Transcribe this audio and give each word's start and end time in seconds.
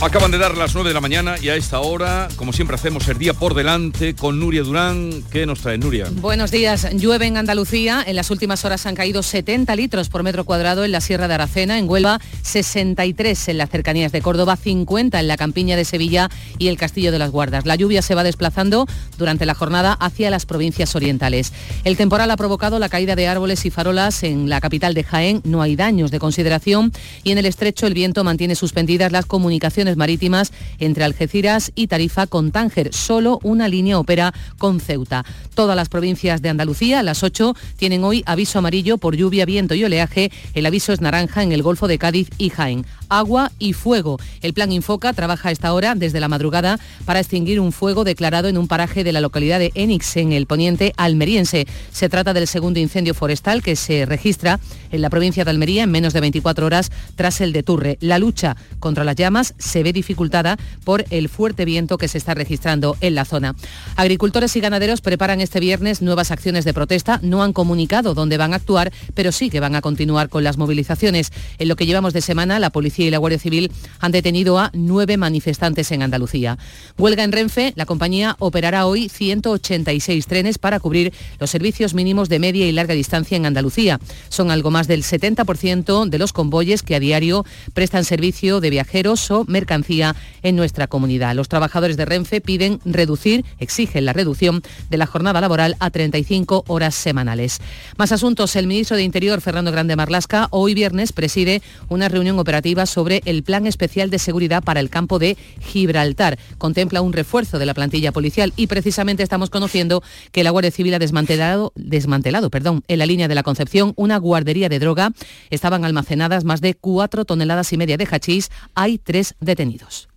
Acaban 0.00 0.30
de 0.30 0.38
dar 0.38 0.56
las 0.56 0.74
9 0.74 0.90
de 0.90 0.94
la 0.94 1.00
mañana 1.00 1.34
y 1.42 1.48
a 1.48 1.56
esta 1.56 1.80
hora, 1.80 2.28
como 2.36 2.52
siempre 2.52 2.76
hacemos 2.76 3.08
el 3.08 3.18
día 3.18 3.34
por 3.34 3.54
delante 3.54 4.14
con 4.14 4.38
Nuria 4.38 4.62
Durán. 4.62 5.24
¿Qué 5.32 5.44
nos 5.44 5.60
trae 5.60 5.76
Nuria? 5.76 6.06
Buenos 6.12 6.52
días. 6.52 6.86
Llueve 6.94 7.26
en 7.26 7.36
Andalucía. 7.36 8.04
En 8.06 8.14
las 8.14 8.30
últimas 8.30 8.64
horas 8.64 8.86
han 8.86 8.94
caído 8.94 9.24
70 9.24 9.74
litros 9.74 10.08
por 10.08 10.22
metro 10.22 10.44
cuadrado 10.44 10.84
en 10.84 10.92
la 10.92 11.00
Sierra 11.00 11.26
de 11.26 11.34
Aracena, 11.34 11.80
en 11.80 11.88
Huelva 11.88 12.20
63 12.42 13.48
en 13.48 13.58
las 13.58 13.70
cercanías 13.70 14.12
de 14.12 14.22
Córdoba, 14.22 14.54
50 14.54 15.18
en 15.18 15.26
la 15.26 15.36
campiña 15.36 15.74
de 15.74 15.84
Sevilla 15.84 16.30
y 16.58 16.68
el 16.68 16.78
Castillo 16.78 17.10
de 17.10 17.18
las 17.18 17.32
Guardas. 17.32 17.66
La 17.66 17.74
lluvia 17.74 18.00
se 18.00 18.14
va 18.14 18.22
desplazando 18.22 18.86
durante 19.18 19.46
la 19.46 19.54
jornada 19.54 19.94
hacia 19.94 20.30
las 20.30 20.46
provincias 20.46 20.94
orientales. 20.94 21.52
El 21.82 21.96
temporal 21.96 22.30
ha 22.30 22.36
provocado 22.36 22.78
la 22.78 22.88
caída 22.88 23.16
de 23.16 23.26
árboles 23.26 23.66
y 23.66 23.70
farolas 23.70 24.22
en 24.22 24.48
la 24.48 24.60
capital 24.60 24.94
de 24.94 25.02
Jaén. 25.02 25.40
No 25.42 25.60
hay 25.60 25.74
daños 25.74 26.12
de 26.12 26.20
consideración 26.20 26.92
y 27.24 27.32
en 27.32 27.38
el 27.38 27.46
estrecho 27.46 27.88
el 27.88 27.94
viento 27.94 28.22
mantiene 28.22 28.54
suspendidas 28.54 29.10
las 29.10 29.26
comunicaciones 29.26 29.87
marítimas 29.96 30.52
entre 30.78 31.04
Algeciras 31.04 31.72
y 31.74 31.86
Tarifa 31.86 32.26
con 32.26 32.50
Tánger. 32.50 32.92
Solo 32.92 33.40
una 33.42 33.68
línea 33.68 33.98
opera 33.98 34.34
con 34.58 34.80
Ceuta. 34.80 35.24
Todas 35.54 35.76
las 35.76 35.88
provincias 35.88 36.42
de 36.42 36.48
Andalucía, 36.48 37.02
las 37.02 37.22
ocho, 37.22 37.54
tienen 37.76 38.04
hoy 38.04 38.22
aviso 38.26 38.58
amarillo 38.58 38.98
por 38.98 39.16
lluvia, 39.16 39.46
viento 39.46 39.74
y 39.74 39.84
oleaje. 39.84 40.30
El 40.54 40.66
aviso 40.66 40.92
es 40.92 41.00
naranja 41.00 41.42
en 41.42 41.52
el 41.52 41.62
Golfo 41.62 41.88
de 41.88 41.98
Cádiz 41.98 42.30
y 42.38 42.50
Jaén. 42.50 42.86
Agua 43.08 43.52
y 43.58 43.72
fuego. 43.72 44.18
El 44.42 44.52
plan 44.52 44.72
Infoca 44.72 45.12
trabaja 45.12 45.48
a 45.48 45.52
esta 45.52 45.72
hora 45.72 45.94
desde 45.94 46.20
la 46.20 46.28
madrugada 46.28 46.78
para 47.04 47.20
extinguir 47.20 47.60
un 47.60 47.72
fuego 47.72 48.04
declarado 48.04 48.48
en 48.48 48.58
un 48.58 48.68
paraje 48.68 49.04
de 49.04 49.12
la 49.12 49.20
localidad 49.20 49.58
de 49.58 49.72
Enix, 49.74 50.16
en 50.16 50.32
el 50.32 50.46
poniente 50.46 50.92
almeriense. 50.96 51.66
Se 51.92 52.08
trata 52.08 52.34
del 52.34 52.46
segundo 52.46 52.80
incendio 52.80 53.14
forestal 53.14 53.62
que 53.62 53.76
se 53.76 54.06
registra 54.06 54.60
en 54.90 55.02
la 55.02 55.10
provincia 55.10 55.44
de 55.44 55.50
Almería 55.50 55.84
en 55.84 55.90
menos 55.90 56.12
de 56.12 56.20
24 56.20 56.66
horas 56.66 56.90
tras 57.16 57.40
el 57.40 57.52
de 57.52 57.62
Turre. 57.62 57.98
La 58.00 58.18
lucha 58.18 58.56
contra 58.80 59.04
las 59.04 59.16
llamas 59.16 59.54
se 59.58 59.82
ve 59.82 59.92
dificultada 59.92 60.58
por 60.84 61.04
el 61.10 61.28
fuerte 61.28 61.64
viento 61.64 61.98
que 61.98 62.08
se 62.08 62.18
está 62.18 62.34
registrando 62.34 62.96
en 63.00 63.14
la 63.14 63.24
zona. 63.24 63.54
Agricultores 63.96 64.54
y 64.56 64.60
ganaderos 64.60 65.00
preparan 65.00 65.40
este 65.40 65.60
viernes 65.60 66.02
nuevas 66.02 66.30
acciones 66.30 66.64
de 66.64 66.74
protesta. 66.74 67.20
No 67.22 67.42
han 67.42 67.52
comunicado 67.52 68.14
dónde 68.14 68.36
van 68.36 68.52
a 68.52 68.56
actuar, 68.56 68.92
pero 69.14 69.32
sí 69.32 69.50
que 69.50 69.60
van 69.60 69.74
a 69.74 69.80
continuar 69.80 70.28
con 70.28 70.44
las 70.44 70.58
movilizaciones. 70.58 71.32
En 71.58 71.68
lo 71.68 71.76
que 71.76 71.86
llevamos 71.86 72.12
de 72.12 72.20
semana, 72.20 72.58
la 72.58 72.70
policía 72.70 72.97
y 73.06 73.10
la 73.10 73.18
Guardia 73.18 73.38
Civil 73.38 73.70
han 74.00 74.12
detenido 74.12 74.58
a 74.58 74.70
nueve 74.72 75.16
manifestantes 75.16 75.90
en 75.92 76.02
Andalucía. 76.02 76.58
Huelga 76.96 77.24
en 77.24 77.32
Renfe, 77.32 77.72
la 77.76 77.86
compañía 77.86 78.36
operará 78.38 78.86
hoy 78.86 79.08
186 79.08 80.26
trenes 80.26 80.58
para 80.58 80.80
cubrir 80.80 81.12
los 81.38 81.50
servicios 81.50 81.94
mínimos 81.94 82.28
de 82.28 82.38
media 82.38 82.66
y 82.66 82.72
larga 82.72 82.94
distancia 82.94 83.36
en 83.36 83.46
Andalucía. 83.46 84.00
Son 84.28 84.50
algo 84.50 84.70
más 84.70 84.88
del 84.88 85.02
70% 85.02 86.08
de 86.08 86.18
los 86.18 86.32
convoyes 86.32 86.82
que 86.82 86.94
a 86.94 87.00
diario 87.00 87.44
prestan 87.74 88.04
servicio 88.04 88.60
de 88.60 88.70
viajeros 88.70 89.30
o 89.30 89.44
mercancías 89.46 90.16
en 90.42 90.56
nuestra 90.56 90.86
comunidad. 90.86 91.34
Los 91.34 91.48
trabajadores 91.48 91.96
de 91.96 92.04
Renfe 92.04 92.40
piden 92.40 92.80
reducir, 92.84 93.44
exigen 93.58 94.04
la 94.04 94.12
reducción 94.12 94.62
de 94.90 94.96
la 94.96 95.06
jornada 95.06 95.40
laboral 95.40 95.76
a 95.80 95.90
35 95.90 96.64
horas 96.66 96.94
semanales. 96.94 97.60
Más 97.96 98.12
asuntos. 98.12 98.56
El 98.56 98.66
ministro 98.66 98.96
de 98.96 99.02
Interior, 99.02 99.40
Fernando 99.40 99.72
Grande 99.72 99.96
Marlasca, 99.96 100.48
hoy 100.50 100.74
viernes 100.74 101.12
preside 101.12 101.62
una 101.88 102.08
reunión 102.08 102.38
operativa 102.38 102.86
sobre 102.88 103.22
el 103.24 103.42
Plan 103.42 103.66
Especial 103.66 104.10
de 104.10 104.18
Seguridad 104.18 104.62
para 104.62 104.80
el 104.80 104.90
campo 104.90 105.18
de 105.18 105.36
Gibraltar. 105.60 106.38
Contempla 106.58 107.02
un 107.02 107.12
refuerzo 107.12 107.58
de 107.58 107.66
la 107.66 107.74
plantilla 107.74 108.12
policial 108.12 108.52
y 108.56 108.66
precisamente 108.66 109.22
estamos 109.22 109.50
conociendo 109.50 110.02
que 110.32 110.42
la 110.42 110.50
Guardia 110.50 110.70
Civil 110.70 110.94
ha 110.94 110.98
desmantelado, 110.98 111.72
desmantelado 111.76 112.50
perdón, 112.50 112.82
en 112.88 112.98
la 112.98 113.06
línea 113.06 113.28
de 113.28 113.34
la 113.34 113.42
Concepción 113.42 113.92
una 113.96 114.18
guardería 114.18 114.68
de 114.68 114.78
droga. 114.78 115.12
Estaban 115.50 115.84
almacenadas 115.84 116.44
más 116.44 116.60
de 116.60 116.74
cuatro 116.74 117.24
toneladas 117.24 117.72
y 117.72 117.76
media 117.76 117.96
de 117.96 118.06
hachís. 118.10 118.50
Hay 118.74 118.98
tres 118.98 119.34
detenidos. 119.40 120.08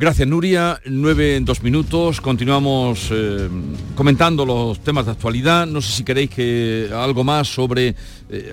Gracias, 0.00 0.28
Nuria. 0.28 0.80
Nueve 0.84 1.34
en 1.34 1.44
dos 1.44 1.60
minutos. 1.60 2.20
Continuamos 2.20 3.08
eh, 3.10 3.48
comentando 3.96 4.46
los 4.46 4.78
temas 4.78 5.06
de 5.06 5.10
actualidad. 5.10 5.66
No 5.66 5.80
sé 5.80 5.90
si 5.90 6.04
queréis 6.04 6.30
que 6.30 6.88
algo 6.94 7.24
más 7.24 7.48
sobre 7.48 7.96
eh, 8.30 8.52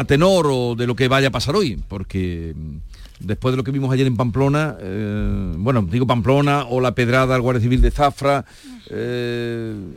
a, 0.00 0.04
tenor 0.04 0.46
o 0.50 0.74
de 0.74 0.86
lo 0.86 0.94
que 0.94 1.08
vaya 1.08 1.28
a 1.28 1.30
pasar 1.30 1.56
hoy, 1.56 1.78
porque 1.88 2.54
mm, 2.56 2.76
después 3.20 3.52
de 3.52 3.56
lo 3.56 3.64
que 3.64 3.70
vimos 3.70 3.92
ayer 3.92 4.06
en 4.06 4.16
Pamplona, 4.16 4.76
eh, 4.80 5.52
bueno, 5.56 5.82
digo 5.82 6.06
Pamplona 6.06 6.64
o 6.64 6.80
la 6.80 6.94
pedrada 6.94 7.34
al 7.34 7.40
Guardia 7.40 7.62
Civil 7.62 7.80
de 7.80 7.90
Zafra, 7.90 8.44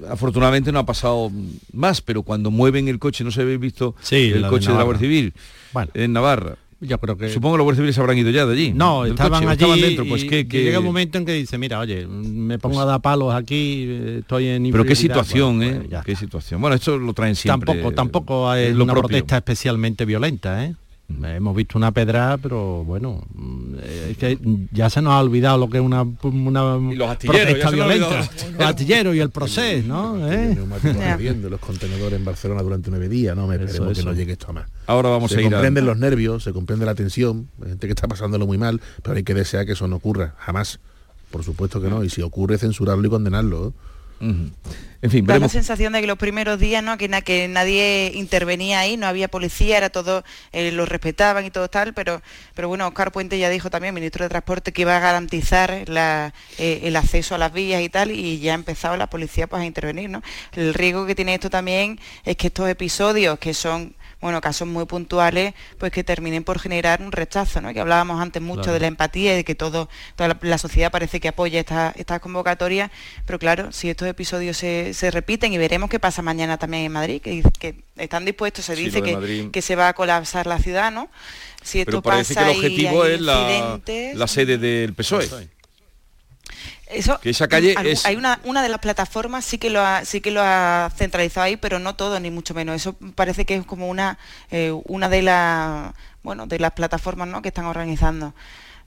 afortunadamente 0.09 0.71
no 0.71 0.79
ha 0.79 0.85
pasado 0.85 1.31
más, 1.71 2.01
pero 2.01 2.21
cuando 2.23 2.51
mueven 2.51 2.87
el 2.87 2.99
coche, 2.99 3.23
no 3.23 3.31
se 3.31 3.41
habéis 3.41 3.59
visto 3.59 3.95
el 4.11 4.47
coche 4.47 4.71
de, 4.71 4.77
la 4.77 4.83
Guardia 4.83 5.07
Civil 5.07 5.33
en 5.93 6.13
Navarra 6.13 6.57
que... 7.17 7.29
Supongo 7.29 7.55
que 7.55 7.57
los 7.57 7.63
guardias 7.65 7.77
civiles 7.77 7.97
habrán 7.97 8.17
ido 8.17 8.29
ya 8.29 8.45
de 8.45 8.53
allí. 8.53 8.73
No, 8.73 9.05
estaban 9.05 9.47
allí 9.47 9.81
dentro. 9.81 10.05
Pues 10.05 10.25
que, 10.25 10.43
llega 10.43 10.79
un 10.79 10.85
momento 10.85 11.17
en 11.17 11.25
que 11.25 11.33
dice, 11.33 11.57
mira, 11.57 11.79
oye, 11.79 12.05
me 12.07 12.59
pongo 12.59 12.81
a 12.81 12.85
dar 12.85 13.01
palos 13.01 13.33
aquí, 13.33 13.85
eh, 13.87 14.17
estoy 14.19 14.47
en... 14.47 14.71
Pero 14.71 14.85
qué 14.85 14.95
situación, 14.95 15.57
pues, 15.57 15.91
¿eh? 15.91 16.01
qué 16.05 16.15
situación. 16.15 16.61
Bueno, 16.61 16.75
esto 16.75 16.97
lo 16.97 17.13
traen 17.13 17.35
siempre. 17.35 17.65
Tampoco, 17.65 17.95
tampoco 17.95 18.53
es 18.53 18.75
una 18.75 18.93
protesta 18.93 19.37
especialmente 19.37 20.05
violenta, 20.05 20.65
¿eh? 20.65 20.75
Hemos 21.23 21.55
visto 21.55 21.77
una 21.77 21.91
pedra, 21.91 22.37
pero 22.41 22.83
bueno, 22.83 23.23
mm, 23.33 23.75
es 24.09 24.17
que 24.17 24.37
ya 24.71 24.89
se 24.89 25.01
nos 25.01 25.13
ha 25.13 25.19
olvidado 25.19 25.57
lo 25.57 25.69
que 25.69 25.77
es 25.77 25.83
una, 25.83 26.03
una 26.03 26.79
protesta 27.19 27.69
violenta. 27.71 28.29
Los 28.57 28.67
astilleros 28.67 29.15
y 29.15 29.19
el 29.19 29.29
proceso, 29.29 29.87
¿no? 29.87 30.31
¿Eh? 30.31 30.57
los 31.49 31.59
contenedores 31.59 32.19
en 32.19 32.25
Barcelona 32.25 32.61
durante 32.61 32.89
nueve 32.89 33.09
días, 33.09 33.35
¿no? 33.35 33.47
Me 33.47 33.55
esperemos 33.55 33.97
que 33.97 34.03
no 34.03 34.13
llegue 34.13 34.33
esto 34.33 34.47
a 34.49 34.53
más. 34.53 34.69
Ahora 34.87 35.09
vamos 35.09 35.31
se 35.31 35.39
a 35.39 35.41
ir 35.41 35.49
comprenden 35.51 35.85
los 35.85 35.97
nervios, 35.97 36.43
se 36.43 36.53
comprende 36.53 36.85
la 36.85 36.95
tensión, 36.95 37.49
hay 37.61 37.69
gente 37.69 37.87
que 37.87 37.93
está 37.93 38.07
pasándolo 38.07 38.45
muy 38.45 38.57
mal, 38.57 38.81
pero 39.01 39.15
hay 39.15 39.23
que 39.23 39.33
desear 39.33 39.65
que 39.65 39.73
eso 39.73 39.87
no 39.87 39.97
ocurra, 39.97 40.35
jamás. 40.39 40.79
Por 41.31 41.43
supuesto 41.43 41.81
que 41.81 41.89
no, 41.89 42.03
y 42.03 42.09
si 42.09 42.21
ocurre 42.21 42.57
censurarlo 42.57 43.07
y 43.07 43.09
condenarlo. 43.09 43.69
¿eh? 43.69 43.71
En 45.03 45.11
fin, 45.11 45.25
da 45.25 45.37
la 45.37 45.49
sensación 45.49 45.91
de 45.91 45.99
que 45.99 46.07
los 46.07 46.17
primeros 46.17 46.57
días, 46.57 46.81
¿no? 46.81 46.97
Que, 46.97 47.09
que 47.09 47.49
nadie 47.49 48.13
intervenía 48.15 48.79
ahí, 48.79 48.95
no 48.95 49.05
había 49.05 49.27
policía, 49.27 49.75
era 49.75 49.89
todo, 49.89 50.23
eh, 50.53 50.71
lo 50.71 50.85
respetaban 50.85 51.43
y 51.43 51.51
todo 51.51 51.69
tal, 51.69 51.93
pero, 51.93 52.21
pero 52.55 52.69
bueno, 52.69 52.87
Oscar 52.87 53.11
Puente 53.11 53.37
ya 53.37 53.49
dijo 53.49 53.69
también, 53.69 53.93
ministro 53.93 54.23
de 54.23 54.29
Transporte, 54.29 54.71
que 54.71 54.83
iba 54.83 54.95
a 54.95 55.01
garantizar 55.01 55.71
eh, 55.71 56.31
el 56.83 56.95
acceso 56.95 57.35
a 57.35 57.37
las 57.37 57.51
vías 57.51 57.81
y 57.81 57.89
tal, 57.89 58.11
y 58.11 58.39
ya 58.39 58.53
ha 58.53 58.55
empezado 58.55 58.95
la 58.95 59.09
policía 59.09 59.47
pues, 59.47 59.61
a 59.61 59.65
intervenir, 59.65 60.09
¿no? 60.09 60.23
El 60.53 60.73
riesgo 60.73 61.05
que 61.05 61.15
tiene 61.15 61.33
esto 61.33 61.49
también 61.49 61.99
es 62.23 62.37
que 62.37 62.47
estos 62.47 62.69
episodios 62.69 63.37
que 63.39 63.53
son 63.53 63.95
bueno, 64.23 64.39
casos 64.39 64.67
muy 64.67 64.85
puntuales, 64.85 65.53
pues 65.77 65.91
que 65.91 66.03
terminen 66.03 66.45
por 66.45 66.57
generar 66.57 67.01
un 67.01 67.11
rechazo, 67.11 67.59
¿no? 67.59 67.73
Que 67.73 67.81
hablábamos 67.81 68.21
antes 68.21 68.41
mucho 68.41 68.71
de 68.71 68.79
la 68.79 68.87
empatía 68.87 69.33
y 69.33 69.35
de 69.35 69.43
que 69.43 69.53
todo, 69.53 69.89
toda 70.15 70.37
la, 70.41 70.57
sociedad 70.57 70.91
parece 70.91 71.19
que 71.19 71.27
apoya 71.27 71.59
estas 71.59 71.93
esta 71.97 72.21
convocatorias, 72.21 72.89
pero 73.25 73.37
claro, 73.37 73.73
si 73.73 73.89
estos 73.89 74.07
episodios 74.07 74.55
se, 74.55 75.11
repiten 75.11 75.51
y 75.51 75.57
veremos 75.57 75.89
qué 75.89 75.99
pasa 75.99 76.21
mañana 76.21 76.57
también 76.57 76.85
en 76.85 76.93
Madrid, 76.93 77.21
que, 77.21 77.43
que 77.59 77.83
están 77.97 78.23
dispuestos, 78.23 78.63
se 78.63 78.77
dice 78.77 79.01
que, 79.01 79.49
que, 79.51 79.61
se 79.61 79.75
va 79.75 79.89
a 79.89 79.93
colapsar 79.93 80.47
la 80.47 80.57
ciudad, 80.57 80.89
¿no? 80.89 81.09
Si 81.61 81.81
esto 81.81 81.91
pero 81.91 82.01
parece 82.01 82.33
que 82.33 82.41
el 82.43 82.49
objetivo 82.49 83.05
es 83.05 83.19
la, 83.19 83.81
la, 84.13 84.27
sede 84.27 84.57
del 84.57 84.93
PSOE 84.93 85.27
que 87.21 87.29
esa 87.29 87.47
calle 87.47 87.75
hay 88.05 88.15
una, 88.15 88.39
una 88.43 88.61
de 88.61 88.69
las 88.69 88.79
plataformas 88.79 89.45
sí 89.45 89.57
que 89.57 89.69
lo 89.69 89.81
ha, 89.81 90.05
sí 90.05 90.21
que 90.21 90.31
lo 90.31 90.41
ha 90.41 90.91
centralizado 90.95 91.45
ahí, 91.45 91.57
pero 91.57 91.79
no 91.79 91.95
todo 91.95 92.19
ni 92.19 92.31
mucho 92.31 92.53
menos. 92.53 92.75
Eso 92.75 92.95
parece 93.15 93.45
que 93.45 93.55
es 93.55 93.65
como 93.65 93.87
una 93.89 94.17
eh, 94.51 94.71
una 94.85 95.09
de 95.09 95.21
las 95.21 95.93
bueno 96.23 96.47
de 96.47 96.59
las 96.59 96.71
plataformas 96.71 97.27
¿no? 97.27 97.41
que 97.41 97.49
están 97.49 97.65
organizando 97.65 98.33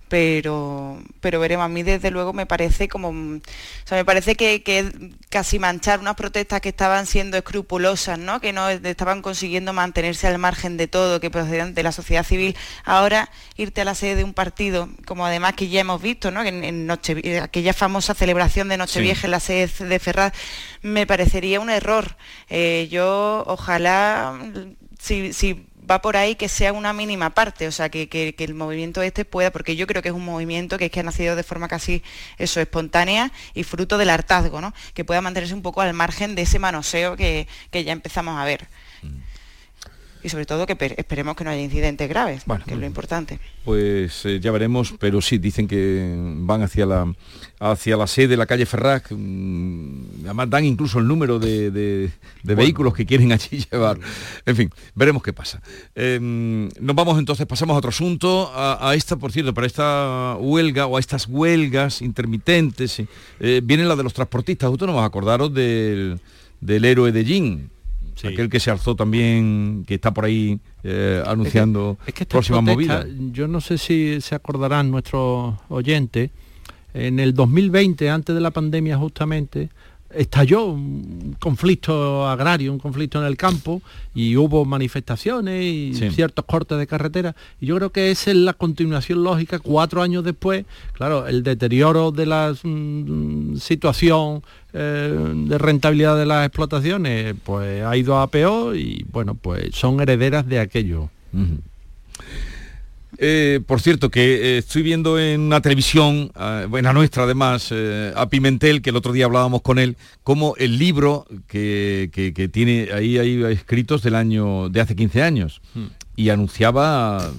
pero 0.08 1.00
pero 1.20 1.40
veremos. 1.40 1.64
A 1.64 1.68
mí 1.68 1.82
desde 1.82 2.10
luego 2.10 2.32
me 2.32 2.46
parece 2.46 2.88
como 2.88 3.08
o 3.08 3.40
sea 3.84 3.98
me 3.98 4.04
parece 4.04 4.34
que, 4.34 4.62
que 4.62 4.90
casi 5.28 5.58
manchar 5.58 6.00
unas 6.00 6.14
protestas 6.14 6.60
que 6.60 6.68
estaban 6.68 7.06
siendo 7.06 7.36
escrupulosas 7.36 8.18
no 8.18 8.40
que 8.40 8.52
no 8.52 8.68
estaban 8.68 9.22
consiguiendo 9.22 9.72
mantenerse 9.72 10.26
al 10.26 10.38
margen 10.38 10.76
de 10.76 10.88
todo 10.88 11.20
que 11.20 11.30
procedían 11.30 11.74
de 11.74 11.82
la 11.82 11.92
sociedad 11.92 12.24
civil. 12.24 12.56
Ahora 12.84 13.30
irte 13.56 13.80
a 13.80 13.84
la 13.84 13.94
sede 13.94 14.16
de 14.16 14.24
un 14.24 14.34
partido 14.34 14.88
como 15.06 15.26
además 15.26 15.54
que 15.54 15.68
ya 15.68 15.80
hemos 15.80 16.00
visto 16.00 16.30
no 16.30 16.42
en, 16.44 16.64
en 16.64 16.86
noche 16.86 17.40
aquella 17.40 17.72
famosa 17.72 18.14
celebración 18.14 18.68
de 18.68 18.76
Nochevieja 18.76 19.26
en 19.26 19.30
la 19.32 19.40
sede 19.40 19.86
de 19.86 19.98
Ferraz 19.98 20.32
me 20.82 21.06
parecería 21.06 21.60
un 21.60 21.70
error. 21.70 22.16
Eh, 22.48 22.88
yo 22.90 23.44
ojalá 23.46 24.38
si, 24.98 25.32
si 25.32 25.66
va 25.88 26.02
por 26.02 26.16
ahí 26.16 26.34
que 26.34 26.48
sea 26.48 26.72
una 26.72 26.92
mínima 26.92 27.30
parte, 27.30 27.68
o 27.68 27.72
sea, 27.72 27.88
que, 27.88 28.34
el 28.38 28.54
movimiento 28.54 29.02
este 29.02 29.24
pueda, 29.24 29.50
porque 29.50 29.76
yo 29.76 29.86
creo 29.86 30.02
que 30.02 30.08
es 30.08 30.14
un 30.14 30.24
movimiento 30.24 30.78
que 30.78 30.86
es 30.86 30.90
que 30.90 31.00
ha 31.00 31.02
nacido 31.02 31.36
de 31.36 31.42
forma 31.42 31.68
casi 31.68 32.02
eso, 32.38 32.60
espontánea 32.60 33.32
y 33.54 33.62
fruto 33.62 33.98
del 33.98 34.10
hartazgo, 34.10 34.60
¿no? 34.60 34.74
Que 34.94 35.04
pueda 35.04 35.20
mantenerse 35.20 35.54
un 35.54 35.62
poco 35.62 35.80
al 35.80 35.92
margen 35.94 36.34
de 36.34 36.42
ese 36.42 36.58
manoseo 36.58 37.16
que, 37.16 37.46
ya 37.72 37.92
empezamos 37.92 38.38
a 38.38 38.44
ver. 38.44 38.68
Y 40.26 40.28
sobre 40.28 40.44
todo 40.44 40.66
que 40.66 40.76
esperemos 40.96 41.36
que 41.36 41.44
no 41.44 41.50
haya 41.50 41.62
incidentes 41.62 42.08
graves, 42.08 42.42
que 42.66 42.74
es 42.74 42.80
lo 42.80 42.84
importante. 42.84 43.38
Pues 43.64 44.26
eh, 44.26 44.40
ya 44.40 44.50
veremos, 44.50 44.92
pero 44.98 45.22
sí, 45.22 45.38
dicen 45.38 45.68
que 45.68 46.14
van 46.38 46.62
hacia 46.62 46.84
la 46.84 47.14
hacia 47.60 47.96
la 47.96 48.08
sede 48.08 48.28
de 48.28 48.36
la 48.36 48.44
calle 48.44 48.66
Ferraz, 48.66 49.04
mm, 49.08 50.24
además 50.24 50.50
dan 50.50 50.64
incluso 50.64 50.98
el 50.98 51.06
número 51.06 51.38
de, 51.38 52.10
vehículos 52.42 52.92
que 52.92 53.06
quieren 53.06 53.30
allí 53.30 53.64
llevar. 53.70 53.98
En 54.44 54.56
fin, 54.56 54.70
veremos 54.96 55.22
qué 55.22 55.32
pasa. 55.32 55.62
Em, 55.94 56.68
nos 56.80 56.96
vamos 56.96 57.20
entonces, 57.20 57.46
pasamos 57.46 57.74
a 57.74 57.78
otro 57.78 57.90
asunto, 57.90 58.50
a, 58.52 58.92
esta, 58.96 59.14
por 59.14 59.30
cierto, 59.30 59.54
para 59.54 59.68
esta 59.68 60.36
huelga 60.40 60.86
o 60.86 60.96
a 60.96 61.00
estas 61.00 61.28
huelgas 61.28 62.02
intermitentes, 62.02 63.00
eh, 63.38 63.60
viene 63.62 63.84
la 63.84 63.94
de 63.94 64.02
los 64.02 64.12
transportistas, 64.12 64.68
justo 64.68 64.88
no 64.88 65.00
a 65.00 65.04
acordaros 65.04 65.54
del, 65.54 66.20
del 66.60 66.84
héroe 66.84 67.12
de 67.12 67.24
Jin, 67.24 67.70
aquel 68.24 68.48
que 68.48 68.60
se 68.60 68.70
alzó 68.70 68.94
también, 68.96 69.84
que 69.86 69.94
está 69.94 70.12
por 70.12 70.24
ahí 70.24 70.58
eh, 70.82 71.22
anunciando 71.26 71.98
es 72.06 72.14
que, 72.14 72.26
próximas 72.26 72.62
movidas. 72.62 73.06
Yo 73.32 73.48
no 73.48 73.60
sé 73.60 73.78
si 73.78 74.20
se 74.20 74.34
acordarán 74.34 74.90
nuestros 74.90 75.54
oyentes, 75.68 76.30
en 76.94 77.20
el 77.20 77.34
2020, 77.34 78.08
antes 78.08 78.34
de 78.34 78.40
la 78.40 78.50
pandemia 78.50 78.96
justamente, 78.96 79.68
estalló 80.16 80.66
un 80.66 81.36
conflicto 81.38 82.26
agrario, 82.26 82.72
un 82.72 82.78
conflicto 82.78 83.20
en 83.20 83.26
el 83.26 83.36
campo 83.36 83.82
y 84.14 84.36
hubo 84.36 84.64
manifestaciones 84.64 85.64
y 85.64 86.10
ciertos 86.10 86.44
cortes 86.44 86.78
de 86.78 86.86
carretera. 86.86 87.34
Y 87.60 87.66
yo 87.66 87.76
creo 87.76 87.90
que 87.90 88.10
esa 88.10 88.30
es 88.30 88.36
la 88.36 88.54
continuación 88.54 89.22
lógica 89.22 89.58
cuatro 89.58 90.02
años 90.02 90.24
después. 90.24 90.64
Claro, 90.92 91.26
el 91.26 91.42
deterioro 91.42 92.12
de 92.12 92.26
la 92.26 92.54
mm, 92.62 93.56
situación 93.56 94.42
eh, 94.78 95.32
de 95.34 95.56
rentabilidad 95.56 96.18
de 96.18 96.26
las 96.26 96.46
explotaciones 96.46 97.34
pues 97.44 97.82
ha 97.82 97.96
ido 97.96 98.18
a 98.18 98.26
peor 98.26 98.76
y 98.76 99.06
bueno, 99.10 99.34
pues 99.34 99.74
son 99.74 100.00
herederas 100.02 100.46
de 100.46 100.60
aquello. 100.60 101.08
Eh, 103.16 103.60
por 103.66 103.80
cierto, 103.80 104.10
que 104.10 104.34
eh, 104.34 104.58
estoy 104.58 104.82
viendo 104.82 105.18
en 105.18 105.40
una 105.40 105.62
televisión, 105.62 106.30
buena 106.68 106.92
nuestra 106.92 107.22
además, 107.22 107.72
a 108.14 108.28
Pimentel, 108.28 108.82
que 108.82 108.90
el 108.90 108.96
otro 108.96 109.14
día 109.14 109.24
hablábamos 109.24 109.62
con 109.62 109.78
él, 109.78 109.96
como 110.22 110.54
el 110.56 110.78
libro 110.78 111.26
que, 111.46 112.50
tiene 112.52 112.90
ahí 112.92 113.16
hay 113.16 113.44
escritos 113.44 114.02
del 114.02 114.14
año 114.14 114.68
de 114.68 114.82
hace 114.82 114.94
15 114.94 115.22
años 115.22 115.62
hmm. 115.74 115.86
y 116.16 116.28
anunciaba 116.28 117.32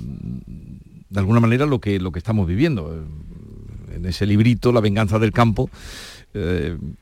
de 1.10 1.19
alguna 1.19 1.40
manera 1.40 1.68
lo 1.68 1.80
que, 1.80 2.00
lo 2.00 2.12
que 2.12 2.18
estamos 2.18 2.48
viviendo. 2.48 3.06
En 3.94 4.06
ese 4.06 4.25
librito, 4.25 4.72
La 4.72 4.81
venganza 4.81 5.18
del 5.18 5.31
campo, 5.31 5.69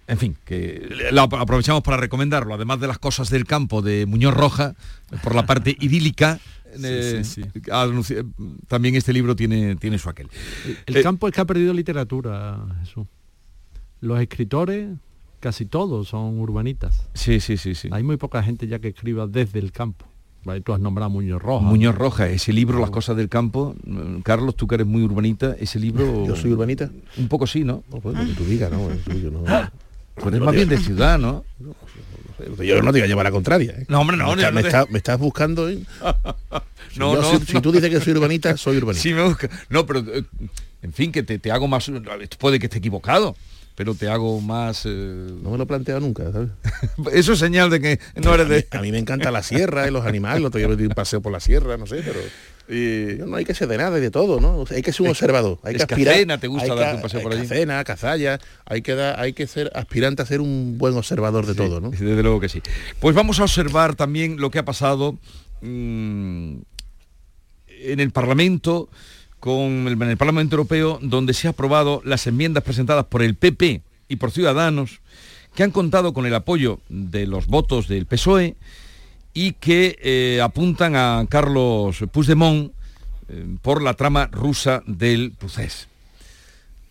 en 0.08 0.18
fin, 0.18 0.36
que 0.46 0.90
aprovechamos 1.20 1.84
para 1.84 1.98
recomendarlo, 1.98 2.54
además 2.54 2.80
de 2.80 2.88
las 2.88 3.00
cosas 3.00 3.30
del 3.30 3.46
campo 3.46 3.82
de 3.82 4.06
Muñoz 4.06 4.34
Roja, 4.34 4.76
por 5.24 5.36
la 5.36 5.46
parte 5.46 5.76
idílica, 5.80 6.40
eh, 6.84 7.24
también 8.68 8.96
este 8.96 9.14
libro 9.14 9.36
tiene, 9.36 9.76
tiene 9.76 9.98
su 9.98 10.10
aquel. 10.10 10.30
El, 10.86 10.98
eh, 10.98 11.04
campo 11.04 11.28
es 11.28 11.34
que 11.34 11.42
ha 11.42 11.46
perdido 11.46 11.74
literatura, 11.74 12.60
Jesús. 12.82 13.08
Los 14.02 14.20
escritores, 14.20 14.90
casi 15.40 15.66
todos 15.66 16.10
son 16.10 16.40
urbanitas. 16.40 17.08
Sí, 17.14 17.40
sí, 17.40 17.58
sí, 17.58 17.76
sí. 17.76 17.90
Hay 17.92 18.04
muy 18.04 18.18
poca 18.18 18.44
gente 18.44 18.68
ya 18.68 18.80
que 18.80 18.90
escriba 18.90 19.28
desde 19.28 19.60
el 19.60 19.72
campo. 19.72 20.06
Tú 20.64 20.74
has 20.74 20.80
nombrado 20.80 21.10
Muñoz 21.10 21.42
Roja. 21.42 21.66
Muñoz 21.66 21.96
Roja, 21.96 22.30
ese 22.30 22.54
libro, 22.54 22.80
Las 22.80 22.92
cosas 22.92 23.18
del 23.18 23.30
campo. 23.30 23.76
Carlos, 24.24 24.56
tú 24.56 24.68
que 24.68 24.76
eres 24.76 24.88
muy 24.88 25.02
urbanita, 25.02 25.56
ese 25.60 25.80
libro... 25.80 26.26
¿Yo 26.28 26.36
soy 26.36 26.52
urbanita? 26.52 26.90
Un 27.18 27.28
poco 27.28 27.48
sí, 27.48 27.64
¿no? 27.64 27.84
no 27.92 28.00
pues, 28.00 28.18
lo 28.18 28.26
que 28.26 28.34
tú 28.34 28.46
digas, 28.46 28.72
¿no? 28.72 28.90
Tú 30.22 30.30
eres 30.30 30.42
más 30.42 30.54
bien 30.54 30.70
de 30.70 30.78
ciudad, 30.78 31.18
¿no? 31.18 31.44
Yo 32.64 32.82
no 32.82 32.92
te 32.92 33.00
iba 33.00 33.06
a 33.06 33.08
llevar 33.08 33.28
a 33.28 33.32
contraria. 33.32 33.74
¿eh? 33.78 33.86
No, 33.88 34.02
hombre, 34.02 34.18
no. 34.18 34.36
Me, 34.36 34.98
estás 34.98 35.20
buscando. 35.20 35.70
¿eh? 35.70 35.80
no, 36.98 37.40
si, 37.40 37.62
tú 37.62 37.72
dices 37.72 37.90
que 37.90 38.00
soy 38.00 38.14
urbanita, 38.14 38.58
soy 38.58 38.78
urbanita. 38.78 39.02
Sí, 39.02 39.14
me 39.14 39.24
busca. 39.24 39.50
No, 39.70 39.86
pero 39.86 40.00
eh, 40.00 40.24
en 40.82 40.94
fin, 40.94 41.12
que 41.12 41.24
te, 41.24 41.52
hago 41.52 41.68
más. 41.68 41.92
Puede 42.38 42.60
que 42.60 42.68
esté 42.68 42.78
equivocado 42.80 43.36
pero 43.76 43.94
te 43.94 44.08
hago 44.08 44.42
más... 44.42 44.86
No 44.86 45.52
me 45.52 45.58
lo 45.58 45.64
he 45.64 45.68
planteado 45.68 46.00
nunca, 46.00 46.32
¿sabes? 46.32 46.50
Eso 47.14 47.34
es 47.34 47.40
señal 47.40 47.70
de 47.70 47.82
que 47.82 48.00
no 48.16 48.34
eres 48.34 48.50
de... 48.50 48.68
A 48.72 48.82
mí, 48.82 48.92
me 48.92 49.00
encanta 49.00 49.32
la 49.32 49.44
sierra 49.44 49.88
y 49.88 49.92
los 49.92 50.06
animales, 50.06 50.42
lo 50.42 50.48
otro 50.48 50.60
día 50.60 50.88
un 50.88 50.94
paseo 50.94 51.22
por 51.22 51.32
la 51.32 51.40
sierra, 51.40 51.78
no 51.78 51.86
sé, 51.86 52.02
pero... 52.04 52.20
No 52.68 53.36
hay 53.36 53.46
que 53.46 53.54
ser 53.54 53.68
de 53.68 53.78
nada 53.78 53.98
y 53.98 54.02
de 54.02 54.10
todo, 54.10 54.40
¿no? 54.40 54.66
Hay 54.72 54.82
que 54.82 54.92
ser 54.92 55.04
un 55.04 55.10
observador. 55.10 55.60
Hay 55.64 55.76
que 55.76 55.84
aspirar. 55.84 56.40
te 56.40 56.48
gusta 56.48 56.74
dar 56.74 56.96
un 56.96 57.02
paseo 57.02 57.22
por 57.22 57.34
allí? 57.34 57.46
Cena, 57.46 57.84
cazalla. 57.84 58.40
Hay 58.66 58.82
que, 58.82 58.94
hay 58.94 59.34
que 59.34 59.46
ser 59.46 59.72
aspirante 59.76 60.24
a 60.24 60.26
ser 60.26 60.42
un 60.42 60.78
buen 60.78 60.96
observador 60.96 61.46
de 61.46 61.54
todo, 61.54 61.80
¿no? 61.80 61.92
Desde 61.92 62.24
luego 62.24 62.40
que 62.40 62.50
sí. 62.50 62.62
Pues 63.00 63.16
vamos 63.16 63.40
a 63.40 63.44
observar 63.44 63.96
también 63.96 64.38
lo 64.38 64.50
que 64.50 64.60
ha 64.60 64.66
pasado 64.66 65.20
mm, 65.62 66.56
en 67.68 68.00
el 68.00 68.12
Parlamento, 68.12 68.90
con 69.46 69.88
el, 69.88 69.94
en 69.94 70.10
el 70.10 70.18
Parlamento 70.18 70.56
Europeo, 70.56 70.98
donde 71.04 71.36
se 71.36 71.46
ha 71.46 71.52
aprobado 71.52 72.02
las 72.04 72.26
enmiendas 72.26 72.64
presentadas 72.64 73.06
por 73.06 73.22
el 73.22 73.36
PP 73.36 73.84
y 74.10 74.16
por 74.16 74.32
Ciudadanos, 74.32 75.02
que 75.54 75.62
han 75.62 75.70
contado 75.70 76.16
con 76.16 76.26
el 76.26 76.34
apoyo 76.34 76.80
de 76.90 77.28
los 77.28 77.46
votos 77.46 77.88
del 77.88 78.08
PSOE 78.08 78.56
y 79.36 79.52
que 79.52 80.00
eh, 80.02 80.42
apuntan 80.42 80.96
a 80.96 81.24
Carlos 81.30 82.04
Puigdemont 82.12 82.72
eh, 83.30 83.46
por 83.62 83.84
la 83.84 83.94
trama 83.94 84.30
rusa 84.32 84.82
del 84.88 85.32
procés. 85.38 85.90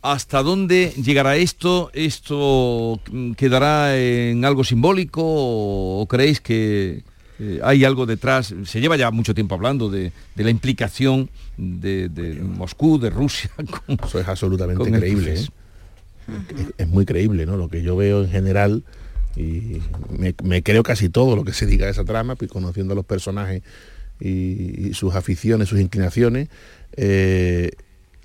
¿Hasta 0.00 0.44
dónde 0.44 0.92
llegará 1.02 1.34
esto? 1.34 1.90
¿Esto 1.92 3.00
quedará 3.36 3.98
en 3.98 4.44
algo 4.44 4.62
simbólico 4.62 5.22
o, 5.24 6.06
creéis 6.06 6.40
que 6.40 7.02
eh, 7.40 7.60
hay 7.62 7.84
algo 7.84 8.06
detrás? 8.06 8.54
Se 8.64 8.80
lleva 8.80 8.96
ya 8.96 9.10
mucho 9.10 9.34
tiempo 9.34 9.54
hablando 9.54 9.88
de, 9.90 10.12
la 10.36 10.50
implicación 10.50 11.30
de, 11.56 12.08
Moscú, 12.42 12.98
de 12.98 13.10
Rusia. 13.10 13.50
Eso 14.06 14.20
es 14.20 14.28
absolutamente 14.28 14.90
creíble. 14.90 15.34
es, 16.78 16.88
muy 16.88 17.04
creíble, 17.04 17.46
¿no? 17.46 17.56
Lo 17.56 17.68
que 17.68 17.82
yo 17.82 17.96
veo 17.96 18.22
en 18.24 18.30
general 18.30 18.84
y 19.36 19.80
me, 20.16 20.62
creo 20.62 20.82
casi 20.82 21.08
todo 21.08 21.34
lo 21.34 21.44
que 21.44 21.52
se 21.52 21.66
diga 21.66 21.86
de 21.86 21.92
esa 21.92 22.04
trama, 22.04 22.36
pues 22.36 22.50
conociendo 22.50 22.92
a 22.92 22.96
los 22.96 23.04
personajes 23.04 23.62
y, 24.20 24.94
sus 24.94 25.14
aficiones, 25.14 25.68
sus 25.68 25.80
inclinaciones, 25.80 26.48
eh, 26.96 27.72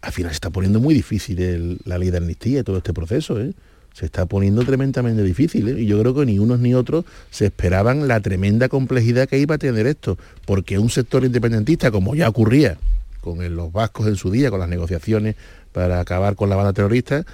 al 0.02 0.12
final 0.12 0.32
se 0.32 0.36
está 0.36 0.50
poniendo 0.52 0.80
muy 0.80 0.94
difícil 0.94 1.80
la 1.84 1.98
ley 1.98 2.12
de 2.12 2.18
amnistía 2.18 2.60
y 2.60 2.64
todo 2.64 2.78
este 2.78 2.94
proceso. 2.94 3.42
¿eh? 3.42 3.54
Se 3.94 4.06
está 4.06 4.26
poniendo 4.26 4.64
tremendamente 4.64 5.24
difícil 5.24 5.68
¿eh? 5.68 5.82
y 5.82 5.86
yo 5.86 6.00
creo 6.00 6.16
que 6.16 6.26
ni 6.26 6.40
unos 6.40 6.60
ni 6.60 6.74
otros 6.74 7.06
se 7.32 7.48
esperaban 7.48 8.08
la 8.08 8.20
tremenda 8.22 8.70
complejidad 8.70 9.28
que 9.28 9.38
iba 9.38 9.56
a 9.56 9.58
tener 9.58 9.88
esto, 9.88 10.18
porque 10.46 10.80
un 10.80 10.90
sector 10.90 11.26
independentista, 11.26 11.92
como 11.92 12.16
ya 12.16 12.30
ocurría 12.30 12.78
con 13.22 13.56
los 13.56 13.72
vascos 13.72 14.08
en 14.08 14.16
su 14.16 14.32
día, 14.32 14.50
con 14.50 14.60
las 14.60 14.70
negociaciones 14.70 15.36
para 15.74 16.00
acabar 16.00 16.36
con 16.36 16.50
la 16.50 16.56
banda 16.56 16.74
terrorista, 16.74 17.26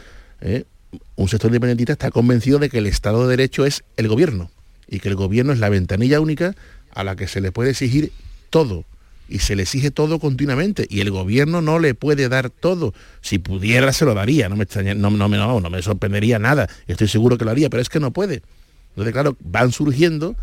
un 1.15 1.29
sector 1.29 1.49
independentista 1.49 1.93
está 1.93 2.11
convencido 2.11 2.59
de 2.59 2.69
que 2.69 2.79
el 2.79 2.87
Estado 2.87 3.23
de 3.23 3.37
Derecho 3.37 3.65
es 3.65 3.83
el 3.97 4.07
gobierno 4.07 4.49
y 4.87 4.99
que 4.99 5.09
el 5.09 5.15
gobierno 5.15 5.53
es 5.53 5.59
la 5.59 5.69
ventanilla 5.69 6.19
única 6.19 6.55
a 6.91 7.03
la 7.03 7.15
que 7.15 7.27
se 7.27 7.41
le 7.41 7.51
puede 7.51 7.71
exigir 7.71 8.11
todo 8.49 8.85
y 9.27 9.39
se 9.39 9.55
le 9.55 9.63
exige 9.63 9.91
todo 9.91 10.19
continuamente 10.19 10.85
y 10.89 11.01
el 11.01 11.11
gobierno 11.11 11.61
no 11.61 11.79
le 11.79 11.93
puede 11.93 12.29
dar 12.29 12.49
todo. 12.49 12.93
Si 13.21 13.39
pudiera 13.39 13.91
se 13.93 14.05
lo 14.05 14.13
daría, 14.13 14.49
no 14.49 14.55
me, 14.55 14.65
no, 14.95 15.09
no, 15.09 15.27
no, 15.27 15.59
no 15.59 15.69
me 15.69 15.81
sorprendería 15.81 16.39
nada, 16.39 16.69
estoy 16.87 17.07
seguro 17.07 17.37
que 17.37 17.45
lo 17.45 17.51
haría, 17.51 17.69
pero 17.69 17.81
es 17.81 17.89
que 17.89 17.99
no 17.99 18.11
puede. 18.11 18.41
Entonces, 18.89 19.13
claro, 19.13 19.35
van 19.41 19.71
surgiendo 19.71 20.35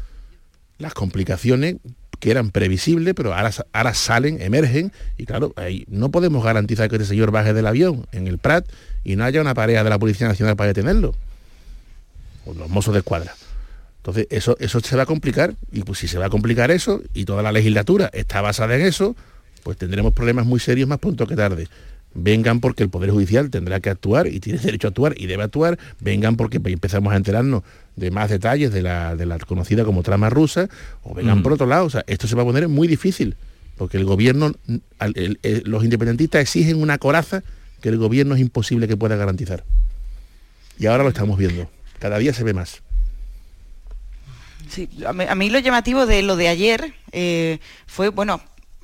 las 0.78 0.95
complicaciones 0.95 1.76
que 2.18 2.30
eran 2.30 2.50
previsibles, 2.50 3.14
pero 3.14 3.35
ahora, 3.35 3.50
ahora 3.73 3.95
salen, 3.95 4.40
emergen, 4.40 4.92
y 5.16 5.26
claro, 5.26 5.52
ahí 5.57 5.85
no 5.88 6.11
podemos 6.11 6.45
garantizar 6.45 6.88
que 6.88 6.97
este 6.97 7.09
señor 7.09 7.30
baje 7.30 7.52
del 7.52 7.66
avión 7.66 8.07
en 8.12 8.28
el 8.28 8.38
Prat 8.38 8.64
y 9.02 9.16
no 9.16 9.25
haya 9.25 9.40
una 9.40 9.54
pareja 9.54 9.83
de 9.83 9.90
la 9.90 9.99
Policía 9.99 10.28
Nacional 10.28 10.54
para 10.54 10.68
detenerlo. 10.68 11.14
O 12.45 12.54
los 12.54 12.68
mozos 12.68 12.95
de 12.95 13.00
escuadra. 13.00 13.35
Entonces, 14.02 14.26
eso, 14.30 14.56
eso 14.59 14.80
se 14.80 14.97
va 14.97 15.04
a 15.04 15.06
complicar, 15.06 15.54
y 15.71 15.85
pues 15.85 16.00
si 16.00 16.09
se 16.09 16.18
va 16.18 16.26
a 16.26 16.28
complicar 16.28 16.73
eso, 16.73 17.00
y 17.14 17.25
toda 17.25 17.40
la 17.40 17.52
legislatura 17.52 18.11
está 18.12 18.40
basada 18.40 18.75
en 18.75 18.82
eso, 18.82 19.14
pues 19.62 19.78
tendremos 19.78 20.12
problemas 20.12 20.44
muy 20.44 20.59
serios 20.59 20.88
más 20.88 20.99
pronto 20.99 21.25
que 21.28 21.37
tarde. 21.37 21.68
Vengan 22.12 22.59
porque 22.59 22.82
el 22.82 22.88
Poder 22.88 23.11
Judicial 23.11 23.49
tendrá 23.49 23.78
que 23.78 23.90
actuar 23.90 24.26
y 24.26 24.40
tiene 24.40 24.59
derecho 24.59 24.88
a 24.88 24.90
actuar 24.90 25.14
y 25.16 25.26
debe 25.26 25.44
actuar. 25.44 25.78
Vengan 26.00 26.37
porque 26.37 26.61
empezamos 26.64 27.12
a 27.12 27.16
enterarnos 27.16 27.62
de 27.94 28.11
más 28.11 28.28
detalles 28.28 28.73
de 28.73 28.82
la, 28.82 29.14
de 29.14 29.25
la 29.25 29.38
conocida 29.38 29.85
como 29.85 30.02
trama 30.02 30.28
rusa, 30.30 30.68
o 31.04 31.14
vengan 31.14 31.38
mm. 31.38 31.42
por 31.44 31.52
otro 31.52 31.66
lado. 31.66 31.85
O 31.85 31.90
sea, 31.90 32.02
esto 32.09 32.26
se 32.26 32.35
va 32.35 32.42
a 32.42 32.44
poner 32.44 32.66
muy 32.66 32.88
difícil, 32.88 33.37
porque 33.76 33.99
el 33.99 34.04
gobierno, 34.04 34.52
los 35.62 35.85
independentistas 35.85 36.42
exigen 36.42 36.82
una 36.82 36.99
coraza 36.99 37.44
que 37.80 37.88
el 37.88 37.99
gobierno 37.99 38.35
es 38.35 38.40
imposible 38.40 38.88
que 38.88 38.97
pueda 38.97 39.14
garantizar. 39.14 39.62
Y 40.76 40.87
ahora 40.87 41.04
lo 41.04 41.11
estamos 41.11 41.38
viendo. 41.38 41.71
Cada 42.00 42.18
día 42.18 42.35
se 42.35 42.42
ve 42.42 42.52
más. 42.52 42.82
Sí, 44.73 44.88
a 45.07 45.35
mí, 45.35 45.50
lo 45.50 45.59
llamativo 45.59 46.07
de 46.07 46.23
lo 46.23 46.35
de 46.35 46.49
ayer 46.49 46.95
eh, 47.12 47.59
fue, 47.87 48.09
bueno, 48.09 48.41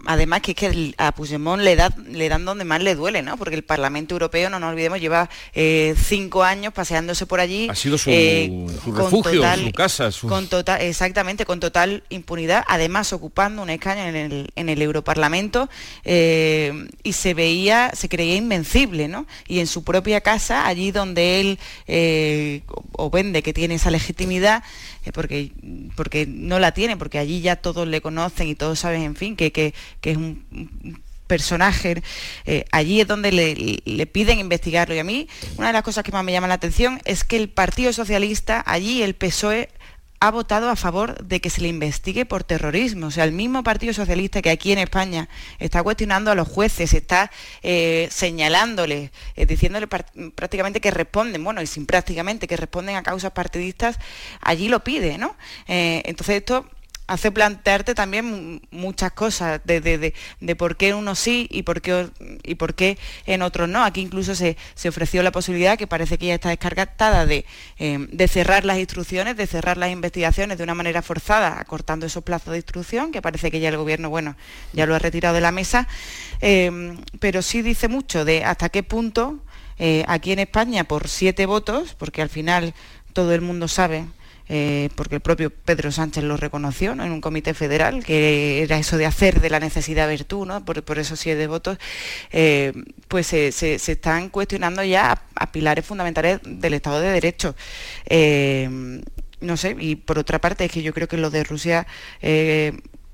además 0.07 0.41
que 0.43 0.53
es 0.53 0.57
que 0.57 0.95
a 0.97 1.13
Puigdemont 1.13 1.63
le, 1.63 1.77
da, 1.77 1.91
le 2.11 2.29
dan 2.29 2.45
donde 2.45 2.65
más 2.65 2.83
le 2.83 2.95
duele, 2.95 3.23
¿no? 3.23 3.37
Porque 3.37 3.55
el 3.55 3.65
Parlamento 3.65 4.15
Europeo, 4.15 4.51
no 4.51 4.59
nos 4.59 4.71
olvidemos, 4.71 5.01
lleva 5.01 5.29
eh, 5.55 5.95
cinco 6.01 6.45
años 6.45 6.73
paseándose 6.73 7.27
por 7.27 7.41
allí. 7.41 7.69
Ha 7.69 7.75
sido 7.75 7.99
su, 7.99 8.11
eh, 8.11 8.51
refugio, 8.87 9.43
su 9.57 9.73
casa. 9.73 10.11
Con 10.27 10.49
total, 10.49 10.83
exactamente, 10.83 11.45
con 11.45 11.61
total 11.61 12.05
impunidad, 12.11 12.65
además 12.69 13.13
ocupando 13.13 13.63
un 13.63 13.71
escaño 13.71 14.03
en 14.03 14.17
el, 14.17 14.53
en 14.55 14.69
el 14.69 14.83
Europarlamento 14.83 15.69
eh, 16.05 16.89
y 17.03 17.13
se 17.13 17.35
veía, 17.35 17.93
se 17.95 18.09
creía 18.09 18.37
invencible, 18.37 19.09
¿no? 19.09 19.27
Y 19.47 19.61
en 19.61 19.67
su 19.67 19.85
propia 19.85 20.21
casa, 20.21 20.67
allí 20.67 20.91
donde 20.91 21.41
él 21.41 21.59
o 22.93 23.11
vende 23.11 23.43
que 23.43 23.53
tiene 23.53 23.75
esa 23.75 23.91
legitimidad, 23.91 24.63
porque, 25.13 25.53
porque 25.97 26.27
no 26.27 26.59
la 26.59 26.73
tiene, 26.73 26.97
porque 26.97 27.19
allí 27.19 27.41
ya 27.41 27.57
todos 27.57 27.87
le 27.89 28.01
conocen 28.01 28.49
y 28.49 28.55
todos 28.55 28.79
saben, 28.79 29.03
en 29.03 29.17
fin, 29.17 29.37
que, 29.37 29.53
que, 29.53 29.73
es 30.03 30.17
un 30.17 30.45
personaje, 31.27 32.03
eh, 32.47 32.65
allí 32.73 33.01
es 33.01 33.07
donde 33.07 33.31
le, 33.31 34.07
piden 34.07 34.41
investigarlo. 34.41 34.95
Y 34.95 34.99
a 34.99 35.05
mí, 35.05 35.29
una 35.57 35.69
de 35.69 35.73
las 35.75 35.83
cosas 35.83 36.03
que 36.03 36.11
más 36.11 36.25
me 36.25 36.33
llama 36.33 36.49
la 36.49 36.55
atención 36.55 37.01
es 37.05 37.23
que 37.23 37.37
el 37.37 37.49
Partido 37.49 37.93
Socialista, 37.93 38.63
allí 38.67 39.03
el 39.03 39.15
PSOE, 39.15 39.69
ha 40.21 40.31
votado 40.31 40.69
a 40.69 40.77
favor 40.77 41.25
de 41.25 41.41
que 41.41 41.51
se 41.51 41.61
le 41.61 41.69
investigue 41.69 42.27
por 42.27 42.45
terrorismo. 42.45 43.07
O 43.07 43.11
sea, 43.11 43.25
el 43.25 43.33
mismo 43.33 43.63
Partido 43.63 43.93
Socialista 43.93 44.43
que 44.43 44.51
aquí 44.51 44.73
en 44.73 44.79
España 44.79 45.29
está 45.59 45.83
cuestionando 45.83 46.31
a 46.31 46.35
los 46.35 46.49
jueces, 46.49 46.93
está 46.93 47.31
eh, 47.63 48.09
señalándoles, 48.11 49.11
eh, 49.37 49.47
diciéndole 49.47 49.87
prácticamente 49.87 50.81
que 50.81 50.91
responden, 50.91 51.45
bueno, 51.45 51.63
y 51.63 51.67
sin 51.67 51.87
prácticamente, 51.87 52.49
que 52.49 52.57
responden 52.57 52.97
a 52.97 53.03
causas 53.03 53.33
partidistas, 53.33 53.99
allí 54.41 54.69
lo 54.69 54.83
pide, 54.83 55.19
¿no? 55.19 55.37
Eh, 55.69 56.03
entonces 56.05 56.37
esto 56.37 56.67
hace 57.09 57.33
plantearte 57.33 57.95
también 57.95 58.61
muchas 58.71 59.13
cosas 59.13 59.61
de, 59.65 60.13
por 60.57 60.77
qué 60.77 60.95
uno 60.95 61.15
sí 61.15 61.49
y 61.51 61.63
por 61.63 61.81
qué, 61.81 62.11
y 62.45 62.55
por 62.55 62.75
qué 62.75 62.99
en 63.27 63.43
otros 63.43 63.69
no. 63.69 63.83
Aquí 63.83 64.03
incluso 64.03 64.35
se, 64.35 64.57
ofreció 64.87 65.23
la 65.23 65.33
posibilidad, 65.33 65.79
que 65.79 65.87
parece 65.87 66.19
que 66.19 66.27
ya 66.27 66.35
está 66.35 66.51
descartada, 66.51 67.25
de, 67.27 67.47
eh, 67.79 68.07
de, 68.13 68.29
cerrar 68.29 68.65
las 68.65 68.79
instrucciones, 68.79 69.37
de 69.37 69.47
cerrar 69.47 69.79
las 69.79 69.91
investigaciones 69.91 70.59
de 70.59 70.65
una 70.65 70.75
manera 70.75 71.01
forzada, 71.01 71.59
acortando 71.59 72.07
esos 72.07 72.23
plazos 72.23 72.53
de 72.53 72.59
instrucción, 72.59 73.11
que 73.11 73.23
parece 73.23 73.51
que 73.51 73.59
ya 73.59 73.71
el 73.71 73.79
gobierno, 73.79 74.11
bueno, 74.11 74.37
ya 74.75 74.85
lo 74.85 74.95
ha 74.95 74.99
retirado 74.99 75.35
de 75.35 75.41
la 75.41 75.51
mesa, 75.51 75.89
eh, 76.43 76.95
pero 77.21 77.41
sí 77.41 77.63
dice 77.63 77.89
mucho 77.89 78.27
de 78.27 78.45
hasta 78.45 78.69
qué 78.69 78.83
punto 78.83 79.39
eh, 79.79 80.05
aquí 80.09 80.33
en 80.33 80.41
España, 80.41 80.85
por 80.85 81.09
siete 81.09 81.47
votos, 81.47 81.95
porque 81.95 82.21
al 82.21 82.29
final 82.29 82.75
todo 83.15 83.33
el 83.33 83.41
mundo 83.41 83.67
sabe 83.67 84.05
eh, 84.49 84.89
porque 84.95 85.17
el 85.17 85.21
propio 85.21 85.51
Pedro 85.51 85.93
Sánchez 85.93 86.25
lo 86.25 86.37
reconoció 86.37 86.93
en 86.93 87.01
un 87.01 87.21
comité 87.21 87.55
federal, 87.55 88.05
que 88.05 88.63
era 88.63 88.79
eso 88.79 88.97
de 88.97 89.07
hacer 89.07 89.41
de 89.41 89.51
la 89.51 89.61
necesidad 89.61 90.09
virtud, 90.09 90.47
¿no? 90.47 90.65
por, 90.65 90.83
por 90.83 90.99
esos 90.99 91.21
siete 91.21 91.47
votos, 91.47 91.79
eh, 92.33 92.73
pues 93.09 93.27
se, 93.27 93.49
están 93.75 94.31
cuestionando 94.31 94.83
ya 94.85 95.23
a, 95.35 95.53
pilares 95.53 95.85
fundamentales 95.85 96.41
del 96.45 96.75
Estado 96.75 97.01
de 97.01 97.11
Derecho. 97.11 97.55
Eh, 98.07 99.03
no 99.41 99.57
sé, 99.57 99.77
y 99.79 99.97
por 99.97 100.19
otra 100.19 100.41
parte 100.41 100.65
es 100.65 100.73
que 100.73 100.83
yo 100.83 100.93
creo 100.93 101.07
que 101.07 101.17
lo 101.17 101.31
de 101.31 101.45
Rusia 101.45 101.87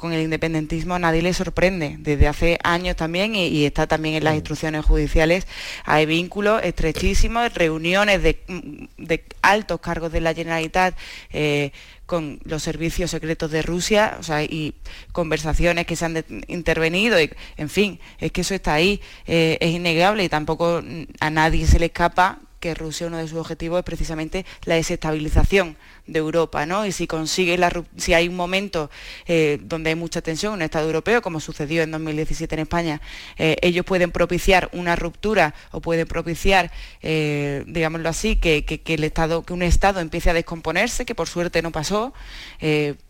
con 0.04 0.12
el 0.12 0.20
independentismo 0.20 0.94
a 0.94 0.99
nadie 0.99 1.23
le 1.23 1.32
sorprende. 1.32 1.96
Desde 1.99 2.28
hace 2.28 2.58
años 2.62 2.94
también, 2.94 3.34
y, 3.34 3.64
está 3.64 3.87
también 3.87 4.16
en 4.16 4.25
las 4.25 4.34
instrucciones 4.34 4.84
judiciales, 4.84 5.46
hay 5.87 6.04
vínculos 6.04 6.62
estrechísimos, 6.62 7.54
reuniones 7.54 8.23
de, 8.23 9.25
altos 9.40 9.80
cargos 9.80 10.12
de 10.12 10.20
la 10.20 10.34
Generalitat. 10.34 10.94
Eh, 11.32 11.73
con 12.04 12.38
los 12.44 12.62
servicios 12.62 13.11
secretos 13.11 13.50
de 13.50 13.62
Rusia, 13.62 14.18
o 14.20 14.23
sea, 14.23 14.42
y 14.42 14.75
conversaciones 15.12 15.87
que 15.87 15.96
se 15.96 16.04
han 16.04 16.23
intervenido, 16.49 17.18
y, 17.18 17.30
en 17.56 17.70
fin, 17.70 17.99
es 18.18 18.30
que 18.30 18.42
eso 18.42 18.54
está 18.54 18.75
ahí, 18.75 19.00
eh, 19.26 19.56
es 19.58 19.70
innegable 19.70 20.23
y 20.23 20.28
tampoco 20.28 20.82
a 21.20 21.30
nadie 21.30 21.66
se 21.66 21.78
le 21.78 21.87
escapa 21.87 22.40
que 22.61 22.75
Rusia 22.75 23.06
uno 23.06 23.16
de 23.16 23.26
sus 23.28 23.38
objetivos 23.38 23.78
es 23.78 23.84
precisamente 23.84 24.44
la 24.64 24.75
desestabilización 24.75 25.78
de 26.06 26.18
Europa, 26.18 26.66
¿no? 26.66 26.84
Y 26.84 26.92
si 26.92 27.06
consigue 27.06 27.56
la, 27.56 27.73
si 27.96 28.12
hay 28.12 28.28
un 28.28 28.37
momento 28.37 28.90
eh, 29.26 29.58
donde 29.62 29.90
hay 29.90 29.96
mucha 29.96 30.20
tensión 30.20 30.52
en 30.52 30.56
un 30.56 30.62
Estado 30.62 30.87
europeo, 30.87 31.23
como 31.23 31.40
sucedió 31.40 31.82
en 31.82 31.90
2017 31.90 32.54
en 32.54 32.61
España, 32.61 33.00
eh, 33.38 33.56
ellos 33.62 33.87
pueden 33.87 34.11
propiciar 34.11 34.68
una 34.73 34.96
ruptura 34.96 35.54
o 35.70 35.80
pueden 35.80 36.06
propiciar, 36.06 36.70
eh, 37.02 37.64
digámoslo 37.66 38.08
así, 38.08 38.37
que, 38.37 38.64
el 38.87 39.04
Estado, 39.04 39.44
que 39.44 39.54
un 39.54 39.62
Estado 39.62 40.00
empiece 40.00 40.30
a 40.30 40.34
descomponerse, 40.34 41.06
que 41.06 41.14
por 41.14 41.28
suerte 41.28 41.62
no 41.62 41.73
pasó, 41.73 42.12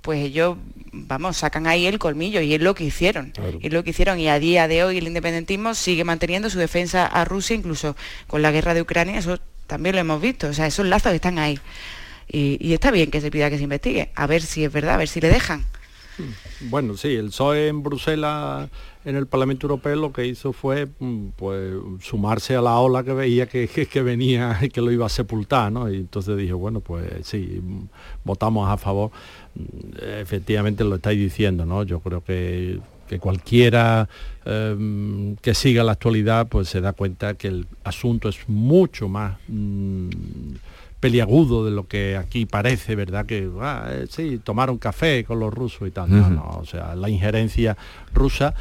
pues 0.00 0.24
ellos, 0.24 0.56
vamos, 0.92 1.36
sacan 1.36 1.66
ahí 1.66 1.86
el 1.86 1.98
colmillo 1.98 2.40
y 2.40 2.54
es 2.54 2.60
lo 2.60 2.74
que 2.74 2.84
hicieron, 2.84 3.32
es 3.60 3.72
lo 3.72 3.84
que 3.84 3.90
hicieron 3.90 4.18
y 4.18 4.28
a 4.28 4.38
día 4.38 4.68
de 4.68 4.84
hoy 4.84 4.98
el 4.98 5.06
independentismo 5.06 5.74
sigue 5.74 6.04
manteniendo 6.04 6.48
su 6.48 6.58
defensa 6.58 7.06
a 7.06 7.24
Rusia, 7.24 7.56
incluso 7.56 7.96
con 8.26 8.42
la 8.42 8.50
guerra 8.50 8.74
de 8.74 8.82
Ucrania, 8.82 9.18
eso 9.18 9.38
también 9.66 9.94
lo 9.94 10.00
hemos 10.00 10.20
visto, 10.20 10.48
o 10.48 10.52
sea, 10.52 10.66
esos 10.66 10.86
lazos 10.86 11.12
están 11.12 11.38
ahí. 11.38 11.58
Y, 12.28 12.72
está 12.72 12.90
bien 12.90 13.10
que 13.10 13.20
se 13.20 13.30
pida 13.30 13.50
que 13.50 13.58
se 13.58 13.64
investigue, 13.64 14.10
a 14.14 14.26
ver 14.26 14.42
si 14.42 14.64
es 14.64 14.72
verdad, 14.72 14.94
a 14.94 14.98
ver 14.98 15.08
si 15.08 15.20
le 15.20 15.28
dejan. 15.28 15.64
Bueno, 16.60 16.96
sí, 16.96 17.08
el 17.08 17.26
PSOE 17.26 17.68
en 17.68 17.82
Bruselas, 17.82 18.70
en 19.04 19.16
el 19.16 19.26
Parlamento 19.26 19.66
Europeo, 19.66 19.96
lo 19.96 20.12
que 20.12 20.26
hizo 20.26 20.52
fue 20.52 20.86
mm, 20.98 21.28
pues, 21.36 21.74
sumarse 22.00 22.54
a 22.54 22.62
la 22.62 22.78
ola 22.78 23.02
que 23.02 23.12
veía 23.12 23.46
que, 23.46 23.68
que, 23.68 24.02
venía 24.02 24.58
y 24.62 24.68
que 24.68 24.80
lo 24.80 24.92
iba 24.92 25.06
a 25.06 25.08
sepultar, 25.08 25.72
¿no? 25.72 25.90
Y 25.90 25.96
entonces 25.96 26.36
dijo, 26.36 26.56
bueno, 26.56 26.80
pues 26.80 27.06
sí, 27.24 27.60
votamos 28.22 28.70
a 28.70 28.76
favor. 28.76 29.10
Mm, 29.54 30.20
efectivamente 30.20 30.84
lo 30.84 30.96
estáis 30.96 31.18
diciendo, 31.18 31.66
¿no? 31.66 31.82
Yo 31.82 32.00
creo 32.00 32.22
que, 32.22 32.80
cualquiera 33.20 34.08
em, 34.44 35.36
que 35.36 35.54
siga 35.54 35.84
la 35.84 35.92
actualidad, 35.92 36.48
pues 36.48 36.68
se 36.68 36.80
da 36.80 36.92
cuenta 36.94 37.34
que 37.34 37.46
el 37.46 37.66
asunto 37.84 38.28
es 38.28 38.48
mucho 38.48 39.08
más... 39.08 39.36
Mm, 39.48 40.08
peliagudo 41.04 41.66
de 41.66 41.70
lo 41.70 41.86
que 41.86 42.16
aquí 42.16 42.46
parece, 42.46 42.96
¿verdad? 42.96 43.26
Que 43.26 43.50
ah, 43.60 43.88
eh, 43.90 44.06
sí, 44.08 44.40
tomaron 44.42 44.78
café 44.78 45.22
con 45.22 45.38
los 45.38 45.52
rusos 45.52 45.86
y 45.86 45.90
tal. 45.90 46.08
No, 46.08 46.30
no, 46.30 46.60
o 46.62 46.64
sea, 46.64 46.94
la 46.94 47.10
injerencia 47.10 47.76
rusa 48.14 48.54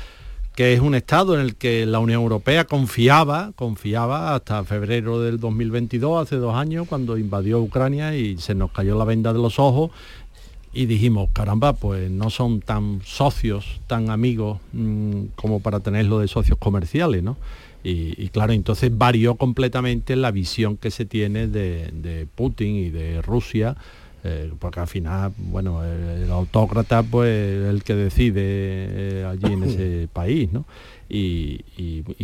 que 0.54 0.74
es 0.74 0.82
un 0.82 0.94
estado 0.94 1.36
en 1.36 1.40
el 1.40 1.56
que 1.56 1.86
la 1.86 2.00
Unión 2.00 2.22
Europea 2.22 2.66
confiaba, 2.66 3.54
confiaba 3.56 4.36
hasta 4.36 4.62
febrero 4.66 5.22
del 5.22 5.40
2022, 5.40 6.22
hace 6.22 6.36
dos 6.36 6.54
años, 6.54 6.86
cuando 6.90 7.18
invadió 7.18 7.62
Ucrania 7.62 8.14
y 8.14 8.38
se 8.38 8.56
nos 8.56 8.72
cayó 8.72 8.98
la 8.98 9.06
venda 9.06 9.32
de 9.32 9.40
los 9.40 9.58
ojos 9.58 9.92
y 10.74 10.86
dijimos, 10.86 11.30
caramba, 11.32 11.72
pues 11.72 12.12
no 12.12 12.30
son 12.30 12.60
tan 12.60 13.00
socios, 13.06 13.80
tan 13.88 14.10
amigos 14.10 14.60
mm, 14.74 15.28
como 15.36 15.62
para 15.62 15.80
tenerlo 15.80 16.20
de 16.20 16.28
socios 16.28 16.58
comerciales, 16.58 17.24
¿no? 17.24 17.38
Y, 17.84 18.30
claro, 18.30 18.54
entonces 18.54 18.98
varió 18.98 19.36
completamente 19.36 20.16
la 20.16 20.32
visión 20.32 20.78
que 20.78 20.90
se 20.90 21.06
tiene 21.06 21.48
de, 21.48 22.28
Putin 22.34 22.76
y 22.76 22.90
de 22.90 23.22
Rusia, 23.22 23.76
eh, 24.24 24.54
porque 24.58 24.80
al 24.80 24.88
final, 24.88 25.34
bueno, 25.38 25.84
el, 25.84 26.32
autócrata 26.32 27.04
pues 27.04 27.30
el 27.30 27.84
que 27.84 27.94
decide 27.94 28.42
eh, 28.42 29.26
allí 29.30 29.52
en 29.52 29.64
ese 29.64 30.08
país, 30.14 30.52
¿no? 30.54 30.64
Y, 31.10 31.60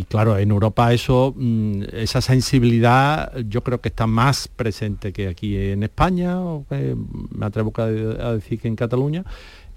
claro, 0.08 0.38
en 0.38 0.50
Europa 0.50 0.92
eso, 0.94 1.34
mm, 1.36 1.82
esa 1.92 2.22
sensibilidad 2.22 3.36
yo 3.46 3.62
creo 3.62 3.80
que 3.80 3.90
está 3.90 4.06
más 4.06 4.48
presente 4.48 5.12
que 5.12 5.28
aquí 5.28 5.56
en 5.56 5.82
España, 5.82 6.40
o 6.40 6.64
me 6.70 7.46
atrevo 7.46 7.72
a 7.78 8.32
decir 8.32 8.58
que 8.58 8.66
en 8.66 8.76
Cataluña, 8.76 9.24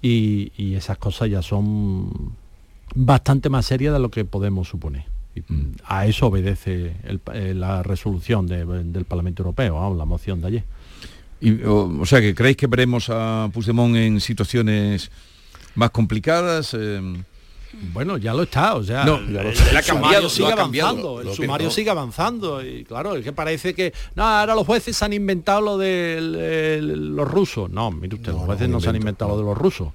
y, 0.00 0.50
y 0.56 0.74
esas 0.74 0.96
cosas 0.96 1.30
ya 1.30 1.42
son 1.42 2.32
bastante 2.94 3.50
más 3.50 3.66
serias 3.66 3.92
de 3.92 4.00
lo 4.00 4.10
que 4.10 4.24
podemos 4.24 4.68
suponer. 4.68 5.13
Mm, 5.48 5.62
a 5.84 6.06
eso 6.06 6.26
obedece 6.26 6.92
eh, 7.32 7.54
la 7.54 7.82
resolución 7.82 8.46
del 8.46 9.04
Parlamento 9.04 9.42
Europeo, 9.42 9.94
la 9.94 10.04
moción 10.04 10.40
de 10.40 10.46
ayer. 10.46 10.64
O, 11.66 12.06
sea, 12.06 12.20
que 12.20 12.34
creéis 12.34 12.56
que 12.56 12.66
veremos 12.66 13.10
a 13.10 13.50
Puigdemont 13.52 13.96
en 13.96 14.20
situaciones 14.20 15.10
más 15.74 15.90
complicadas. 15.90 16.74
Eh, 16.78 17.00
bueno, 17.92 18.16
ya 18.18 18.34
lo 18.34 18.44
está, 18.44 18.74
o 18.74 18.82
sea, 18.82 19.04
el, 19.04 19.82
sumario 19.84 20.28
sigue 20.28 20.52
avanzando, 20.52 21.20
el 21.20 21.32
sumario 21.32 21.70
sigue 21.70 21.90
avanzando 21.90 22.64
y 22.64 22.84
claro, 22.84 23.16
es 23.16 23.24
que 23.24 23.32
parece 23.32 23.74
que 23.74 23.92
no, 24.14 24.24
ahora 24.24 24.54
los 24.54 24.66
jueces 24.66 25.00
han 25.02 25.12
inventado 25.12 25.60
lo 25.60 25.78
de 25.78 26.78
los 26.80 27.30
rusos. 27.30 27.70
No, 27.70 27.90
mire 27.90 28.16
usted, 28.16 28.32
los 28.32 28.42
jueces 28.42 28.68
no, 28.68 28.80
se 28.80 28.88
han 28.88 28.96
inventado 28.96 29.32
lo 29.32 29.38
de 29.38 29.44
los 29.44 29.58
rusos. 29.58 29.88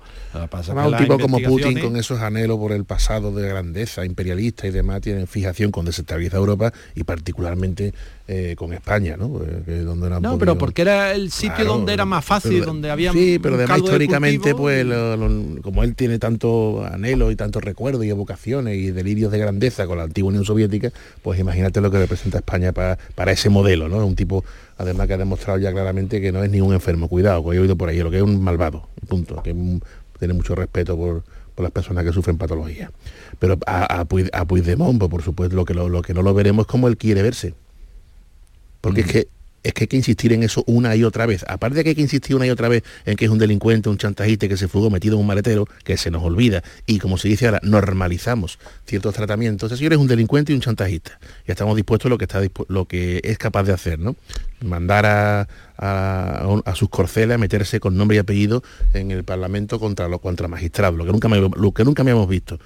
Pasa 0.50 0.74
un 0.74 0.98
tipo 0.98 1.18
como 1.20 1.40
Putin 1.40 1.80
con 1.80 1.96
esos 1.96 2.20
anhelos 2.20 2.58
por 2.58 2.72
el 2.72 2.86
pasado 2.86 3.32
de 3.34 3.48
grandeza 3.48 4.06
imperialista 4.06 4.68
y 4.68 4.72
demás 4.72 5.02
tienen 5.02 5.28
fijación 5.28 5.72
con 5.72 5.86
desestabilizar 5.86 6.40
Europa 6.40 6.72
y 6.96 7.04
particularmente 7.04 7.94
eh, 8.28 8.56
con 8.56 8.74
España, 8.74 9.16
¿no? 9.18 9.42
Eh, 9.66 9.82
donde 9.82 10.10
no, 10.20 10.38
pero 10.38 10.56
porque 10.56 10.84
era 10.84 11.14
el 11.14 11.32
sitio 11.32 11.66
donde 11.66 11.94
era 11.94 12.06
más 12.06 12.24
fácil, 12.24 12.64
donde 12.64 12.92
había 12.92 13.12
Sí, 13.12 13.40
pero 13.42 13.56
además 13.56 13.80
históricamente, 13.80 14.54
pues 14.54 14.86
como 15.64 15.84
él 15.84 15.96
tiene 15.96 16.20
tanto 16.20 16.86
anhelo 16.86 17.32
y 17.32 17.36
tanto 17.36 17.60
recuerdos 17.70 18.04
y 18.04 18.10
evocaciones 18.10 18.76
y 18.78 18.92
delirios 18.92 19.32
de 19.32 19.38
grandeza 19.38 19.86
con 19.86 19.98
la 19.98 20.06
antigua 20.06 20.30
Unión 20.30 20.44
Soviética, 20.44 20.92
pues 21.22 21.40
imagínate 21.40 21.82
lo 21.82 21.92
que 21.92 22.00
representa 22.00 22.40
España 22.40 22.72
para, 22.72 22.98
para 23.16 23.32
ese 23.32 23.50
modelo, 23.50 23.88
¿no? 23.88 24.06
Un 24.06 24.16
tipo, 24.16 24.44
además 24.78 25.08
que 25.08 25.14
ha 25.14 25.18
demostrado 25.18 25.60
ya 25.60 25.72
claramente 25.72 26.20
que 26.20 26.32
no 26.32 26.44
es 26.44 26.50
ni 26.50 26.62
un 26.62 26.74
enfermo, 26.74 27.08
cuidado, 27.08 27.48
que 27.48 27.58
he 27.58 27.60
oído 27.60 27.76
por 27.76 27.90
ahí, 27.90 28.00
lo 28.00 28.10
que 28.10 28.18
es 28.18 28.24
un 28.24 28.42
malvado, 28.44 28.88
punto, 29.08 29.44
que 29.44 29.56
tiene 30.18 30.34
mucho 30.34 30.56
respeto 30.56 30.98
por, 30.98 31.24
por 31.56 31.64
las 31.64 31.72
personas 31.72 32.04
que 32.04 32.12
sufren 32.12 32.38
patología. 32.38 32.92
Pero 33.38 33.58
a, 33.66 34.02
a, 34.02 34.46
Puigdemont, 34.46 34.98
pues, 34.98 35.12
por 35.12 35.22
supuesto, 35.22 35.56
lo 35.56 35.66
que, 35.66 35.74
lo, 35.74 36.02
que 36.02 36.14
no 36.14 36.22
lo 36.24 36.34
veremos 36.34 36.64
es 36.64 36.68
como 36.72 36.88
él 36.88 36.98
quiere 36.98 37.22
verse. 37.22 37.54
Porque 38.82 39.02
es 39.02 39.08
que 39.08 39.28
es 39.64 39.74
que 39.74 39.84
hay 39.84 39.88
que 39.88 39.98
insistir 39.98 40.34
en 40.34 40.44
eso 40.44 40.64
una 40.68 40.96
y 40.96 41.04
otra 41.04 41.26
vez. 41.26 41.46
Aparte 41.48 41.78
de 41.78 41.84
que 41.84 41.90
hay 41.90 41.96
que 41.96 42.02
insistir 42.02 42.36
una 42.36 42.46
y 42.46 42.50
otra 42.50 42.70
vez 42.70 42.84
en 43.06 43.16
que 43.16 43.26
es 43.26 43.32
un 43.32 43.40
delincuente, 43.40 43.90
un 43.90 43.98
chantajista 43.98 44.48
que 44.48 44.58
se 44.58 44.68
fugó 44.68 44.90
metido 44.90 45.16
en 45.16 45.22
un 45.22 45.28
maletero, 45.28 45.68
que 45.84 45.98
se 45.98 46.12
nos 46.12 46.24
olvida, 46.24 46.64
y 46.86 47.00
como 47.00 47.18
se 47.18 47.28
dice 47.28 47.46
ahora, 47.46 47.60
normalizamos 47.64 48.60
ciertos 48.86 49.14
tratamientos. 49.16 49.72
Ese 49.72 49.78
señor 49.78 49.94
es 49.94 50.00
un 50.00 50.08
delincuente 50.08 50.52
y 50.52 50.56
un 50.56 50.62
chantajista. 50.62 51.20
Ya 51.48 51.54
estamos 51.54 51.76
dispuestos 51.76 52.08
a 52.08 52.10
lo 52.10 52.18
que, 52.18 52.26
está 52.26 52.42
lo 52.68 52.86
que 52.86 53.22
es 53.24 53.38
capaz 53.38 53.64
de 53.64 53.74
hacer, 53.74 54.00
¿no? 54.00 54.16
Mandar 54.62 55.06
a, 55.06 55.48
sus 56.76 56.90
corceles 56.90 57.36
a 57.36 57.38
meterse 57.38 57.80
con 57.80 57.96
nombre 57.96 58.18
y 58.18 58.20
apellido 58.20 58.64
en 58.94 59.12
el 59.12 59.24
Parlamento 59.24 59.80
contra 59.80 60.10
los 60.10 60.20
contra 60.20 60.48
magistrados, 60.48 60.98
lo 60.98 61.06
que 61.06 61.12
nunca 61.12 61.30
lo 61.30 61.72
que 61.72 61.84
nunca 61.86 62.04
visto. 62.28 62.60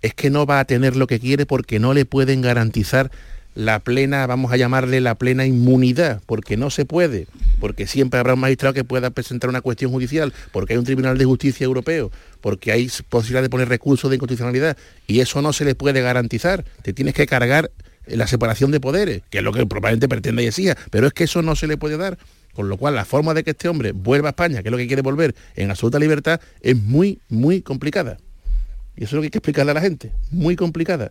Es 0.00 0.14
que 0.14 0.30
no 0.30 0.46
va 0.46 0.60
a 0.60 0.64
tener 0.64 0.96
lo 0.96 1.06
que 1.06 1.18
quiere 1.18 1.46
porque 1.46 1.78
no 1.78 1.92
le 1.92 2.04
pueden 2.04 2.40
garantizar 2.40 3.10
la 3.58 3.80
plena, 3.80 4.24
vamos 4.28 4.52
a 4.52 4.56
llamarle 4.56 5.00
la 5.00 5.16
plena 5.16 5.44
inmunidad, 5.44 6.22
porque 6.26 6.56
no 6.56 6.70
se 6.70 6.84
puede, 6.84 7.26
porque 7.58 7.88
siempre 7.88 8.20
habrá 8.20 8.34
un 8.34 8.40
magistrado 8.40 8.72
que 8.72 8.84
pueda 8.84 9.10
presentar 9.10 9.50
una 9.50 9.62
cuestión 9.62 9.90
judicial, 9.90 10.32
porque 10.52 10.74
hay 10.74 10.78
un 10.78 10.84
Tribunal 10.84 11.18
de 11.18 11.24
Justicia 11.24 11.64
Europeo, 11.64 12.12
porque 12.40 12.70
hay 12.70 12.88
posibilidad 13.08 13.42
de 13.42 13.50
poner 13.50 13.68
recursos 13.68 14.10
de 14.10 14.14
inconstitucionalidad, 14.14 14.76
y 15.08 15.18
eso 15.18 15.42
no 15.42 15.52
se 15.52 15.64
le 15.64 15.74
puede 15.74 16.00
garantizar. 16.02 16.64
Te 16.82 16.92
tienes 16.92 17.14
que 17.14 17.26
cargar 17.26 17.72
la 18.06 18.28
separación 18.28 18.70
de 18.70 18.78
poderes, 18.78 19.22
que 19.28 19.38
es 19.38 19.44
lo 19.44 19.52
que 19.52 19.66
probablemente 19.66 20.08
pretende 20.08 20.44
y 20.44 20.46
decía, 20.46 20.76
pero 20.92 21.08
es 21.08 21.12
que 21.12 21.24
eso 21.24 21.42
no 21.42 21.56
se 21.56 21.66
le 21.66 21.76
puede 21.76 21.96
dar. 21.96 22.16
Con 22.54 22.68
lo 22.68 22.76
cual, 22.76 22.94
la 22.94 23.04
forma 23.04 23.34
de 23.34 23.42
que 23.42 23.50
este 23.50 23.68
hombre 23.68 23.90
vuelva 23.90 24.28
a 24.28 24.30
España, 24.30 24.62
que 24.62 24.68
es 24.68 24.72
lo 24.72 24.78
que 24.78 24.86
quiere 24.86 25.02
volver 25.02 25.34
en 25.56 25.70
absoluta 25.70 25.98
libertad, 25.98 26.40
es 26.60 26.76
muy, 26.76 27.18
muy 27.28 27.62
complicada. 27.62 28.18
Y 28.96 29.02
eso 29.02 29.08
es 29.08 29.12
lo 29.14 29.20
que 29.22 29.26
hay 29.26 29.30
que 29.30 29.38
explicarle 29.38 29.72
a 29.72 29.74
la 29.74 29.80
gente. 29.80 30.12
Muy 30.30 30.54
complicada. 30.54 31.10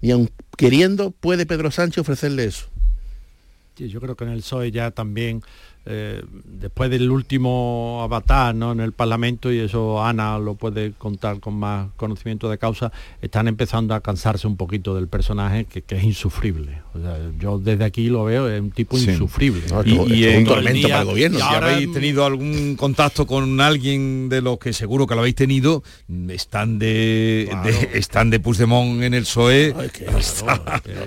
Y 0.00 0.10
aun 0.10 0.30
queriendo, 0.56 1.10
puede 1.10 1.46
Pedro 1.46 1.70
Sánchez 1.70 1.98
ofrecerle 1.98 2.44
eso. 2.44 2.66
Sí, 3.76 3.88
yo 3.88 4.00
creo 4.00 4.16
que 4.16 4.24
en 4.24 4.30
el 4.30 4.40
PSOE 4.40 4.70
ya 4.70 4.90
también 4.90 5.42
eh, 5.86 6.22
después 6.44 6.90
del 6.90 7.10
último 7.10 8.00
avatar 8.02 8.54
¿no? 8.54 8.72
en 8.72 8.80
el 8.80 8.92
Parlamento, 8.92 9.52
y 9.52 9.58
eso 9.58 10.04
Ana 10.04 10.38
lo 10.38 10.54
puede 10.54 10.92
contar 10.92 11.40
con 11.40 11.54
más 11.54 11.88
conocimiento 11.96 12.50
de 12.50 12.58
causa, 12.58 12.92
están 13.22 13.48
empezando 13.48 13.94
a 13.94 14.00
cansarse 14.00 14.46
un 14.46 14.56
poquito 14.56 14.94
del 14.94 15.08
personaje 15.08 15.64
que, 15.64 15.82
es 15.88 16.04
insufrible. 16.04 16.82
yo 17.38 17.58
desde 17.58 17.84
aquí 17.84 18.08
lo 18.08 18.24
veo, 18.24 18.48
es 18.48 18.60
un 18.60 18.70
tipo 18.70 18.98
insufrible. 18.98 19.62
y, 19.84 20.24
es 20.24 20.38
un 20.38 20.44
tormento 20.44 20.88
para 20.88 21.00
el 21.00 21.06
gobierno. 21.06 21.38
Si 21.38 21.44
habéis 21.44 21.92
tenido 21.92 22.24
algún 22.24 22.76
contacto 22.76 23.26
con 23.26 23.60
alguien 23.60 24.28
de 24.28 24.42
los 24.42 24.58
que 24.58 24.72
seguro 24.72 25.06
que 25.06 25.14
lo 25.14 25.20
habéis 25.20 25.36
tenido, 25.36 25.82
están 26.28 26.78
de, 26.78 27.50
están 27.94 28.30
de 28.30 28.40
Puigdemont 28.40 29.02
en 29.02 29.14
el 29.14 29.22
PSOE 29.22 29.74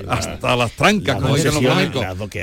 hasta, 0.07 0.55
las 0.55 0.71
trancas, 0.71 1.21
como 1.21 1.35
dicen 1.35 1.53
los 1.53 1.65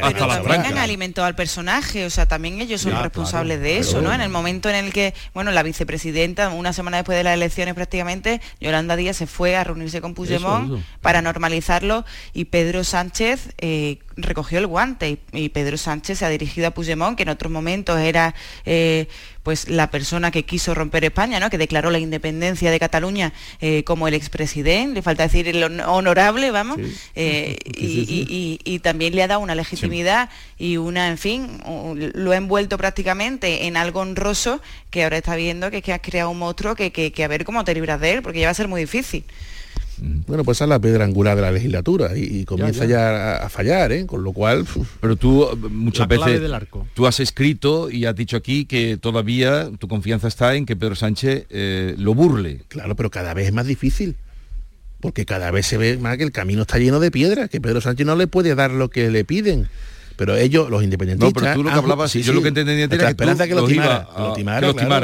Hasta 0.03 0.27
las 0.27 0.43
trancas. 0.43 0.77
alimentó 0.77 1.25
al 1.25 1.35
personaje, 1.35 2.07
o 2.07 2.11
sea, 2.11 2.18
también 2.27 2.61
ellos 2.61 2.81
son 2.81 3.01
responsables 3.03 3.61
de 3.61 3.79
eso, 3.79 4.01
¿no? 4.01 4.13
En 4.13 4.21
el 4.21 4.29
momento 4.29 4.69
en 4.69 4.77
el 4.77 4.93
que, 4.93 5.15
bueno, 5.35 5.51
la 5.51 5.63
vicepresidenta, 5.63 6.49
una 6.51 6.73
semana 6.73 6.99
después 6.99 7.17
de 7.17 7.25
las 7.25 7.35
elecciones 7.35 7.75
prácticamente, 7.75 8.41
Yolanda 8.61 8.97
Díaz 8.97 9.17
se 9.17 9.27
fue 9.27 9.57
a 9.57 9.65
reunirse 9.65 10.01
con 10.01 10.15
Puigdemont 10.15 10.83
para 11.01 11.23
normalizarlo 11.23 12.05
y 12.33 12.47
Pedro 12.47 12.85
Sánchez 12.85 13.55
eh, 13.59 13.99
recogió 14.19 14.59
el 14.59 14.67
guante 14.67 15.19
y, 15.33 15.49
Pedro 15.49 15.79
Sánchez 15.79 16.19
se 16.19 16.25
ha 16.27 16.29
dirigido 16.29 16.67
a 16.67 16.71
Puigdemont, 16.73 17.17
que 17.17 17.23
en 17.23 17.31
otros 17.31 17.51
momentos 17.51 17.99
era 17.99 18.35
eh, 18.67 19.09
pues 19.43 19.69
la 19.69 19.91
persona 19.91 20.31
que 20.31 20.45
quiso 20.45 20.75
romper 20.75 21.05
España, 21.05 21.41
¿no? 21.41 21.49
que 21.49 21.57
declaró 21.57 21.91
la 21.91 21.99
independencia 21.99 22.71
de 22.71 22.79
Cataluña 22.79 23.33
eh, 23.61 23.85
como 23.85 24.09
el 24.09 24.15
expresidente, 24.15 24.97
le 24.97 25.03
falta 25.03 25.23
decir 25.23 25.49
el 25.49 25.81
honorable, 25.81 26.51
vamos, 26.51 26.79
eh, 27.15 27.57
y, 27.65 28.79
también 28.81 29.15
le 29.15 29.23
ha 29.23 29.27
dado 29.27 29.41
una 29.41 29.55
legitimidad 29.55 30.31
y 30.59 30.77
una, 30.77 31.09
en 31.09 31.19
fin, 31.19 31.61
lo 31.97 32.33
ha 32.33 32.37
envuelto 32.37 32.79
prácticamente 32.79 33.67
en 33.67 33.77
algo 33.77 34.01
honroso 34.01 34.61
que 34.91 35.05
ahora 35.05 35.19
está 35.19 35.35
viendo 35.35 35.71
que, 35.71 35.83
que 35.83 35.93
has 35.93 36.01
creado 36.01 36.31
un 36.31 36.39
monstruo 36.39 36.75
que, 36.75 36.93
que, 36.93 37.25
a 37.25 37.29
ver 37.29 37.45
cómo 37.45 37.65
te 37.65 37.75
libras 37.75 38.01
de 38.01 38.13
él, 38.13 38.23
porque 38.23 38.41
ya 38.41 38.47
va 38.47 38.51
a 38.53 38.55
ser 38.55 38.69
muy 38.69 38.83
difícil. 38.83 39.25
Bueno, 40.27 40.45
pues 40.45 40.59
esa 40.59 40.65
es 40.65 40.69
la 40.69 40.79
piedra 40.79 41.05
angular 41.05 41.37
de 41.37 41.43
la 41.43 41.53
legislatura 41.53 42.17
y, 42.17 42.45
comienza 42.45 42.85
ya, 42.85 43.37
a, 43.37 43.49
fallar, 43.49 43.93
¿eh? 43.93 44.07
con 44.07 44.23
lo 44.23 44.33
cual... 44.33 44.67
Pero 45.01 45.17
tú 45.17 45.49
muchas 45.71 46.09
veces 46.09 46.41
tú 46.95 47.07
has 47.07 47.21
escrito 47.21 47.91
y 47.91 48.05
has 48.05 48.15
dicho 48.15 48.37
aquí 48.37 48.65
que 48.65 48.97
todavía 48.97 49.71
tu 49.79 49.89
confianza 49.89 50.29
está 50.29 50.55
en 50.55 50.67
que 50.67 50.77
Pedro 50.77 50.95
Sánchez 50.95 51.47
eh, 51.51 51.95
lo 51.99 52.15
burle. 52.15 52.63
Claro, 52.69 52.97
pero 52.97 53.11
cada 53.11 53.35
vez 53.35 53.47
es 53.47 53.53
más 53.53 53.67
difícil. 53.67 54.17
Porque 55.01 55.25
cada 55.25 55.53
vez 55.53 55.67
se 55.67 55.79
ve 55.79 55.97
más 55.97 56.17
que 56.17 56.25
el 56.25 56.33
camino 56.33 56.63
está 56.63 56.79
lleno 56.79 56.99
de 56.99 57.13
piedras, 57.13 57.49
que 57.49 57.61
Pedro 57.61 57.81
Sánchez 57.81 58.05
no 58.05 58.17
le 58.17 58.27
puede 58.27 58.57
dar 58.57 58.73
lo 58.73 58.91
que 58.91 59.11
le 59.11 59.25
piden 59.25 59.69
pero 60.19 60.37
ellos, 60.37 60.69
los 60.69 60.83
independentistas... 60.83 61.33
No, 61.33 61.41
pero 61.41 61.55
tú 61.55 61.63
lo 61.63 61.71
que 61.71 61.77
hablabas, 61.77 62.11
sí, 62.11 62.23
yo 62.23 62.33
lo 62.33 62.43
que 62.43 62.49
entendía 62.49 62.85
era 62.85 62.97
la 62.97 63.11
esperanza 63.11 63.47
que, 63.47 63.55
lo 63.55 63.67
timara, 63.67 64.05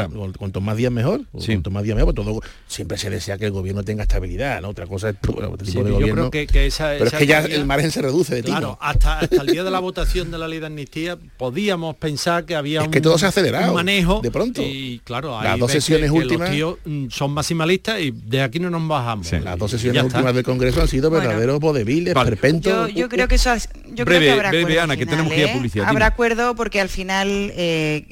que 0.09 0.37
cuanto 0.37 0.61
más 0.61 0.77
días 0.77 0.91
mejor, 0.91 1.21
cuanto 1.31 1.71
más 1.71 1.85
días 1.85 1.97
mejor, 1.97 2.12
pues 2.17 2.27
todo, 2.27 2.41
siempre 2.67 2.99
se 2.99 3.11
desea 3.11 3.38
que 3.38 3.45
el 3.45 3.53
gobierno 3.53 3.85
tenga 3.85 4.03
estabilidad, 4.03 4.61
¿no? 4.61 4.71
Otra 4.71 4.88
cosa 4.88 5.11
es 5.11 5.17
bueno, 5.25 5.53
este 5.53 5.67
tipo 5.67 5.85
de 5.85 5.93
gobierno, 5.93 6.33
que, 6.33 6.49
que 6.49 6.67
esa, 6.67 6.95
pero 6.99 7.07
es 7.07 7.12
que 7.12 7.29
ya 7.29 7.45
el 7.45 7.65
margen 7.65 7.93
se 7.93 8.03
reduce 8.03 8.35
de 8.35 8.43
ti. 8.43 8.51
Claro, 8.51 8.77
hasta, 8.81 9.21
hasta 9.21 9.41
el 9.41 9.47
día 9.47 9.62
de 9.62 9.71
la 9.71 9.79
votación 9.95 10.33
de 10.33 10.38
la 10.38 10.49
ley 10.49 10.59
de 10.59 10.67
amnistía 10.67 11.17
podíamos 11.37 11.95
pensar 11.95 12.45
que 12.45 12.57
había 12.57 12.83
es 12.83 12.88
que 12.88 13.01
todo 13.01 13.17
se 13.17 13.27
ha 13.27 13.29
acelerado, 13.29 13.69
un 13.69 13.77
manejo 13.77 14.21
de 14.21 14.33
pronto. 14.33 14.62
Y 14.62 15.01
claro, 15.05 15.41
las 15.41 15.61
dos 15.61 15.71
sesiones 15.71 16.11
últimas 16.11 16.49
los 16.49 16.57
tíos 16.57 16.79
mm, 16.85 17.07
son 17.11 17.31
maximalistas 17.31 18.01
y 18.01 18.11
de 18.11 18.43
aquí 18.43 18.59
no 18.59 18.69
nos 18.69 18.88
bajamos. 18.88 19.31
Las 19.31 19.57
dos 19.59 19.71
sesiones 19.71 20.03
últimas 20.03 20.35
del 20.35 20.43
Congreso 20.43 20.81
han 20.81 20.88
sido 20.88 21.09
verdaderos 21.09 21.61
vodeviles, 21.61 22.15
perpentos. 22.15 22.93
Yo 22.93 23.09
creo 23.09 23.29
que 23.29 23.37
eso 23.37 23.55
yo 23.95 24.05
creo 24.05 24.21
que 24.21 24.31
habrá 24.33 24.51
que 25.05 25.11
tenemos 25.11 25.33
que 25.33 25.40
ir 25.40 25.49
a 25.49 25.53
publicidad. 25.53 25.88
Habrá 25.88 26.07
acuerdo 26.07 26.55
porque 26.55 26.81
al 26.81 26.88
final 26.88 27.53
eh, 27.57 28.07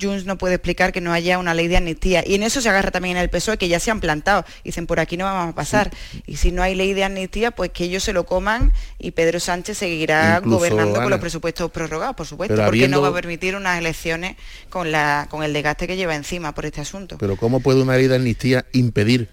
Junts 0.00 0.24
no 0.24 0.38
puede 0.38 0.54
explicar 0.54 0.92
que 0.92 1.00
no 1.00 1.12
haya 1.12 1.38
una 1.38 1.54
ley 1.54 1.68
de 1.68 1.76
amnistía. 1.76 2.24
Y 2.26 2.34
en 2.34 2.42
eso 2.42 2.60
se 2.60 2.68
agarra 2.68 2.90
también 2.90 3.16
el 3.16 3.30
PSOE, 3.30 3.58
que 3.58 3.68
ya 3.68 3.80
se 3.80 3.90
han 3.90 4.00
plantado. 4.00 4.44
Dicen, 4.64 4.86
por 4.86 5.00
aquí 5.00 5.16
no 5.16 5.24
vamos 5.24 5.52
a 5.52 5.54
pasar. 5.54 5.90
Y 6.26 6.36
si 6.36 6.52
no 6.52 6.62
hay 6.62 6.74
ley 6.74 6.94
de 6.94 7.04
amnistía, 7.04 7.50
pues 7.50 7.70
que 7.70 7.84
ellos 7.84 8.02
se 8.02 8.12
lo 8.12 8.26
coman 8.26 8.72
y 8.98 9.12
Pedro 9.12 9.40
Sánchez 9.40 9.78
seguirá 9.78 10.40
gobernando 10.40 11.00
con 11.00 11.10
los 11.10 11.20
presupuestos 11.20 11.70
prorrogados, 11.70 12.16
por 12.16 12.26
supuesto, 12.26 12.56
porque 12.56 12.88
no 12.88 13.00
va 13.00 13.08
a 13.08 13.14
permitir 13.14 13.56
unas 13.56 13.78
elecciones 13.78 14.36
con, 14.70 14.92
la, 14.92 15.26
con 15.30 15.42
el 15.42 15.52
desgaste 15.52 15.86
que 15.86 15.96
lleva 15.96 16.14
encima 16.14 16.54
por 16.54 16.66
este 16.66 16.80
asunto. 16.80 17.16
Pero 17.18 17.36
¿cómo 17.36 17.60
puede 17.60 17.82
una 17.82 17.96
ley 17.96 18.06
de 18.06 18.16
amnistía 18.16 18.66
impedir 18.72 19.28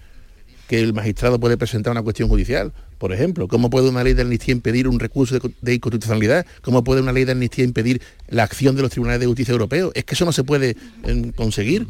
que 0.68 0.80
el 0.80 0.92
magistrado 0.92 1.38
puede 1.38 1.56
presentar 1.56 1.92
una 1.92 2.02
cuestión 2.02 2.28
judicial? 2.28 2.72
Por 2.98 3.12
ejemplo, 3.12 3.48
¿cómo 3.48 3.70
puede 3.70 3.88
una 3.88 4.02
ley 4.02 4.14
de 4.14 4.22
amnistía 4.22 4.52
impedir 4.52 4.88
un 4.88 4.98
recurso 4.98 5.38
de, 5.38 5.74
inconstitucionalidad? 5.74 6.46
¿Cómo 6.62 6.84
puede 6.84 7.00
una 7.00 7.12
ley 7.12 7.24
de 7.24 7.32
amnistía 7.32 7.64
impedir 7.64 8.00
la 8.28 8.44
acción 8.44 8.76
de 8.76 8.82
los 8.82 8.90
tribunales 8.90 9.20
de 9.20 9.26
justicia 9.26 9.52
europeos? 9.52 9.92
Es 9.94 10.04
que 10.04 10.14
eso 10.14 10.24
no 10.24 10.32
se 10.32 10.44
puede 10.44 10.76
em, 11.02 11.32
conseguir. 11.32 11.86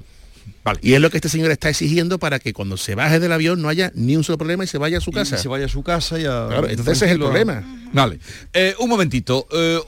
Y 0.80 0.94
es 0.94 1.00
lo 1.00 1.10
que 1.10 1.18
este 1.18 1.28
señor 1.28 1.50
está 1.50 1.68
exigiendo 1.68 2.18
para 2.18 2.38
que 2.38 2.52
cuando 2.52 2.76
se 2.76 2.94
baje 2.94 3.20
del 3.20 3.32
avión 3.32 3.60
no 3.60 3.68
haya 3.68 3.92
ni 3.94 4.16
un 4.16 4.24
solo 4.24 4.38
problema 4.38 4.64
y 4.64 4.66
se 4.66 4.78
vaya 4.78 4.98
a 4.98 5.00
su 5.00 5.12
casa. 5.12 5.36
se 5.36 5.48
vaya 5.48 5.66
a 5.66 5.68
su 5.68 5.82
casa 5.82 6.18
y 6.18 6.24
a... 6.24 6.46
Claro, 6.48 6.68
entonces 6.68 6.96
ese 6.96 7.06
es 7.06 7.12
el 7.12 7.18
problema. 7.18 7.62
Vale. 7.92 8.18
Eh, 8.52 8.74
un 8.78 8.88
momentito. 8.88 9.46
Eh, 9.52 9.78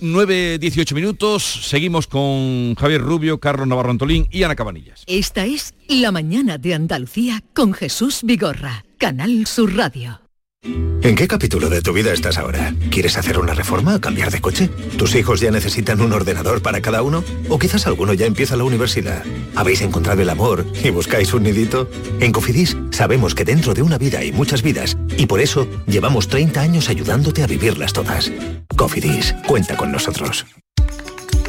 9, 0.00 0.58
18 0.58 0.94
minutos. 0.94 1.42
Seguimos 1.68 2.06
con 2.06 2.74
Javier 2.74 3.00
Rubio, 3.00 3.38
Carlos 3.38 3.68
Navarro 3.68 3.90
Antolín 3.90 4.26
y 4.30 4.42
Ana 4.42 4.56
Cabanillas. 4.56 5.04
Esta 5.06 5.44
es 5.44 5.74
La 5.86 6.10
Mañana 6.10 6.58
de 6.58 6.74
Andalucía 6.74 7.42
con 7.54 7.72
Jesús 7.72 8.20
Vigorra. 8.24 8.84
Canal 8.98 9.46
Sur 9.46 9.76
Radio. 9.76 10.21
¿En 10.64 11.16
qué 11.16 11.26
capítulo 11.26 11.68
de 11.68 11.82
tu 11.82 11.92
vida 11.92 12.12
estás 12.12 12.38
ahora? 12.38 12.72
¿Quieres 12.88 13.18
hacer 13.18 13.36
una 13.36 13.52
reforma 13.52 13.96
o 13.96 14.00
cambiar 14.00 14.30
de 14.30 14.40
coche? 14.40 14.68
¿Tus 14.96 15.16
hijos 15.16 15.40
ya 15.40 15.50
necesitan 15.50 16.00
un 16.00 16.12
ordenador 16.12 16.62
para 16.62 16.80
cada 16.80 17.02
uno? 17.02 17.24
¿O 17.48 17.58
quizás 17.58 17.88
alguno 17.88 18.14
ya 18.14 18.26
empieza 18.26 18.56
la 18.56 18.62
universidad? 18.62 19.24
¿Habéis 19.56 19.80
encontrado 19.80 20.22
el 20.22 20.30
amor 20.30 20.64
y 20.84 20.90
buscáis 20.90 21.34
un 21.34 21.42
nidito? 21.42 21.90
En 22.20 22.30
Cofidis 22.30 22.76
sabemos 22.92 23.34
que 23.34 23.44
dentro 23.44 23.74
de 23.74 23.82
una 23.82 23.98
vida 23.98 24.20
hay 24.20 24.30
muchas 24.30 24.62
vidas 24.62 24.96
y 25.18 25.26
por 25.26 25.40
eso 25.40 25.66
llevamos 25.88 26.28
30 26.28 26.60
años 26.60 26.88
ayudándote 26.88 27.42
a 27.42 27.48
vivirlas 27.48 27.92
todas. 27.92 28.30
Cofidis, 28.76 29.34
cuenta 29.48 29.76
con 29.76 29.90
nosotros. 29.90 30.46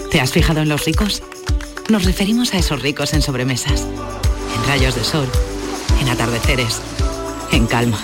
¿Te 0.10 0.22
has 0.22 0.32
fijado 0.32 0.62
en 0.62 0.70
los 0.70 0.86
ricos? 0.86 1.22
Nos 1.90 2.06
referimos 2.06 2.56
a 2.56 2.58
esos 2.58 2.82
ricos 2.82 3.14
en 3.14 3.22
sobremesas, 3.22 3.86
en 4.56 4.68
rayos 4.68 4.96
de 4.96 5.04
sol, 5.04 5.28
en 6.02 6.10
atardeceres, 6.10 6.82
en 7.52 7.68
calma 7.68 8.04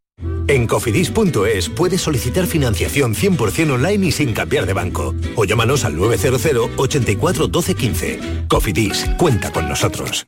En 0.47 0.67
cofidis.es 0.67 1.69
puedes 1.69 2.01
solicitar 2.01 2.45
financiación 2.47 3.15
100% 3.15 3.71
online 3.71 4.07
y 4.07 4.11
sin 4.11 4.33
cambiar 4.33 4.65
de 4.65 4.73
banco. 4.73 5.15
O 5.35 5.45
llámanos 5.45 5.85
al 5.85 5.95
900 5.95 6.71
84 6.77 7.47
12 7.47 7.75
15. 7.75 8.19
Cofidis, 8.47 9.05
cuenta 9.17 9.51
con 9.51 9.67
nosotros. 9.69 10.27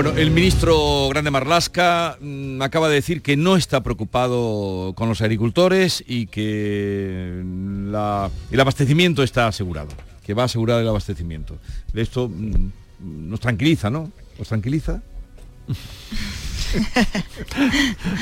Bueno, 0.00 0.16
el 0.16 0.30
ministro 0.30 1.08
Grande 1.08 1.32
Marlasca 1.32 2.18
mm, 2.20 2.62
acaba 2.62 2.88
de 2.88 2.94
decir 2.94 3.20
que 3.20 3.36
no 3.36 3.56
está 3.56 3.82
preocupado 3.82 4.92
con 4.94 5.08
los 5.08 5.20
agricultores 5.22 6.04
y 6.06 6.28
que 6.28 7.40
el 7.40 8.60
abastecimiento 8.60 9.24
está 9.24 9.48
asegurado, 9.48 9.88
que 10.24 10.34
va 10.34 10.42
a 10.42 10.44
asegurar 10.44 10.80
el 10.80 10.86
abastecimiento. 10.86 11.58
Esto 11.94 12.28
mm, 12.28 13.28
nos 13.28 13.40
tranquiliza, 13.40 13.90
¿no? 13.90 14.12
¿Os 14.38 14.46
tranquiliza? 14.46 15.02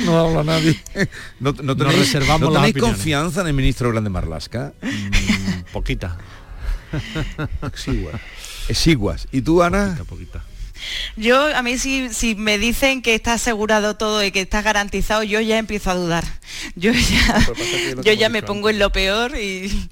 no 0.07 0.19
habla 0.19 0.45
nadie. 0.45 0.81
¿No, 1.41 1.53
tenéis, 1.53 1.99
reservamos 1.99 2.55
¿no 2.55 2.55
tenéis 2.55 2.79
confianza 2.79 3.43
en 3.43 3.49
el 3.49 3.53
ministro 3.53 3.91
Grande 3.91 4.09
Marlasca? 4.09 4.73
Mm, 4.81 5.73
poquita. 5.75 6.17
Exiguas. 7.67 8.19
Exiguas. 8.67 9.29
¿Y 9.31 9.43
tú, 9.43 9.63
Ana? 9.63 9.89
Poquita, 9.99 10.05
poquita. 10.41 10.56
Yo, 11.17 11.55
a 11.55 11.63
mí 11.63 11.79
si, 11.79 12.13
si 12.13 12.35
me 12.35 12.59
dicen 12.59 13.03
que 13.03 13.15
está 13.15 13.35
asegurado 13.35 13.97
todo 13.97 14.25
y 14.25 14.31
que 14.31 14.43
está 14.43 14.63
garantizado, 14.63 15.23
yo 15.23 15.41
ya 15.41 15.59
empiezo 15.59 15.91
a 15.91 15.95
dudar. 15.95 16.25
Yo 16.75 16.93
ya, 16.93 17.47
yo 18.03 18.13
ya 18.13 18.29
me 18.29 18.43
pongo 18.43 18.71
en 18.71 18.79
lo 18.79 18.91
peor 18.91 19.37
y, 19.37 19.87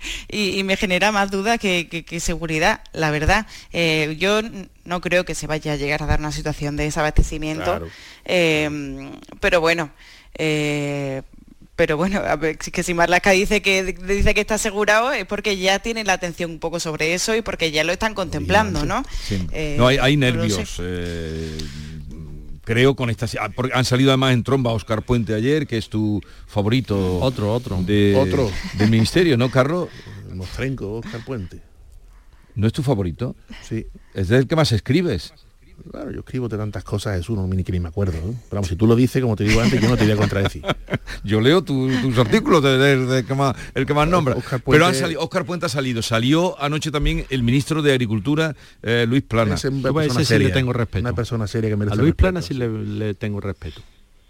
me 0.65 0.77
genera 0.77 1.13
más 1.13 1.31
duda 1.31 1.59
que, 1.59 2.21
seguridad, 2.21 2.81
la 2.93 3.11
verdad. 3.11 3.47
Eh, 3.73 4.17
yo 4.19 4.41
no 4.85 5.01
creo 5.01 5.25
que 5.25 5.35
se 5.35 5.47
vaya 5.47 5.73
a 5.73 5.77
llegar 5.77 6.03
a 6.03 6.07
dar 6.07 6.21
una 6.21 6.33
situación 6.33 6.77
de 6.77 6.85
desabastecimiento, 6.85 7.87
eh, 8.25 9.11
pero 9.41 9.61
bueno, 9.61 9.91
eh, 10.37 11.23
pero 11.77 11.97
bueno, 11.97 12.21
a 12.21 12.37
ver, 12.37 12.57
que 12.57 12.83
si 12.83 12.95
Marlaska 12.95 13.31
dice 13.31 13.61
que 13.61 13.83
dice 13.83 14.35
que 14.35 14.41
está 14.41 14.55
asegurado 14.55 15.11
es 15.13 15.25
porque 15.27 15.57
ya 15.57 15.81
tienen 15.81 16.07
la 16.07 16.13
atención 16.13 16.53
un 16.53 16.59
poco 16.61 16.79
sobre 16.79 17.15
eso 17.15 17.35
y 17.35 17.43
porque 17.43 17.73
ya 17.73 17.83
lo 17.83 17.93
están 17.93 18.15
contemplando, 18.15 18.85
¿no? 18.85 19.03
Eh, 19.51 19.75
no, 19.77 19.89
hay, 19.89 20.17
nervios. 20.17 20.77
Eh, 20.81 21.59
creo 22.63 22.95
con 22.95 23.11
estas 23.11 23.37
han 23.73 23.85
salido 23.85 24.11
además 24.11 24.35
en 24.35 24.45
tromba 24.45 24.73
Oscar 24.73 25.03
Puente 25.03 25.35
ayer, 25.35 25.67
que 25.67 25.77
es 25.77 25.89
tu 25.89 26.21
favorito. 26.47 27.19
Otro, 27.19 27.53
otro. 27.53 27.83
De, 27.83 28.15
otro. 28.17 28.51
Del 28.75 28.91
ministerio, 28.91 29.37
¿no, 29.37 29.51
Carlos? 29.51 29.89
El 30.29 30.37
mostrenco, 30.37 30.99
Oscar 30.99 31.25
Puente. 31.25 31.61
¿No 32.55 32.69
es 32.69 32.73
tu 32.73 32.85
favorito? 32.85 33.35
Sí. 33.63 33.87
Es 34.15 34.29
del 34.29 34.47
que 34.47 34.55
más 34.55 34.71
escribes. 34.71 35.33
Claro, 35.91 36.11
yo 36.11 36.21
escribo 36.21 36.49
de 36.49 36.57
tantas 36.57 36.85
cosas, 36.85 37.17
Jesús, 37.17 37.37
no, 37.37 37.47
ni 37.47 37.63
que 37.65 37.73
ni 37.73 37.81
me 37.81 37.89
acuerdo. 37.89 38.15
Pero 38.21 38.35
vamos, 38.51 38.69
si 38.69 38.77
tú 38.77 38.87
lo 38.87 38.97
dices, 38.97 39.23
como 39.23 39.37
te 39.37 39.45
digo 39.45 39.61
antes, 39.61 39.81
yo 39.81 39.89
no 39.89 39.97
te 39.97 40.05
voy 40.05 40.13
a 40.13 40.17
contradecir. 40.17 40.63
yo 41.25 41.41
leo 41.41 41.63
tus 41.63 42.19
artículos 42.19 42.63
de, 42.63 43.25
que 43.27 43.35
más, 43.35 43.57
el 43.75 43.87
que 43.87 43.95
más 43.95 44.09
nombra. 44.09 44.35
Oscar 44.35 44.61
Puente, 44.61 44.77
Pero 44.77 44.87
han 44.87 44.95
salido, 44.95 45.21
Oscar 45.23 45.45
Puente 45.45 45.67
ha 45.67 45.69
salido. 45.69 46.03
Salió 46.03 46.61
anoche 46.61 46.91
también 46.91 47.27
el 47.31 47.43
ministro 47.43 47.83
de 47.83 47.93
Agricultura, 47.93 48.57
eh, 48.83 49.07
Luis 49.09 49.23
Plana. 49.23 49.55
Ese, 49.55 49.69
una 49.69 49.93
persona 49.93 50.25
seria, 50.25 50.49
le 50.49 50.55
tengo 50.55 50.73
respeto. 50.73 51.01
Una 51.01 51.15
persona 51.15 51.47
seria 51.47 51.71
que 51.71 51.77
merece 51.77 51.95
A 51.95 52.01
Luis 52.01 52.15
Plana 52.15 52.43
sí 52.43 52.55
le 52.55 53.15
tengo 53.15 53.41
respeto 53.41 53.83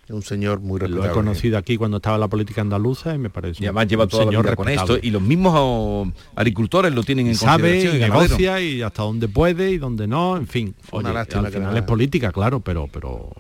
un 0.09 0.23
señor 0.23 0.61
muy 0.61 0.79
respetable. 0.79 1.07
Lo 1.07 1.13
he 1.13 1.15
conocido 1.15 1.59
aquí 1.59 1.77
cuando 1.77 1.99
estaba 1.99 2.19
la 2.19 2.29
política 2.29 2.61
andaluza 2.61 3.15
y 3.15 3.19
me 3.19 3.31
parece. 3.31 3.63
Y 3.63 3.67
además 3.67 3.89
lleva 3.89 4.07
toda 4.07 4.25
la 4.27 4.43
vida 4.43 4.57
con 4.57 4.69
esto 4.69 4.99
y 5.01 5.11
los 5.11 5.23
mismos 5.23 5.55
oh, 5.57 6.13
agricultores 6.35 6.93
lo 6.93 7.03
tienen 7.03 7.27
en 7.27 7.35
Sabe 7.35 7.83
y, 7.83 7.99
negocia 7.99 8.61
y 8.61 8.83
hasta 8.83 9.03
donde 9.03 9.29
puede 9.29 9.71
y 9.71 9.79
donde 9.79 10.07
no, 10.07 10.37
en 10.37 10.47
fin. 10.47 10.75
al 10.93 11.51
final 11.51 11.77
es 11.77 11.83
política, 11.83 12.33
claro, 12.33 12.61
pero 12.61 12.89
pero 12.93 13.31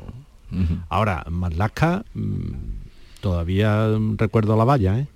ahora 0.88 1.24
Marlaska 1.29 2.05
mm, 2.14 2.53
todavía 3.20 3.88
recuerdo 4.16 4.57
la 4.57 4.64
valla, 4.64 5.00
¿eh? 5.00 5.07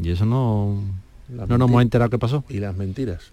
Y 0.00 0.10
eso 0.10 0.24
no 0.24 0.82
no 1.28 1.58
nos 1.58 1.68
hemos 1.68 1.82
enterado 1.82 2.10
qué 2.10 2.18
pasó. 2.18 2.44
Y 2.48 2.58
las 2.58 2.74
mentiras. 2.76 3.32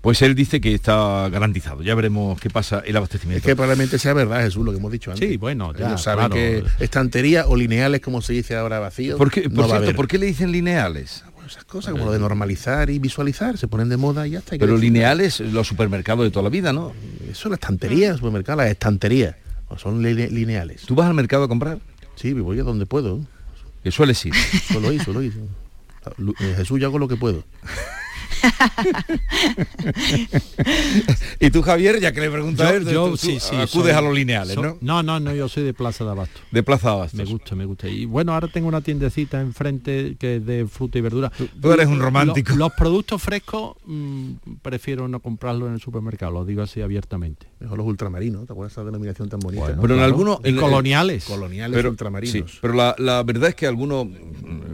Pues 0.00 0.22
él 0.22 0.34
dice 0.34 0.60
que 0.60 0.74
está 0.74 1.28
garantizado. 1.28 1.82
Ya 1.82 1.94
veremos 1.94 2.40
qué 2.40 2.50
pasa 2.50 2.82
el 2.84 2.96
abastecimiento. 2.96 3.38
Es 3.38 3.44
que 3.44 3.56
probablemente 3.56 3.98
sea 3.98 4.14
verdad, 4.14 4.42
Jesús, 4.42 4.64
lo 4.64 4.70
que 4.70 4.78
hemos 4.78 4.92
dicho 4.92 5.10
antes. 5.10 5.28
Sí, 5.28 5.36
bueno, 5.36 5.74
ya 5.74 5.98
saben 5.98 6.30
que 6.30 6.64
estantería 6.78 7.46
o 7.46 7.56
lineales, 7.56 8.00
como 8.00 8.22
se 8.22 8.32
dice 8.32 8.56
ahora, 8.56 8.78
vacío. 8.78 9.16
¿Por 9.16 9.30
qué, 9.30 9.50
por, 9.50 9.66
cierto, 9.66 9.94
¿por 9.94 10.06
qué 10.06 10.18
le 10.18 10.26
dicen 10.26 10.52
lineales? 10.52 11.24
Ah, 11.26 11.46
esas 11.46 11.64
cosas 11.64 11.92
como 11.92 12.04
lo 12.04 12.12
de 12.12 12.18
normalizar 12.18 12.90
y 12.90 12.98
visualizar, 12.98 13.56
se 13.56 13.68
ponen 13.68 13.88
de 13.88 13.96
moda 13.96 14.26
y 14.26 14.32
ya 14.32 14.38
está. 14.40 14.56
Pero 14.58 14.76
lineales, 14.76 15.40
los 15.40 15.66
supermercados 15.66 16.24
de 16.24 16.30
toda 16.30 16.44
la 16.44 16.50
vida, 16.50 16.72
¿no? 16.72 16.92
Eso, 17.28 17.48
la 17.48 17.54
estantería, 17.54 18.10
los 18.10 18.18
supermercados, 18.18 18.62
las 18.62 18.70
estanterías. 18.70 19.34
son 19.78 20.02
lineales. 20.02 20.82
¿Tú 20.82 20.94
vas 20.94 21.08
al 21.08 21.14
mercado 21.14 21.44
a 21.44 21.48
comprar? 21.48 21.78
Sí, 22.16 22.32
voy 22.34 22.60
a 22.60 22.62
donde 22.62 22.86
puedo. 22.86 23.20
¿Que 23.82 23.90
sueles 23.90 24.24
ir? 24.26 24.34
Solo 24.72 24.92
ir, 24.92 25.02
solo 25.02 25.22
ir. 25.22 25.32
Eh, 26.40 26.54
Jesús, 26.56 26.80
yo 26.80 26.86
hago 26.86 26.98
lo 26.98 27.06
que 27.06 27.16
puedo. 27.16 27.44
Y 31.40 31.50
tú, 31.50 31.62
Javier, 31.62 32.00
ya 32.00 32.12
que 32.12 32.20
le 32.20 32.30
preguntas 32.30 32.70
a 32.70 32.74
él, 32.74 32.86
yo, 32.88 33.16
sí, 33.16 33.38
sí, 33.40 33.56
acudes 33.56 33.94
a 33.94 34.00
los 34.00 34.14
lineales, 34.14 34.56
¿no? 34.56 34.78
No, 34.80 35.02
no, 35.02 35.20
no, 35.20 35.34
yo 35.34 35.48
soy 35.48 35.64
de 35.64 35.74
Plaza 35.74 36.04
de 36.04 36.10
Abasto. 36.10 36.40
De 36.50 36.62
Plaza 36.62 36.88
de 36.88 36.94
Abasto. 36.94 37.16
Me 37.16 37.24
gusta, 37.24 37.54
me 37.54 37.64
gusta. 37.64 37.88
Y 37.88 38.04
bueno, 38.04 38.32
ahora 38.34 38.48
tengo 38.48 38.68
una 38.68 38.80
tiendecita 38.80 39.40
enfrente 39.40 40.16
que 40.18 40.36
es 40.36 40.46
de 40.46 40.66
fruta 40.66 40.98
y 40.98 41.00
verdura. 41.00 41.32
Tú, 41.60 41.72
eres 41.72 41.86
un 41.86 42.00
romántico. 42.00 42.54
Los, 42.54 42.72
productos 42.72 43.22
frescos 43.22 43.76
mm, 43.86 44.32
prefiero 44.62 45.08
no 45.08 45.20
comprarlos 45.20 45.68
en 45.68 45.74
el 45.74 45.80
supermercado, 45.80 46.32
lo 46.32 46.44
digo 46.44 46.62
así 46.62 46.80
abiertamente. 46.80 47.46
Mejor 47.60 47.78
los 47.78 47.86
ultramarinos, 47.86 48.46
¿te 48.46 48.52
acuerdas 48.52 48.74
de 48.74 48.80
esa 48.80 48.84
denominación 48.84 49.28
tan 49.28 49.40
bonita? 49.40 49.76
Pero 49.80 49.94
en 49.94 50.00
algunos... 50.00 50.40
coloniales. 50.58 51.24
Coloniales 51.24 51.84
ultramarinos. 51.84 52.58
pero 52.60 52.74
la, 52.74 52.94
la, 52.98 53.22
verdad 53.22 53.50
es 53.50 53.54
que 53.54 53.66
algunos, 53.66 54.06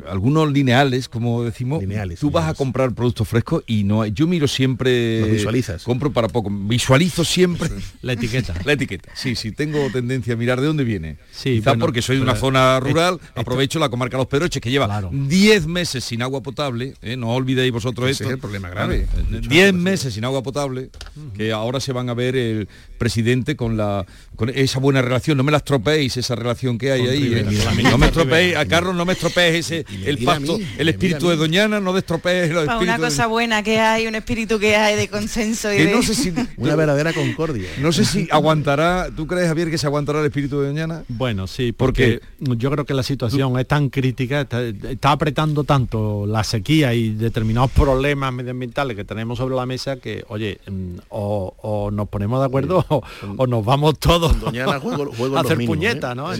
algunos 0.09 0.53
lineales, 0.53 1.09
como 1.09 1.42
decimos, 1.42 1.81
lineales, 1.81 2.20
tú 2.20 2.31
vas 2.31 2.48
a 2.48 2.55
comprar 2.55 2.94
productos 2.94 3.29
frescos 3.29 3.53
y 3.66 3.84
no 3.84 4.02
hay... 4.02 4.12
Yo 4.12 4.26
miro 4.26 4.48
siempre... 4.48 5.20
Los 5.20 5.30
visualizas. 5.30 5.84
Compro 5.84 6.12
para 6.12 6.28
poco. 6.28 6.50
Visualizo 6.50 7.24
siempre... 7.24 7.70
La 8.02 8.14
etiqueta. 8.14 8.54
la 8.64 8.72
etiqueta. 8.72 9.10
Sí, 9.14 9.34
sí, 9.36 9.52
tengo 9.52 9.88
tendencia 9.90 10.34
a 10.34 10.36
mirar 10.36 10.60
de 10.60 10.66
dónde 10.66 10.84
viene. 10.84 11.16
Sí, 11.32 11.56
Quizás 11.56 11.76
porque 11.76 12.02
soy 12.02 12.16
de 12.16 12.22
una 12.22 12.36
zona 12.36 12.80
rural, 12.80 13.20
aprovecho 13.34 13.78
la 13.78 13.88
comarca 13.88 14.16
Los 14.16 14.26
Pedroches, 14.26 14.60
que 14.60 14.70
lleva 14.70 15.10
10 15.10 15.66
meses 15.66 16.04
sin 16.04 16.22
agua 16.22 16.42
potable, 16.42 16.94
¿eh? 17.02 17.16
no 17.16 17.30
olvidéis 17.34 17.72
vosotros 17.72 18.10
esto. 18.10 18.24
es 18.24 18.30
el 18.30 18.38
problema 18.38 18.68
grave. 18.68 19.06
10 19.48 19.74
meses 19.74 20.14
sin 20.14 20.24
agua 20.24 20.42
potable, 20.42 20.90
que 21.34 21.52
ahora 21.52 21.80
se 21.80 21.92
van 21.92 22.08
a 22.08 22.14
ver 22.14 22.36
el 22.36 22.68
presidente 23.04 23.54
con 23.54 23.76
la 23.76 24.06
con 24.34 24.48
esa 24.48 24.80
buena 24.80 25.02
relación. 25.02 25.36
No 25.36 25.44
me 25.44 25.52
la 25.52 25.58
estropeéis 25.58 26.16
esa 26.16 26.34
relación 26.34 26.78
que 26.78 26.90
hay 26.90 27.06
ahí. 27.06 27.34
¿eh? 27.34 27.46
no 27.82 27.98
me 27.98 28.06
estropeéis, 28.06 28.56
a 28.56 28.64
Carlos 28.64 28.94
no 28.94 29.04
me 29.04 29.12
estropeéis 29.12 29.70
ese 29.70 29.84
el 30.06 30.18
pacto, 30.24 30.58
el 30.78 30.88
espíritu 30.88 31.28
de 31.28 31.36
Doñana, 31.36 31.80
no 31.80 31.92
destropeéis 31.92 32.50
Una 32.80 32.98
cosa 32.98 33.26
buena 33.26 33.62
que 33.62 33.78
hay, 33.78 34.06
un 34.06 34.14
espíritu 34.14 34.58
que 34.58 34.74
hay 34.76 34.96
de 34.96 35.08
consenso 35.08 35.72
y 35.72 35.84
no 35.84 36.02
sé 36.02 36.14
si, 36.14 36.32
una 36.56 36.76
verdadera 36.76 37.12
concordia. 37.12 37.68
No 37.78 37.92
sé 37.92 38.06
si 38.06 38.26
aguantará, 38.30 39.10
¿tú 39.14 39.26
crees 39.26 39.48
Javier 39.48 39.70
que 39.70 39.78
se 39.78 39.86
aguantará 39.86 40.20
el 40.20 40.26
espíritu 40.26 40.60
de 40.60 40.68
Doñana? 40.68 41.04
Bueno, 41.08 41.46
sí, 41.46 41.72
porque, 41.72 42.20
yo 42.40 42.70
creo 42.70 42.86
que 42.86 42.94
la 42.94 43.02
situación 43.02 43.58
es 43.58 43.68
tan 43.68 43.90
crítica, 43.90 44.40
está, 44.42 45.12
apretando 45.12 45.64
tanto 45.64 46.26
la 46.26 46.42
sequía 46.42 46.94
y 46.94 47.10
determinados 47.10 47.70
problemas 47.70 48.32
medioambientales 48.32 48.96
que 48.96 49.04
tenemos 49.04 49.38
sobre 49.38 49.54
la 49.54 49.66
mesa 49.66 49.96
que, 49.96 50.24
oye, 50.28 50.58
mm, 50.66 50.96
o, 51.10 51.90
nos 51.92 52.08
ponemos 52.08 52.40
de 52.40 52.46
acuerdo 52.46 52.84
o, 53.37 53.46
nos 53.46 53.64
vamos 53.64 53.98
todos 53.98 54.33
a 54.33 55.40
hacer 55.40 55.64
puñetas, 55.64 56.12
¿eh? 56.12 56.14
¿no? 56.14 56.30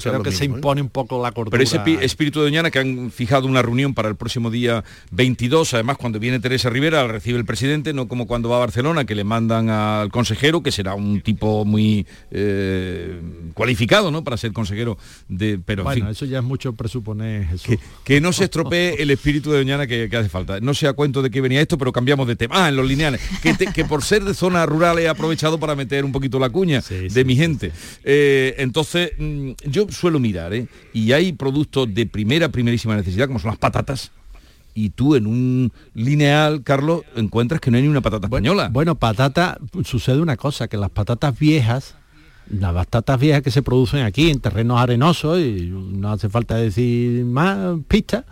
creo 0.00 0.22
que 0.22 0.32
se 0.32 0.44
¿eh? 0.44 0.46
impone 0.46 0.82
un 0.82 0.88
poco 0.88 1.22
la 1.22 1.32
cordura. 1.32 1.50
Pero 1.50 1.62
ese 1.62 2.04
espíritu 2.04 2.40
de 2.40 2.46
Doñana 2.46 2.70
que 2.70 2.78
han 2.78 3.10
fijado 3.10 3.46
una 3.46 3.62
reunión 3.62 3.94
para 3.94 4.08
el 4.08 4.16
próximo 4.16 4.50
día 4.50 4.84
22, 5.10 5.74
además 5.74 5.96
cuando 5.96 6.18
viene 6.18 6.40
Teresa 6.40 6.70
Rivera, 6.70 7.02
la 7.02 7.08
recibe 7.12 7.38
el 7.38 7.44
presidente, 7.44 7.92
no 7.92 8.08
como 8.08 8.26
cuando 8.26 8.48
va 8.48 8.56
a 8.56 8.60
Barcelona, 8.60 9.04
que 9.04 9.14
le 9.14 9.24
mandan 9.24 9.70
al 9.70 10.10
consejero, 10.10 10.62
que 10.62 10.72
será 10.72 10.94
un 10.94 11.20
tipo 11.20 11.64
muy 11.64 12.06
eh, 12.30 13.20
cualificado, 13.54 14.10
¿no? 14.10 14.24
Para 14.24 14.36
ser 14.36 14.52
consejero 14.52 14.98
de... 15.28 15.58
Pero, 15.64 15.84
bueno, 15.84 16.10
eso 16.10 16.24
ya 16.24 16.38
es 16.38 16.44
mucho 16.44 16.74
presuponer, 16.74 17.46
Que, 18.04 18.20
no 18.20 18.32
se 18.32 18.44
estropee 18.44 19.02
el 19.02 19.10
espíritu 19.10 19.50
de 19.50 19.58
Doñana 19.58 19.86
que, 19.86 20.08
hace 20.12 20.28
falta. 20.28 20.60
No 20.60 20.74
sé 20.74 20.86
a 20.86 20.92
cuento 20.92 21.22
de 21.22 21.30
qué 21.30 21.40
venía 21.40 21.60
esto, 21.60 21.78
pero 21.78 21.92
cambiamos 21.92 22.26
de 22.26 22.36
tema. 22.36 22.64
Ah, 22.64 22.68
en 22.68 22.76
los 22.76 22.86
lineales. 22.86 23.20
Que, 23.42 23.84
por 23.84 24.02
ser 24.02 24.24
de 24.24 24.34
zona 24.34 24.66
rural 24.66 24.98
he 24.98 25.08
aprovechado 25.08 25.29
para 25.58 25.74
meter 25.74 26.04
un 26.04 26.12
poquito 26.12 26.38
la 26.38 26.50
cuña 26.50 26.82
de 26.88 27.24
mi 27.24 27.36
gente. 27.36 27.72
Eh, 28.04 28.54
entonces, 28.58 29.12
mm, 29.18 29.52
yo 29.66 29.86
suelo 29.90 30.18
mirar, 30.18 30.52
¿eh? 30.54 30.66
Y 30.92 31.12
hay 31.12 31.32
productos 31.32 31.92
de 31.92 32.06
primera, 32.06 32.48
primerísima 32.48 32.96
necesidad, 32.96 33.26
como 33.26 33.38
son 33.38 33.50
las 33.50 33.58
patatas, 33.58 34.10
y 34.74 34.90
tú 34.90 35.14
en 35.16 35.26
un 35.26 35.72
lineal, 35.94 36.62
Carlos, 36.62 37.02
encuentras 37.16 37.60
que 37.60 37.70
no 37.70 37.76
hay 37.76 37.82
ni 37.82 37.88
una 37.88 38.00
patata 38.00 38.26
española. 38.26 38.68
Bueno, 38.72 38.94
patata, 38.94 39.58
sucede 39.84 40.20
una 40.20 40.36
cosa, 40.36 40.68
que 40.68 40.76
las 40.76 40.90
patatas 40.90 41.38
viejas, 41.38 41.96
las 42.48 42.72
patatas 42.74 43.20
viejas 43.20 43.42
que 43.42 43.50
se 43.50 43.62
producen 43.62 44.04
aquí 44.04 44.30
en 44.30 44.40
terrenos 44.40 44.80
arenosos, 44.80 45.40
y 45.40 45.70
no 45.70 46.12
hace 46.12 46.28
falta 46.28 46.56
decir 46.56 47.24
más 47.24 47.78
pistas, 47.88 48.24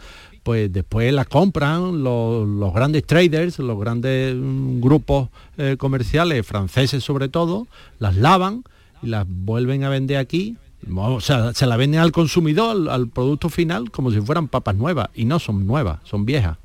pues 0.49 0.73
después 0.73 1.13
las 1.13 1.27
compran 1.27 2.03
los, 2.03 2.73
grandes 2.73 3.05
traders, 3.05 3.59
los 3.59 3.79
grandes 3.79 4.35
mm, 4.35 4.81
grupos 4.81 5.29
eh, 5.59 5.77
comerciales, 5.79 6.47
franceses 6.47 7.05
sobre 7.05 7.29
todo, 7.29 7.67
las 7.99 8.17
lavan 8.17 8.65
y 9.03 9.09
las 9.09 9.27
vuelven 9.29 9.85
a 9.85 9.91
vender 9.91 10.17
aquí 10.17 10.57
o 10.97 11.21
sea, 11.21 11.53
se 11.53 11.67
la 11.67 11.77
venden 11.77 12.01
al 12.01 12.13
consumidor, 12.13 12.89
al, 12.89 13.09
producto 13.09 13.51
final, 13.51 13.91
como 13.91 14.11
si 14.11 14.23
fueran 14.23 14.49
papas 14.49 14.75
nuevas. 14.75 15.11
Y 15.15 15.27
no 15.27 15.39
son 15.39 15.67
nuevas, 15.67 15.99
son 16.05 16.25
viejas. 16.25 16.57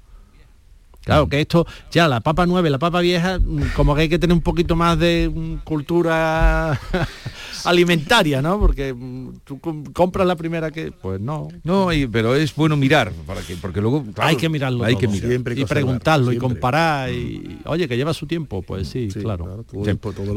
Claro, 1.03 1.27
que 1.27 1.41
esto, 1.41 1.67
ya 1.91 2.07
la 2.07 2.21
papa 2.21 2.45
nueva 2.45 2.67
y 2.67 2.71
la 2.71 2.79
papa 2.79 3.01
vieja, 3.01 3.37
mm, 3.39 3.73
como 3.75 3.93
que 3.95 4.03
hay 4.03 4.09
que 4.09 4.19
tener 4.19 4.33
un 4.33 4.41
poquito 4.41 4.75
más 4.75 4.97
de 4.97 5.29
mm, 5.33 5.57
cultura 5.65 6.79
alimentaria, 7.65 8.41
¿no? 8.41 8.57
Porque 8.59 8.93
mm, 8.93 9.39
tú 9.43 9.59
compras 9.91 10.25
la 10.25 10.37
primera 10.37 10.71
que, 10.71 10.91
pues 10.91 11.19
no. 11.19 11.49
No, 11.63 11.89
pero 12.11 12.35
es 12.35 12.55
bueno 12.55 12.77
mirar, 12.77 13.11
para 13.27 13.41
que, 13.41 13.55
porque 13.57 13.81
luego... 13.81 14.05
hay 14.17 14.37
que 14.37 14.47
mirarlo 14.47 14.83
hay 14.85 14.95
que 14.95 15.07
mirar. 15.07 15.57
y 15.57 15.65
preguntarlo 15.65 16.31
y 16.31 16.37
comparar 16.37 17.11
y, 17.11 17.59
oye, 17.65 17.87
que 17.87 17.97
lleva 17.97 18.13
su 18.13 18.25
tiempo, 18.25 18.61
pues 18.61 18.87
sí, 18.87 19.09
claro. 19.09 19.65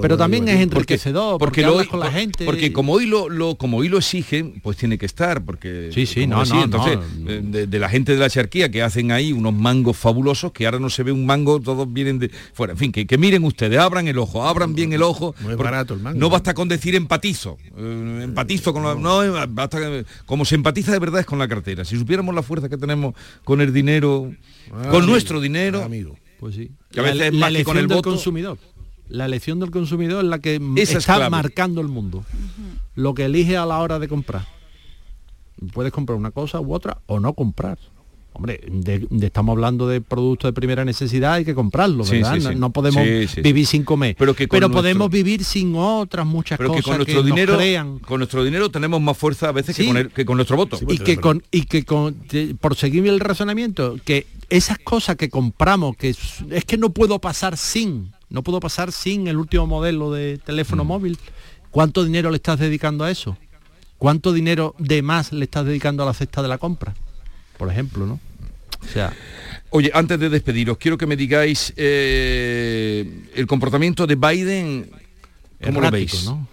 pero 0.02 0.16
también 0.16 0.48
es 0.48 0.61
enriquecedor, 0.61 1.38
porque, 1.38 1.62
lo 1.62 1.87
con 1.87 2.00
la 2.00 2.11
gente. 2.11 2.44
Porque 2.44 2.72
como 2.72 2.94
hoy 2.94 3.07
lo, 3.07 3.55
como 3.57 3.79
hoy 3.79 3.88
lo 3.88 3.98
exigen, 3.98 4.61
pues 4.62 4.76
tiene 4.76 4.98
que 4.98 5.07
estar, 5.07 5.44
porque... 5.44 5.90
Sí, 5.92 6.07
sí, 6.07 6.26
no, 6.26 6.44
no, 6.44 6.64
Entonces, 6.64 6.98
eh, 7.26 7.66
de, 7.68 7.79
la 7.79 7.88
gente 7.88 8.12
de 8.12 8.18
la 8.18 8.31
charquía 8.31 8.70
que 8.70 8.83
hacen 8.83 9.12
ahí 9.12 9.33
unos 9.33 9.55
mangos 9.55 9.96
fabulosos, 9.96 10.52
que 10.57 10.64
ahora 10.64 10.79
no 10.79 10.88
se 10.88 11.03
ve 11.03 11.12
un 11.12 11.27
mango, 11.27 11.61
todos 11.61 11.92
vienen 11.92 12.19
de 12.19 12.31
fuera. 12.55 12.73
En 12.73 12.79
fin, 12.79 12.90
que, 12.90 13.07
que 13.07 13.19
miren 13.19 13.45
ustedes, 13.45 13.79
abran 13.79 14.09
el 14.09 14.19
ojo, 14.19 14.42
abran 14.42 14.75
bien 14.75 14.90
el 14.95 15.03
ojo. 15.03 15.35
No 15.42 15.51
es 15.51 15.57
barato 15.59 15.92
el 15.92 16.01
mango. 16.01 16.19
No 16.19 16.31
basta 16.31 16.55
con 16.55 16.66
decir 16.66 16.95
empatizo. 16.95 17.59
Eh, 17.77 18.21
empatizo 18.25 18.73
con 18.73 18.83
la, 18.83 18.95
no, 18.95 19.21
basta, 19.51 19.79
como 20.25 20.47
se 20.47 20.55
empatiza 20.55 20.92
de 20.92 20.99
verdad 20.99 21.21
es 21.21 21.27
con 21.27 21.38
la 21.38 21.47
cartera. 21.47 21.85
Si 21.85 21.99
supiéramos 21.99 22.35
la 22.35 22.42
fuerza 22.42 22.71
que 22.71 22.79
tenemos 22.79 23.14
con 23.45 23.61
el 23.61 23.71
dinero, 23.71 24.33
ah, 24.73 24.88
con 24.90 25.05
nuestro 25.05 25.42
dinero, 25.42 25.85
amigo. 25.85 26.16
Pues 26.40 26.55
sí. 26.55 26.71
Que 26.90 27.01
a 27.01 27.03
veces 27.03 27.35
la, 27.35 27.51
más 27.51 27.62
con 27.62 27.77
el 27.77 27.87
del 27.87 28.01
consumidor. 28.01 28.57
La 29.11 29.27
elección 29.27 29.61
del 29.61 29.71
consumidor 29.71 30.25
es 30.25 30.31
la 30.31 30.38
que 30.38 30.59
está 30.79 31.29
marcando 31.29 31.83
el 31.83 31.88
mundo. 31.88 32.25
Lo 32.95 33.12
que 33.12 33.27
elige 33.27 33.59
a 33.59 33.66
la 33.66 33.79
hora 33.81 33.99
de 33.99 34.09
comprar. 34.09 34.49
Puedes 35.75 35.92
comprar 35.92 36.16
una 36.16 36.31
cosa 36.31 36.61
u 36.61 36.73
otra 36.73 37.03
o 37.07 37.21
no 37.21 37.35
comprar 37.35 37.79
hombre, 38.37 38.61
estamos 39.22 39.55
hablando 39.55 39.88
de 39.88 40.03
productos 40.03 40.49
de 40.49 40.53
primera 40.53 40.85
necesidad, 40.85 41.35
hay 41.35 41.44
que 41.44 41.55
comprarlo, 41.55 42.05
¿verdad? 42.05 42.55
no, 42.55 42.70
podemos 42.70 43.03
vivir 43.42 43.66
sin 43.66 43.83
comer. 43.83 44.14
Pero, 44.18 44.35
que 44.35 44.46
podemos 44.46 45.11
vivir 45.11 45.42
sin 45.42 45.75
otras 45.75 46.27
muchas 46.27 46.59
cosas 46.59 46.77
que, 46.77 46.83
con 46.83 46.96
nuestro 46.99 47.22
dinero, 47.22 47.57
crean. 47.57 47.99
Con 47.99 48.18
nuestro 48.18 48.44
dinero 48.44 48.70
tenemos 48.70 49.01
más 49.01 49.16
fuerza 49.16 49.49
a 49.49 49.53
veces 49.53 49.75
que 49.75 50.25
con, 50.27 50.37
nuestro 50.37 50.57
voto. 50.57 50.79
y, 50.87 50.99
que 50.99 51.16
con, 51.16 51.42
y 51.51 51.62
que 51.62 52.55
por 52.61 52.77
seguir 52.77 53.07
el 53.07 53.20
razonamiento, 53.20 53.96
que 54.05 54.27
esas 54.51 54.79
cosas 54.79 55.16
que 55.16 55.31
compramos, 55.31 55.96
que 55.96 56.11
es, 56.11 56.64
que 56.66 56.77
no 56.77 56.90
puedo 56.90 57.18
pasar 57.18 57.57
sin, 57.57 58.12
no 58.29 58.42
puedo 58.42 58.61
pasar 58.61 58.92
sin 58.92 59.29
el 59.29 59.38
último 59.38 59.66
modelo 59.66 60.12
de 60.12 60.38
teléfono 60.38 60.85
mm. 60.85 60.87
móvil. 60.87 61.18
¿Cuánto 61.70 62.05
dinero 62.05 62.31
le 62.31 62.37
estás 62.37 62.59
dedicando 62.59 63.05
a 63.05 63.11
eso? 63.11 63.37
¿Cuánto 63.99 64.33
dinero 64.33 64.75
de 64.79 65.01
más 65.03 65.33
le 65.33 65.44
estás 65.44 65.64
dedicando 65.64 66.03
a 66.03 66.07
la 66.07 66.14
cesta 66.14 66.42
de 66.42 66.49
la 66.49 66.59
compra? 66.59 66.94
Por 67.57 67.70
ejemplo, 67.70 68.07
¿no? 68.07 68.20
Sea, 68.92 69.12
Oye, 69.70 69.90
antes 69.92 70.18
de 70.18 70.29
despediros, 70.29 70.79
quiero 70.79 70.96
que 70.96 71.07
me 71.07 71.16
digáis 71.16 71.72
eh, 71.77 73.29
el 73.35 73.46
comportamiento 73.46 74.07
de 74.07 74.14
Biden, 74.14 74.90
¿cómo 75.62 75.81
lo 75.81 75.90
veis? 75.90 76.25
¿no? 76.25 76.49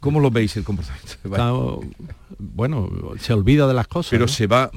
¿Cómo 0.00 0.20
lo 0.20 0.30
veis 0.30 0.56
el 0.56 0.64
comportamiento 0.64 1.14
de 1.24 1.30
Biden? 1.30 1.94
bueno, 2.38 2.90
se 3.18 3.32
olvida 3.32 3.66
de 3.66 3.74
las 3.74 3.88
cosas. 3.88 4.10
Pero 4.10 4.28
se 4.28 4.46
va, 4.46 4.70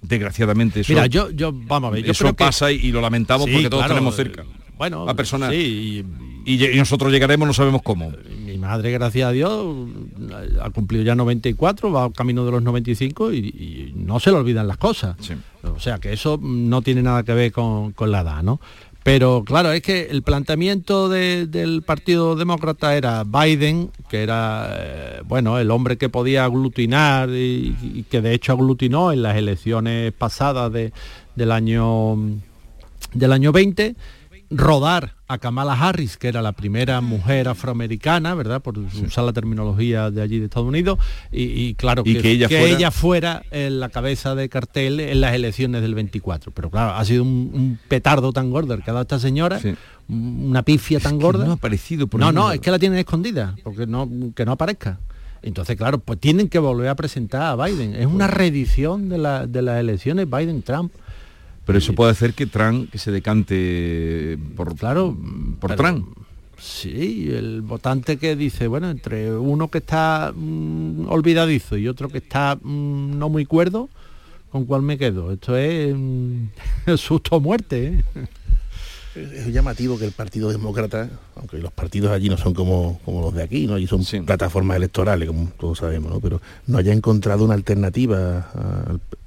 desgraciadamente, 0.00 0.80
eso, 0.80 0.92
Mira, 0.92 1.06
yo, 1.06 1.30
yo, 1.30 1.52
vamos 1.52 1.88
a 1.88 1.94
ver, 1.94 2.08
eso 2.08 2.32
pasa 2.34 2.70
y, 2.70 2.92
lo 2.92 3.00
lamentamos 3.00 3.48
porque 3.50 3.68
todos 3.68 3.86
tenemos 3.88 4.14
cerca. 4.14 4.44
Bueno, 4.78 5.08
a 5.08 5.14
personas. 5.14 5.52
y, 5.52 6.04
nosotros 6.76 7.12
llegaremos, 7.12 7.48
no 7.48 7.54
sabemos 7.54 7.82
cómo. 7.82 8.12
Madre, 8.66 8.90
gracias 8.90 9.28
a 9.28 9.30
Dios, 9.30 9.76
ha 10.60 10.70
cumplido 10.70 11.04
ya 11.04 11.14
94, 11.14 11.92
va 11.92 12.10
camino 12.10 12.44
de 12.44 12.50
los 12.50 12.62
95 12.64 13.32
y, 13.32 13.92
no 13.94 14.18
se 14.18 14.32
le 14.32 14.38
olvidan 14.38 14.66
las 14.66 14.76
cosas. 14.76 15.16
O 15.62 15.78
sea 15.78 15.98
que 15.98 16.12
eso 16.12 16.36
no 16.42 16.82
tiene 16.82 17.00
nada 17.00 17.22
que 17.22 17.32
ver 17.32 17.52
con, 17.52 17.94
la 18.10 18.22
edad, 18.22 18.42
¿no? 18.42 18.60
Pero 19.04 19.44
claro, 19.46 19.70
es 19.70 19.82
que 19.82 20.08
el 20.10 20.22
planteamiento 20.22 21.08
del 21.08 21.82
Partido 21.86 22.34
Demócrata 22.34 22.96
era 22.96 23.22
Biden, 23.22 23.92
que 24.08 24.24
era 24.24 24.68
eh, 24.76 25.20
bueno 25.24 25.60
el 25.60 25.70
hombre 25.70 25.96
que 25.96 26.08
podía 26.08 26.44
aglutinar 26.44 27.28
y, 27.30 28.04
que 28.10 28.20
de 28.20 28.34
hecho 28.34 28.50
aglutinó 28.50 29.12
en 29.12 29.22
las 29.22 29.36
elecciones 29.36 30.12
pasadas 30.12 30.72
del 30.72 31.52
año 31.52 32.16
del 33.14 33.32
año 33.32 33.52
20 33.52 33.94
rodar 34.50 35.14
a 35.28 35.38
Kamala 35.38 35.72
Harris, 35.74 36.16
que 36.16 36.28
era 36.28 36.40
la 36.40 36.52
primera 36.52 37.00
mujer 37.00 37.48
afroamericana, 37.48 38.34
¿verdad? 38.34 38.62
Por 38.62 38.78
usar 38.78 39.24
la 39.24 39.32
terminología 39.32 40.10
de 40.10 40.22
allí 40.22 40.38
de 40.38 40.44
Estados 40.44 40.68
Unidos, 40.68 40.98
y, 41.32 41.74
claro, 41.74 42.04
que, 42.04 42.18
ella, 42.30 42.90
fuera... 42.90 43.42
en 43.50 43.80
la 43.80 43.88
cabeza 43.88 44.34
de 44.34 44.48
cartel 44.48 45.00
en 45.00 45.20
las 45.20 45.34
elecciones 45.34 45.82
del 45.82 45.94
24. 45.94 46.52
Pero 46.52 46.70
claro, 46.70 46.94
ha 46.94 47.04
sido 47.04 47.24
un, 47.24 47.78
petardo 47.88 48.32
tan 48.32 48.50
gordo 48.50 48.74
el 48.74 48.82
que 48.82 48.90
ha 48.90 48.94
dado 48.94 49.02
esta 49.02 49.18
señora, 49.18 49.60
una 50.08 50.62
pifia 50.62 51.00
tan 51.00 51.18
gorda. 51.18 51.44
no 51.44 51.52
ha 51.52 51.54
aparecido 51.54 52.06
por 52.06 52.20
No, 52.20 52.30
no, 52.30 52.52
es 52.52 52.60
que 52.60 52.70
la 52.70 52.78
tienen 52.78 52.98
escondida, 52.98 53.56
porque 53.64 53.86
no, 53.86 54.08
que 54.34 54.44
no 54.44 54.52
aparezca. 54.52 55.00
Entonces, 55.42 55.76
claro, 55.76 55.98
pues 55.98 56.18
tienen 56.18 56.48
que 56.48 56.58
volver 56.58 56.88
a 56.88 56.94
presentar 56.96 57.42
a 57.42 57.56
Biden. 57.66 57.94
Es 57.94 58.06
una 58.06 58.26
reedición 58.26 59.08
de, 59.08 59.46
de 59.48 59.62
las 59.62 59.80
elecciones 59.80 60.28
Biden-Trump. 60.28 60.92
Pero 61.66 61.78
eso 61.78 61.94
puede 61.94 62.12
hacer 62.12 62.32
que 62.32 62.46
Trump 62.46 62.90
que 62.90 62.98
se 62.98 63.10
decante 63.10 64.38
por 64.54 64.76
claro 64.76 65.16
por 65.60 65.74
Trump. 65.74 66.06
Sí, 66.58 67.28
el 67.30 67.60
votante 67.60 68.16
que 68.16 68.34
dice, 68.34 68.66
bueno, 68.66 68.88
entre 68.88 69.32
uno 69.32 69.68
que 69.68 69.78
está 69.78 70.32
mm, 70.34 71.06
olvidadizo 71.08 71.76
y 71.76 71.86
otro 71.86 72.08
que 72.08 72.18
está 72.18 72.56
mm, 72.56 73.18
no 73.18 73.28
muy 73.28 73.44
cuerdo, 73.44 73.90
¿con 74.50 74.64
cuál 74.64 74.82
me 74.82 74.96
quedo? 74.96 75.32
Esto 75.32 75.56
es 75.56 75.94
mm, 75.94 76.46
susto 76.96 77.40
muerte. 77.40 77.86
¿eh? 78.14 78.26
Es 79.16 79.46
llamativo 79.52 79.98
que 79.98 80.04
el 80.04 80.12
Partido 80.12 80.50
Demócrata, 80.50 81.08
aunque 81.36 81.58
los 81.58 81.72
partidos 81.72 82.10
allí 82.10 82.28
no 82.28 82.36
son 82.36 82.54
como, 82.54 83.00
como 83.04 83.22
los 83.22 83.34
de 83.34 83.42
aquí, 83.42 83.66
¿no? 83.66 83.78
y 83.78 83.86
son 83.86 84.04
plataformas 84.24 84.76
electorales, 84.76 85.28
como 85.28 85.50
todos 85.58 85.78
sabemos, 85.78 86.12
¿no? 86.12 86.20
pero 86.20 86.40
no 86.66 86.78
haya 86.78 86.92
encontrado 86.92 87.44
una 87.44 87.54
alternativa 87.54 88.50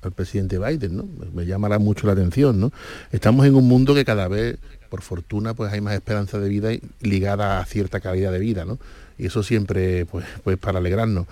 al, 0.01 0.11
presidente 0.11 0.57
Biden, 0.57 0.95
¿no? 0.95 1.07
Me 1.33 1.45
llamará 1.45 1.77
mucho 1.77 2.07
la 2.07 2.13
atención, 2.13 2.59
¿no? 2.59 2.71
Estamos 3.11 3.45
en 3.45 3.55
un 3.55 3.67
mundo 3.67 3.93
que 3.93 4.05
cada 4.05 4.27
vez, 4.27 4.57
por 4.89 5.01
fortuna, 5.01 5.53
pues 5.53 5.73
hay 5.73 5.81
más 5.81 5.93
esperanza 5.93 6.39
de 6.39 6.47
vida 6.47 6.69
ligada 7.01 7.59
a 7.59 7.65
cierta 7.65 7.99
calidad 7.99 8.31
de 8.31 8.39
vida, 8.39 8.63
¿no? 8.65 8.79
Y 9.17 9.25
eso 9.27 9.43
siempre, 9.43 10.05
pues, 10.05 10.25
pues 10.43 10.57
para 10.57 10.79
alegrarnos. 10.79 11.27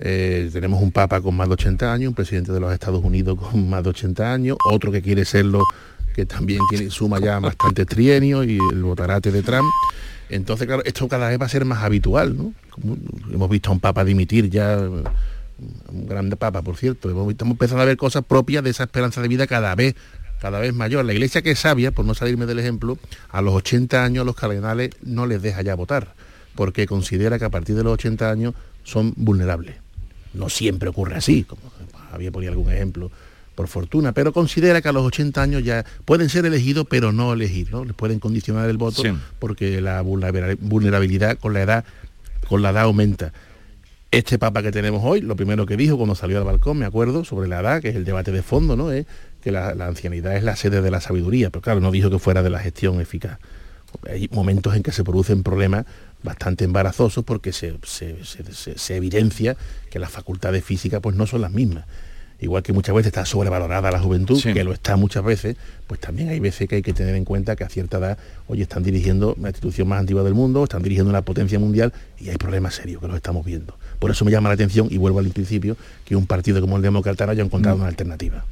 Eh, 0.00 0.50
tenemos 0.52 0.82
un 0.82 0.92
papa 0.92 1.20
con 1.20 1.36
más 1.36 1.48
de 1.48 1.54
80 1.54 1.92
años, 1.92 2.08
un 2.08 2.14
presidente 2.14 2.52
de 2.52 2.60
los 2.60 2.72
Estados 2.72 3.04
Unidos 3.04 3.38
con 3.38 3.68
más 3.68 3.82
de 3.82 3.90
80 3.90 4.32
años, 4.32 4.56
otro 4.70 4.90
que 4.90 5.02
quiere 5.02 5.24
serlo 5.24 5.62
que 6.16 6.24
también 6.24 6.60
tiene, 6.70 6.88
suma 6.88 7.20
ya 7.20 7.38
bastante 7.40 7.84
trienio 7.84 8.42
y 8.42 8.58
el 8.72 8.82
votarate 8.82 9.30
de 9.30 9.42
Trump. 9.42 9.68
Entonces, 10.30 10.66
claro, 10.66 10.82
esto 10.86 11.06
cada 11.08 11.28
vez 11.28 11.38
va 11.38 11.44
a 11.44 11.48
ser 11.50 11.66
más 11.66 11.84
habitual, 11.84 12.34
¿no? 12.34 12.54
hemos 13.30 13.50
visto 13.50 13.68
a 13.68 13.74
un 13.74 13.80
papa 13.80 14.02
dimitir 14.02 14.48
ya, 14.48 14.78
un 14.78 16.06
grande 16.06 16.36
papa, 16.36 16.62
por 16.62 16.78
cierto. 16.78 17.10
Hemos, 17.10 17.28
visto, 17.28 17.44
empezado 17.44 17.82
a 17.82 17.84
ver 17.84 17.98
cosas 17.98 18.24
propias 18.24 18.64
de 18.64 18.70
esa 18.70 18.84
esperanza 18.84 19.20
de 19.20 19.28
vida 19.28 19.46
cada 19.46 19.74
vez 19.74 19.94
cada 20.40 20.58
vez 20.58 20.72
mayor. 20.74 21.04
La 21.04 21.12
iglesia 21.12 21.42
que 21.42 21.50
es 21.50 21.58
sabia, 21.58 21.92
por 21.92 22.06
no 22.06 22.14
salirme 22.14 22.46
del 22.46 22.60
ejemplo, 22.60 22.98
a 23.30 23.42
los 23.42 23.54
80 23.54 24.02
años 24.02 24.24
los 24.24 24.36
cardenales 24.36 24.90
no 25.02 25.26
les 25.26 25.42
deja 25.42 25.60
ya 25.62 25.74
votar, 25.74 26.14
porque 26.54 26.86
considera 26.86 27.38
que 27.38 27.44
a 27.44 27.50
partir 27.50 27.74
de 27.74 27.82
los 27.84 27.92
80 27.94 28.30
años 28.30 28.54
son 28.84 29.12
vulnerables. 29.16 29.76
No 30.32 30.48
siempre 30.48 30.88
ocurre 30.88 31.16
así, 31.16 31.44
como 31.44 31.62
había 32.10 32.30
por 32.30 32.44
algún 32.44 32.70
ejemplo 32.70 33.10
por 33.56 33.66
fortuna, 33.66 34.12
pero 34.12 34.32
considera 34.32 34.80
que 34.80 34.88
a 34.88 34.92
los 34.92 35.04
80 35.04 35.42
años 35.42 35.64
ya 35.64 35.84
pueden 36.04 36.28
ser 36.28 36.46
elegidos, 36.46 36.86
pero 36.88 37.10
no 37.10 37.32
elegir, 37.32 37.72
¿no? 37.72 37.84
Les 37.84 37.94
pueden 37.94 38.20
condicionar 38.20 38.68
el 38.68 38.76
voto 38.76 39.02
porque 39.40 39.80
la 39.80 40.02
vulnerabilidad 40.02 41.38
con 41.38 41.54
la 41.54 41.62
edad, 41.62 41.84
con 42.48 42.62
la 42.62 42.70
edad 42.70 42.84
aumenta. 42.84 43.32
Este 44.12 44.38
papa 44.38 44.62
que 44.62 44.70
tenemos 44.70 45.02
hoy, 45.04 45.20
lo 45.20 45.34
primero 45.34 45.66
que 45.66 45.76
dijo 45.76 45.96
cuando 45.96 46.14
salió 46.14 46.38
al 46.38 46.44
balcón, 46.44 46.78
me 46.78 46.84
acuerdo, 46.84 47.24
sobre 47.24 47.48
la 47.48 47.60
edad, 47.60 47.82
que 47.82 47.88
es 47.88 47.96
el 47.96 48.04
debate 48.04 48.30
de 48.30 48.42
fondo, 48.42 48.76
¿no? 48.76 48.92
Es 48.92 49.06
que 49.42 49.50
la, 49.50 49.70
ancianidad 49.70 50.36
es 50.36 50.44
la 50.44 50.54
sede 50.54 50.80
de 50.82 50.90
la 50.90 51.00
sabiduría, 51.00 51.50
pero 51.50 51.62
claro, 51.62 51.80
no 51.80 51.90
dijo 51.90 52.10
que 52.10 52.18
fuera 52.18 52.42
de 52.42 52.50
la 52.50 52.60
gestión 52.60 53.00
eficaz. 53.00 53.38
Hay 54.08 54.28
momentos 54.30 54.76
en 54.76 54.82
que 54.82 54.92
se 54.92 55.02
producen 55.02 55.42
problemas 55.42 55.86
bastante 56.22 56.64
embarazosos 56.64 57.24
porque 57.24 57.52
se, 57.52 57.78
se, 57.84 58.96
evidencia 58.96 59.56
que 59.90 59.98
las 59.98 60.10
facultades 60.10 60.62
físicas 60.64 61.00
pues 61.00 61.16
no 61.16 61.26
son 61.26 61.40
las 61.40 61.52
mismas 61.52 61.84
igual 62.40 62.62
que 62.62 62.72
muchas 62.72 62.94
veces 62.94 63.08
está 63.08 63.24
sobrevalorada 63.24 63.90
la 63.90 64.00
juventud, 64.00 64.42
que 64.42 64.64
lo 64.64 64.72
está 64.72 64.96
muchas 64.96 65.24
veces, 65.24 65.56
pues 65.86 66.00
también 66.00 66.28
hay 66.28 66.40
veces 66.40 66.68
que 66.68 66.76
hay 66.76 66.82
que 66.82 66.92
tener 66.92 67.14
en 67.14 67.24
cuenta 67.24 67.56
que 67.56 67.64
a 67.64 67.68
cierta 67.68 67.98
edad, 67.98 68.18
hoy 68.46 68.62
están 68.62 68.82
dirigiendo 68.82 69.36
la 69.40 69.48
institución 69.48 69.88
más 69.88 70.00
antigua 70.00 70.22
del 70.22 70.34
mundo, 70.34 70.64
están 70.64 70.82
dirigiendo 70.82 71.10
una 71.10 71.22
potencia 71.22 71.58
mundial 71.58 71.92
y 72.20 72.28
hay 72.28 72.36
problemas 72.36 72.74
serios 72.74 73.00
que 73.00 73.08
los 73.08 73.16
estamos 73.16 73.44
viendo. 73.44 73.76
Por 73.98 74.10
eso 74.10 74.24
me 74.24 74.30
llama 74.30 74.48
la 74.48 74.54
atención, 74.54 74.88
y 74.90 74.98
vuelvo 74.98 75.20
al 75.20 75.28
principio, 75.30 75.76
que 76.04 76.16
un 76.16 76.26
partido 76.26 76.60
como 76.60 76.76
el 76.76 76.82
Demócrata 76.82 77.30
haya 77.30 77.42
encontrado 77.42 77.76
mm. 77.76 77.80
una 77.80 77.88
alternativa. 77.88 78.44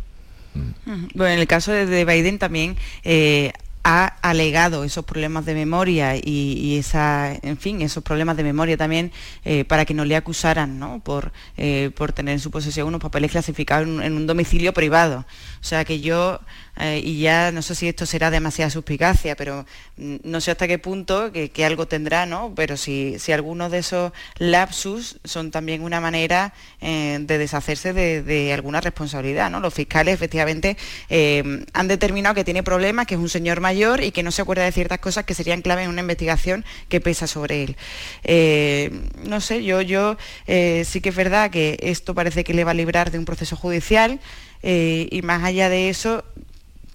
Bueno, 1.15 1.35
en 1.35 1.41
el 1.41 1.47
caso 1.49 1.73
de 1.73 2.05
Biden 2.05 2.39
también 2.39 2.77
eh, 3.03 3.53
ha 3.85 4.07
alegado 4.23 4.83
esos 4.83 5.05
problemas 5.05 5.45
de 5.45 5.55
memoria 5.55 6.17
y, 6.17 6.79
esa, 6.79 7.35
en 7.43 7.59
fin, 7.59 7.83
esos 7.83 8.03
problemas 8.03 8.37
de 8.37 8.43
memoria 8.43 8.79
también 8.79 9.13
eh, 9.45 9.65
para 9.67 9.85
que 9.85 9.93
no 9.93 10.07
le 10.07 10.17
acusaran 10.17 10.79
¿no? 10.79 11.01
Por, 11.01 11.33
eh, 11.59 11.91
por 11.95 12.13
tener 12.13 12.33
en 12.33 12.41
su 12.41 12.51
posesión 12.51 12.89
unos 12.89 13.03
papeles 13.03 13.31
clasificados 13.31 13.87
en 13.87 14.17
un 14.17 14.27
domicilio 14.27 14.73
privado. 14.73 15.27
O 15.61 15.65
sea 15.65 15.85
que 15.85 16.01
yo 16.01 16.41
eh, 16.77 17.01
y 17.05 17.21
ya 17.21 17.53
no 17.53 17.63
sé 17.63 17.75
si 17.75 17.89
esto 17.89 18.05
será 18.05 18.31
demasiada 18.31 18.71
suspicacia, 18.71 19.37
pero 19.37 19.65
mm, 19.97 20.17
no 20.25 20.41
sé 20.41 20.51
hasta 20.51 20.67
qué 20.67 20.79
punto 20.79 21.31
que, 21.33 21.65
algo 21.65 21.87
tendrá, 21.87 22.27
¿no? 22.27 22.53
Pero 22.55 22.77
si, 22.77 23.19
si, 23.19 23.33
algunos 23.33 23.71
de 23.71 23.79
esos 23.79 24.13
lapsus 24.39 25.19
son 25.25 25.51
también 25.51 25.83
una 25.83 26.01
manera 26.01 26.53
eh, 26.81 27.19
de 27.21 27.39
deshacerse 27.39 27.93
de, 27.93 28.53
alguna 28.53 28.81
responsabilidad, 28.81 29.51
¿no? 29.51 29.61
Los 29.61 29.73
fiscales 29.73 30.15
efectivamente 30.15 30.77
eh, 31.09 31.65
han 31.73 31.89
determinado 31.89 32.35
que 32.35 32.45
tiene 32.45 32.63
problemas, 32.63 33.07
que 33.07 33.15
es 33.15 33.21
un 33.21 33.29
señor 33.29 33.61
mayor 33.61 34.03
y 34.03 34.11
que 34.11 34.23
no 34.23 34.31
se 34.31 34.43
acuerda 34.43 34.65
de 34.65 34.73
ciertas 34.73 34.99
cosas 34.99 35.25
que 35.25 35.35
serían 35.35 35.63
clave 35.63 35.85
en 35.85 35.91
una 35.91 36.03
investigación 36.03 36.65
que 36.89 37.01
pesa 37.01 37.27
sobre 37.27 37.65
él. 37.65 38.97
no 39.25 39.41
sé, 39.41 39.65
yo, 39.65 39.81
yo 39.81 40.17
sí 40.47 41.01
que 41.01 41.09
es 41.09 41.17
verdad 41.17 41.51
que 41.51 41.79
esto 41.81 42.15
parece 42.15 42.45
que 42.45 42.55
le 42.55 42.65
va 42.65 42.73
a 42.73 42.75
librar 42.75 43.11
de 43.11 43.19
un 43.19 43.25
proceso 43.25 43.57
judicial. 43.57 44.21
y 44.63 45.21
más 45.23 45.45
allá 45.45 45.69
de 45.69 45.89
eso, 45.89 46.25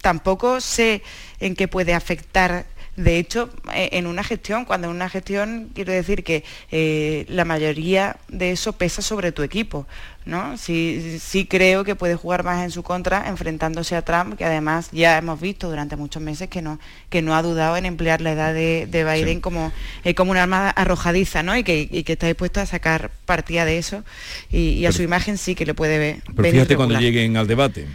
tampoco 0.00 0.60
sé 0.60 1.02
en 1.40 1.54
qué 1.54 1.68
puede 1.68 1.94
afectar 1.94 2.66
de 3.00 3.18
hecho, 3.18 3.48
eh, 3.74 3.90
en 3.92 4.06
una 4.06 4.22
gestión, 4.22 4.64
cuando 4.64 4.88
en 4.88 4.94
una 4.94 5.08
gestión 5.08 5.70
quiero 5.74 5.92
decir 5.92 6.22
que 6.22 6.44
eh, 6.70 7.24
la 7.28 7.44
mayoría 7.44 8.16
de 8.28 8.50
eso 8.50 8.74
pesa 8.74 9.00
sobre 9.00 9.32
tu 9.32 9.42
equipo, 9.42 9.86
¿no? 10.26 10.58
Sí, 10.58 11.18
sí 11.18 11.46
creo 11.46 11.82
que 11.84 11.94
puede 11.94 12.14
jugar 12.16 12.44
más 12.44 12.62
en 12.62 12.70
su 12.70 12.82
contra 12.82 13.28
enfrentándose 13.28 13.96
a 13.96 14.02
Trump, 14.02 14.36
que 14.36 14.44
además 14.44 14.90
ya 14.92 15.16
hemos 15.16 15.40
visto 15.40 15.70
durante 15.70 15.96
muchos 15.96 16.20
meses 16.20 16.50
que 16.50 16.62
no, 16.62 16.78
que 17.08 17.22
no 17.22 17.34
ha 17.34 17.42
dudado 17.42 17.76
en 17.76 17.86
emplear 17.86 18.20
la 18.20 18.32
edad 18.32 18.52
de, 18.52 18.86
Biden 18.90 19.40
como, 19.40 19.72
eh, 20.04 20.14
como 20.14 20.32
un 20.32 20.36
arma 20.36 20.68
arrojadiza, 20.68 21.42
¿no? 21.42 21.56
Y 21.56 21.62
que, 21.62 21.88
está 22.06 22.26
dispuesto 22.26 22.60
a 22.60 22.66
sacar 22.66 23.12
partida 23.24 23.64
de 23.64 23.78
eso 23.78 24.04
y, 24.50 24.84
a 24.84 24.92
su 24.92 25.02
imagen 25.02 25.38
sí 25.38 25.54
que 25.54 25.64
le 25.64 25.74
puede 25.74 25.98
ver. 25.98 26.16
Pero 26.36 26.50
fíjate 26.50 26.76
cuando 26.76 26.98
lleguen 26.98 27.36
al 27.36 27.46
debate 27.46 27.86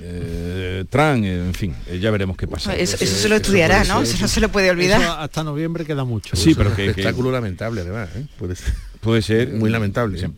eh, 0.00 0.84
Trump, 0.88 1.24
en 1.24 1.54
fin, 1.54 1.74
eh, 1.86 1.98
ya 1.98 2.10
veremos 2.10 2.36
qué 2.36 2.46
pasa. 2.46 2.74
Eso, 2.74 2.96
se 2.96 3.28
lo 3.28 3.36
estudiará, 3.36 3.84
¿no? 3.84 4.02
Eso 4.02 4.16
no 4.20 4.28
se 4.28 4.40
lo 4.40 4.48
puede 4.50 4.70
olvidar. 4.70 5.02
hasta 5.18 5.44
noviembre 5.44 5.84
queda 5.84 6.04
mucho. 6.04 6.36
Sí, 6.36 6.54
pero 6.54 6.74
que, 6.74 6.86
espectáculo 6.86 7.30
lamentable 7.30 7.82
además, 7.82 8.08
¿eh? 8.16 8.26
puede 8.38 8.56
ser. 8.56 8.72
Puede 9.00 9.22
ser. 9.22 9.48
Muy 9.48 9.70
lamentable. 9.70 10.30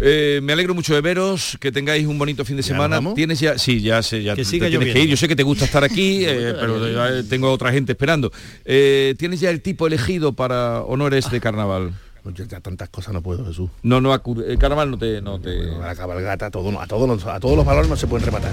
Eh, 0.00 0.40
me 0.42 0.52
alegro 0.52 0.74
mucho 0.74 0.94
de 0.94 1.00
veros, 1.00 1.56
que 1.58 1.72
tengáis 1.72 2.06
un 2.06 2.18
bonito 2.18 2.44
fin 2.44 2.56
de 2.56 2.62
semana. 2.62 3.00
¿Tienes 3.14 3.40
ya? 3.40 3.58
Sí, 3.58 3.80
ya 3.80 4.02
sé, 4.02 4.22
ya 4.22 4.34
que 4.34 4.44
tienes 4.44 4.92
que 4.92 5.02
ir. 5.02 5.08
Yo 5.08 5.16
sé 5.16 5.28
que 5.28 5.36
te 5.36 5.42
gusta 5.42 5.64
estar 5.64 5.84
aquí, 5.84 6.24
pero 6.26 7.24
tengo 7.24 7.50
otra 7.50 7.72
gente 7.72 7.92
esperando. 7.92 8.32
¿Tienes 8.64 9.40
ya 9.40 9.50
el 9.50 9.60
tipo 9.62 9.86
elegido 9.86 10.32
para 10.32 10.82
honores 10.82 11.30
de 11.30 11.40
carnaval? 11.40 11.92
Ya 12.34 12.60
tantas 12.60 12.88
cosas 12.88 13.12
no 13.14 13.22
puedo, 13.22 13.44
Jesús. 13.44 13.70
No, 13.82 14.00
no, 14.00 14.14
el 14.14 14.58
carnaval 14.58 14.90
no 14.90 14.98
te... 14.98 15.20
No 15.20 15.40
te... 15.40 15.56
la 15.78 15.94
cabalgata, 15.94 16.50
todo, 16.50 16.80
a, 16.80 16.86
todos 16.86 17.08
los, 17.08 17.24
a 17.26 17.40
todos 17.40 17.56
los 17.56 17.64
valores 17.64 17.88
no 17.88 17.96
se 17.96 18.06
pueden 18.06 18.26
rematar. 18.26 18.52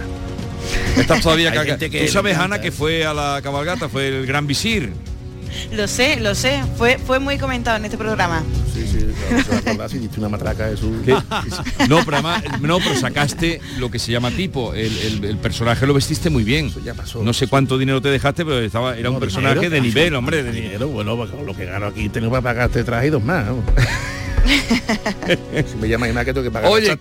Estás 0.97 1.21
todavía 1.21 1.51
Tú 1.77 2.07
sabes, 2.07 2.37
Ana, 2.37 2.61
que 2.61 2.71
fue 2.71 3.05
a 3.05 3.13
la 3.13 3.41
cabalgata, 3.41 3.89
fue 3.89 4.07
el 4.07 4.25
gran 4.25 4.47
visir. 4.47 4.93
Lo 5.71 5.87
sé, 5.87 6.19
lo 6.19 6.35
sé. 6.35 6.63
Fue, 6.77 6.97
fue 6.97 7.19
muy 7.19 7.37
comentado 7.37 7.77
en 7.77 7.85
este 7.85 7.97
programa. 7.97 8.43
Sí, 8.73 8.87
sí, 8.87 9.05
claro, 9.63 9.89
si 9.89 9.99
diste 9.99 10.19
una 10.19 10.29
matraca 10.29 10.67
de 10.67 10.77
su... 10.77 10.91
No, 11.89 12.03
pero 12.05 12.17
además, 12.17 12.43
no, 12.61 12.79
pero 12.79 12.95
sacaste 12.95 13.61
lo 13.77 13.91
que 13.91 13.99
se 13.99 14.11
llama 14.11 14.31
tipo. 14.31 14.73
El, 14.73 15.37
personaje 15.41 15.85
lo 15.85 15.93
vestiste 15.93 16.29
muy 16.29 16.43
bien. 16.43 16.71
ya 16.83 16.93
pasó. 16.93 17.23
No 17.23 17.33
sé 17.33 17.47
cuánto 17.47 17.77
dinero 17.77 18.01
te 18.01 18.09
dejaste, 18.09 18.45
pero 18.45 18.59
estaba, 18.59 18.97
era 18.97 19.09
un 19.09 19.19
personaje 19.19 19.69
de 19.69 19.81
nivel, 19.81 20.15
hombre. 20.15 20.43
De 20.43 20.51
dinero, 20.51 20.87
bueno, 20.87 21.15
pues, 21.15 21.31
lo 21.45 21.55
que 21.55 21.65
gano 21.65 21.87
aquí 21.87 22.09
tengo 22.09 22.29
para 22.29 22.41
pagarte 22.41 22.83
traje 22.83 23.07
y 23.07 23.09
dos 23.09 23.23
más. 23.23 23.45
si 25.65 25.77
me 25.77 25.87
llama 25.87 26.07
que 26.25 26.33
tengo 26.33 26.43
que 26.43 26.51
pagar 26.51 26.69
Oye, 26.69 26.97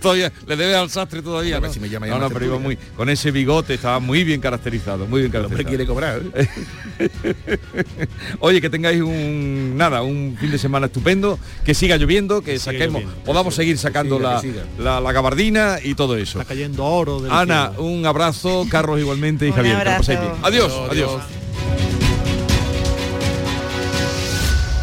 todavía 0.00 0.32
le 0.46 0.56
debe 0.56 0.74
al 0.74 0.90
sastre 0.90 1.22
todavía, 1.22 1.60
¿no? 1.60 1.72
Si 1.72 1.80
me 1.80 1.88
llama, 1.88 2.06
no, 2.06 2.18
no, 2.18 2.30
pero 2.30 2.46
iba 2.46 2.58
muy 2.58 2.76
con 2.96 3.08
ese 3.08 3.30
bigote 3.30 3.74
estaba 3.74 4.00
muy 4.00 4.24
bien 4.24 4.40
caracterizado, 4.40 5.06
muy 5.06 5.20
bien 5.20 5.32
caracterizado. 5.32 5.68
quiere 5.68 5.86
cobrar. 5.86 6.22
Oye, 8.40 8.60
que 8.60 8.70
tengáis 8.70 9.02
un 9.02 9.74
nada, 9.76 10.02
un 10.02 10.36
fin 10.38 10.50
de 10.50 10.58
semana 10.58 10.86
estupendo, 10.86 11.38
que 11.64 11.74
siga 11.74 11.96
lloviendo, 11.96 12.42
que 12.42 12.58
saquemos, 12.58 13.02
podamos 13.24 13.54
seguir 13.54 13.78
sacando 13.78 14.18
la, 14.18 14.42
la, 14.78 15.12
gabardina 15.12 15.78
y 15.82 15.94
todo 15.94 16.16
eso. 16.16 16.40
Está 16.40 16.54
cayendo 16.54 16.84
oro. 16.84 17.22
Ana, 17.30 17.72
un 17.78 18.06
abrazo, 18.06 18.66
Carlos 18.70 19.00
igualmente 19.00 19.46
y 19.48 19.52
Javier. 19.56 19.76
Adiós, 20.42 20.72
adiós. 20.90 21.22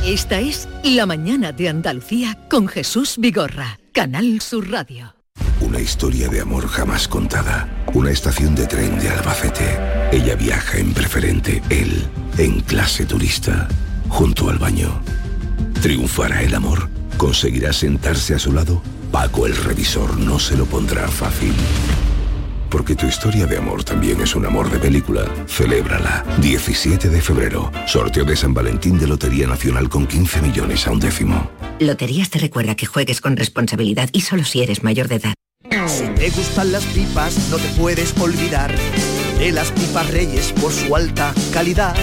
Esta 0.05 0.37
es 0.41 0.67
La 0.83 1.05
Mañana 1.05 1.53
de 1.53 1.69
Andalucía 1.69 2.37
con 2.49 2.67
Jesús 2.67 3.15
Vigorra, 3.17 3.79
Canal 3.93 4.41
Sur 4.41 4.69
Radio. 4.69 5.15
Una 5.61 5.79
historia 5.79 6.27
de 6.27 6.41
amor 6.41 6.67
jamás 6.67 7.07
contada. 7.07 7.69
Una 7.93 8.11
estación 8.11 8.53
de 8.53 8.67
tren 8.67 8.99
de 8.99 9.07
Albacete. 9.07 9.79
Ella 10.11 10.35
viaja 10.35 10.77
en 10.77 10.93
preferente, 10.93 11.61
él 11.69 12.05
en 12.37 12.59
clase 12.59 13.05
turista, 13.05 13.69
junto 14.09 14.49
al 14.49 14.57
baño. 14.57 15.01
¿Triunfará 15.81 16.43
el 16.43 16.53
amor? 16.53 16.89
¿Conseguirá 17.15 17.71
sentarse 17.71 18.35
a 18.35 18.39
su 18.39 18.51
lado? 18.51 18.81
Paco 19.09 19.47
el 19.47 19.55
revisor 19.55 20.19
no 20.19 20.37
se 20.37 20.57
lo 20.57 20.65
pondrá 20.65 21.07
fácil. 21.07 21.53
Porque 22.73 22.95
tu 22.95 23.05
historia 23.05 23.45
de 23.45 23.55
amor 23.55 23.83
también 23.83 24.19
es 24.19 24.35
un 24.35 24.47
amor 24.47 24.67
de 24.71 24.79
película. 24.79 25.25
Celébrala. 25.47 26.25
17 26.39 27.07
de 27.07 27.21
febrero. 27.21 27.71
Sorteo 27.85 28.25
de 28.25 28.35
San 28.35 28.51
Valentín 28.51 28.97
de 28.97 29.05
Lotería 29.05 29.45
Nacional 29.45 29.87
con 29.87 30.07
15 30.07 30.41
millones 30.41 30.87
a 30.87 30.91
un 30.91 30.99
décimo. 30.99 31.51
Loterías 31.79 32.31
te 32.31 32.39
recuerda 32.39 32.73
que 32.73 32.87
juegues 32.87 33.21
con 33.21 33.37
responsabilidad 33.37 34.09
y 34.11 34.21
solo 34.21 34.43
si 34.43 34.63
eres 34.63 34.83
mayor 34.83 35.07
de 35.07 35.17
edad. 35.17 35.33
Si 35.85 36.07
te 36.15 36.31
gustan 36.31 36.71
las 36.71 36.83
pipas, 36.85 37.37
no 37.51 37.57
te 37.57 37.67
puedes 37.77 38.17
olvidar 38.19 38.73
de 39.37 39.51
las 39.51 39.69
pipas 39.71 40.09
Reyes 40.09 40.51
por 40.53 40.71
su 40.71 40.95
alta 40.95 41.31
calidad. 41.53 41.95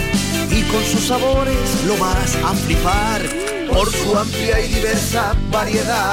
Y 0.52 0.62
con 0.70 0.84
sus 0.84 1.08
sabores 1.08 1.84
lo 1.84 1.96
vas 1.96 2.36
a 2.44 2.54
flipar 2.54 3.22
por 3.68 3.90
su 3.90 4.16
amplia 4.16 4.64
y 4.64 4.68
diversa 4.68 5.34
variedad. 5.50 6.12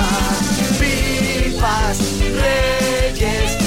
Pipas 0.79 1.99
Reyes 2.19 3.66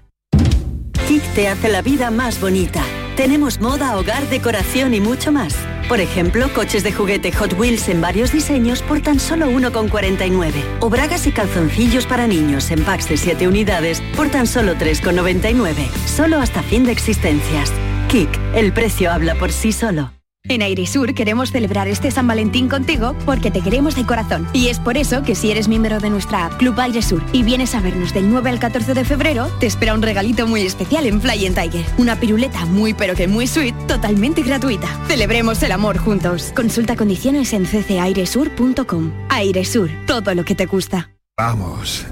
Kik 1.11 1.33
te 1.33 1.49
hace 1.49 1.67
la 1.67 1.81
vida 1.81 2.09
más 2.09 2.39
bonita. 2.39 2.81
Tenemos 3.17 3.59
moda, 3.59 3.97
hogar, 3.97 4.29
decoración 4.29 4.93
y 4.93 5.01
mucho 5.01 5.33
más. 5.33 5.53
Por 5.89 5.99
ejemplo, 5.99 6.47
coches 6.53 6.85
de 6.85 6.93
juguete 6.93 7.33
Hot 7.33 7.59
Wheels 7.59 7.89
en 7.89 7.99
varios 7.99 8.31
diseños 8.31 8.81
por 8.81 9.01
tan 9.01 9.19
solo 9.19 9.47
1,49. 9.47 10.53
O 10.79 10.89
bragas 10.89 11.27
y 11.27 11.33
calzoncillos 11.33 12.05
para 12.05 12.27
niños 12.27 12.71
en 12.71 12.85
packs 12.85 13.09
de 13.09 13.17
7 13.17 13.45
unidades 13.49 14.01
por 14.15 14.29
tan 14.29 14.47
solo 14.47 14.75
3,99. 14.75 15.89
Solo 16.05 16.39
hasta 16.39 16.63
fin 16.63 16.85
de 16.85 16.93
existencias. 16.93 17.73
Kik, 18.07 18.29
el 18.55 18.71
precio 18.71 19.11
habla 19.11 19.35
por 19.35 19.51
sí 19.51 19.73
solo. 19.73 20.13
En 20.51 20.61
Airesur 20.61 21.13
queremos 21.13 21.51
celebrar 21.51 21.87
este 21.87 22.11
San 22.11 22.27
Valentín 22.27 22.67
contigo 22.67 23.15
porque 23.25 23.51
te 23.51 23.61
queremos 23.61 23.95
de 23.95 24.05
corazón. 24.05 24.45
Y 24.51 24.67
es 24.67 24.79
por 24.79 24.97
eso 24.97 25.23
que 25.23 25.33
si 25.33 25.49
eres 25.49 25.69
miembro 25.69 25.99
de 25.99 26.09
nuestra 26.09 26.47
app 26.47 26.57
Club 26.57 26.77
Airesur 26.77 27.23
y 27.31 27.43
vienes 27.43 27.73
a 27.73 27.79
vernos 27.79 28.13
del 28.13 28.29
9 28.29 28.49
al 28.49 28.59
14 28.59 28.93
de 28.93 29.05
febrero, 29.05 29.47
te 29.61 29.67
espera 29.67 29.93
un 29.93 30.01
regalito 30.01 30.47
muy 30.47 30.63
especial 30.63 31.05
en 31.05 31.21
Fly 31.21 31.51
Tiger. 31.51 31.85
Una 31.97 32.19
piruleta 32.19 32.65
muy 32.65 32.93
pero 32.93 33.15
que 33.15 33.29
muy 33.29 33.47
sweet, 33.47 33.75
totalmente 33.87 34.41
gratuita. 34.41 34.87
Celebremos 35.07 35.63
el 35.63 35.71
amor 35.71 35.97
juntos. 35.97 36.51
Consulta 36.53 36.97
condiciones 36.97 37.53
en 37.53 37.65
ccairesur.com. 37.65 39.13
Airesur, 39.29 39.89
todo 40.05 40.35
lo 40.35 40.43
que 40.43 40.55
te 40.55 40.65
gusta. 40.65 41.11
Vamos, 41.37 42.05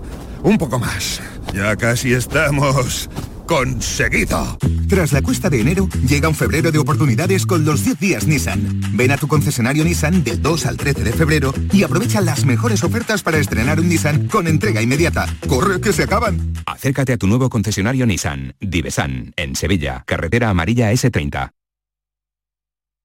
un 0.44 0.58
poco 0.58 0.80
más. 0.80 1.22
Ya 1.54 1.76
casi 1.76 2.14
estamos 2.14 3.10
conseguido. 3.50 4.60
Tras 4.88 5.12
la 5.12 5.24
cuesta 5.24 5.50
de 5.50 5.60
enero, 5.60 5.90
llega 6.08 6.30
un 6.30 6.36
febrero 6.36 6.72
de 6.72 6.78
oportunidades 6.78 7.48
con 7.48 7.66
los 7.66 7.84
10 7.84 8.00
días 8.00 8.28
Nissan. 8.28 8.80
Ven 8.94 9.10
a 9.10 9.18
tu 9.18 9.28
concesionario 9.28 9.84
Nissan 9.84 10.24
del 10.24 10.40
2 10.40 10.68
al 10.68 10.78
13 10.78 11.04
de 11.04 11.14
febrero 11.14 11.52
y 11.74 11.82
aprovecha 11.82 12.22
las 12.22 12.46
mejores 12.46 12.84
ofertas 12.84 13.24
para 13.24 13.40
estrenar 13.40 13.80
un 13.80 13.90
Nissan 13.90 14.28
con 14.28 14.46
entrega 14.48 14.84
inmediata. 14.84 15.26
¡Corre 15.48 15.82
que 15.82 15.94
se 15.94 16.04
acaban! 16.04 16.54
Acércate 16.68 17.14
a 17.14 17.18
tu 17.18 17.26
nuevo 17.26 17.50
concesionario 17.50 18.06
Nissan, 18.06 18.54
Divesan, 18.60 19.34
en 19.36 19.56
Sevilla, 19.56 20.04
carretera 20.06 20.52
amarilla 20.52 20.92
S30. 20.92 21.50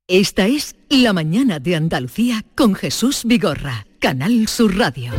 Esta 0.07 0.47
es 0.47 0.77
La 0.91 1.15
mañana 1.15 1.59
de 1.59 1.75
Andalucía 1.75 2.45
con 2.55 2.75
Jesús 2.75 3.23
Vigorra, 3.25 3.87
Canal 3.99 4.47
Sur 4.49 4.77
Radio. 4.77 5.11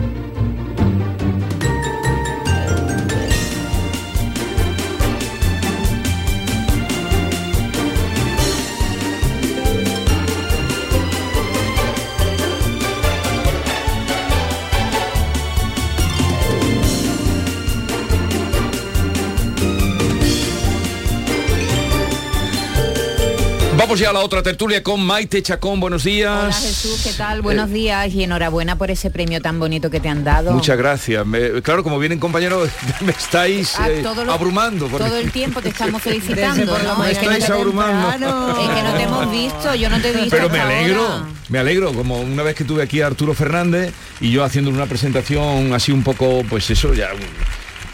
Vamos 23.86 24.00
ya 24.00 24.10
a 24.10 24.14
la 24.14 24.22
otra 24.22 24.42
tertulia 24.42 24.82
con 24.82 25.06
Maite 25.06 25.44
Chacón, 25.44 25.80
buenos 25.80 26.06
días. 26.06 26.32
Hola 26.32 26.54
Jesús, 26.56 27.02
¿qué 27.04 27.14
tal? 27.14 27.44
Buenos 27.44 27.70
eh, 27.70 27.74
días 27.74 28.12
y 28.16 28.24
enhorabuena 28.24 28.80
por 28.80 28.90
ese 28.90 29.12
premio 29.12 29.42
tan 29.42 29.60
bonito 29.60 29.92
que 29.92 30.00
te 30.00 30.10
han 30.10 30.24
dado. 30.24 30.54
Muchas 30.54 30.76
gracias. 30.76 31.24
claro, 31.62 31.84
como 31.84 32.00
vienen 32.00 32.18
compañeros, 32.18 32.68
me 33.02 33.12
estáis 33.12 33.76
ah, 33.78 33.88
eh, 33.88 34.04
abrumando. 34.28 34.88
Todo 34.88 35.18
el 35.18 35.32
tiempo 35.32 35.62
te 35.62 35.70
estamos 35.70 36.02
felicitando. 36.02 36.76
Me 36.98 37.12
estáis 37.12 37.48
abrumando. 37.48 38.60
Es 38.60 38.70
que 38.76 38.82
no 38.82 38.94
te 38.96 39.04
hemos 39.04 39.32
visto, 39.32 39.76
yo 39.76 39.88
no 39.88 40.02
te 40.02 40.10
he 40.10 40.14
visto. 40.14 40.36
Pero 40.36 40.50
me 40.50 40.62
alegro, 40.62 41.28
me 41.50 41.60
alegro, 41.60 41.94
como 41.94 42.20
una 42.22 42.42
vez 42.42 42.56
que 42.56 42.64
tuve 42.64 42.82
aquí 42.82 43.02
a 43.02 43.06
Arturo 43.06 43.36
Fernández 43.36 43.94
y 44.20 44.32
yo 44.32 44.44
haciendo 44.44 44.72
una 44.72 44.88
presentación 44.88 45.76
así 45.76 45.92
un 45.92 46.02
poco, 46.02 46.44
pues 46.50 46.72
eso, 46.72 46.96
ya 46.96 47.10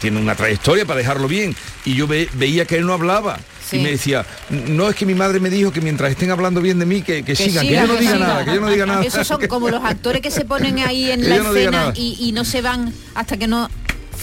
tiene 0.00 0.18
una 0.18 0.34
trayectoria 0.36 0.86
para 0.86 1.00
dejarlo 1.00 1.28
bien. 1.28 1.54
Y 1.84 1.96
yo 1.96 2.06
veía 2.06 2.64
que 2.64 2.78
él 2.78 2.86
no 2.86 2.94
hablaba 2.94 3.38
y 3.72 3.78
me 3.80 3.90
decía, 3.90 4.24
no 4.50 4.88
es 4.88 4.96
que 4.96 5.06
mi 5.06 5.14
madre 5.14 5.40
me 5.40 5.50
dijo 5.50 5.72
que 5.72 5.80
mientras 5.80 6.10
estén 6.10 6.30
hablando 6.30 6.60
bien 6.60 6.78
de 6.78 6.86
mí, 6.86 7.02
que, 7.02 7.22
sigan, 7.34 7.66
que 7.66 7.74
yo 7.74 7.86
no 7.86 7.96
diga 7.96 8.16
nada, 8.16 8.44
que 8.44 8.54
yo 8.54 8.60
no 8.60 8.70
diga 8.70 8.86
nada. 8.86 9.02
Esos 9.02 9.26
son 9.26 9.46
como 9.46 9.68
los 9.68 9.84
actores 9.84 10.22
que 10.22 10.30
se 10.30 10.44
ponen 10.44 10.78
ahí 10.80 11.10
en 11.10 11.28
la 11.28 11.36
escena 11.36 11.92
y, 11.94 12.32
no 12.32 12.44
se 12.44 12.62
van 12.62 12.92
hasta 13.14 13.36
que 13.36 13.46
no 13.46 13.68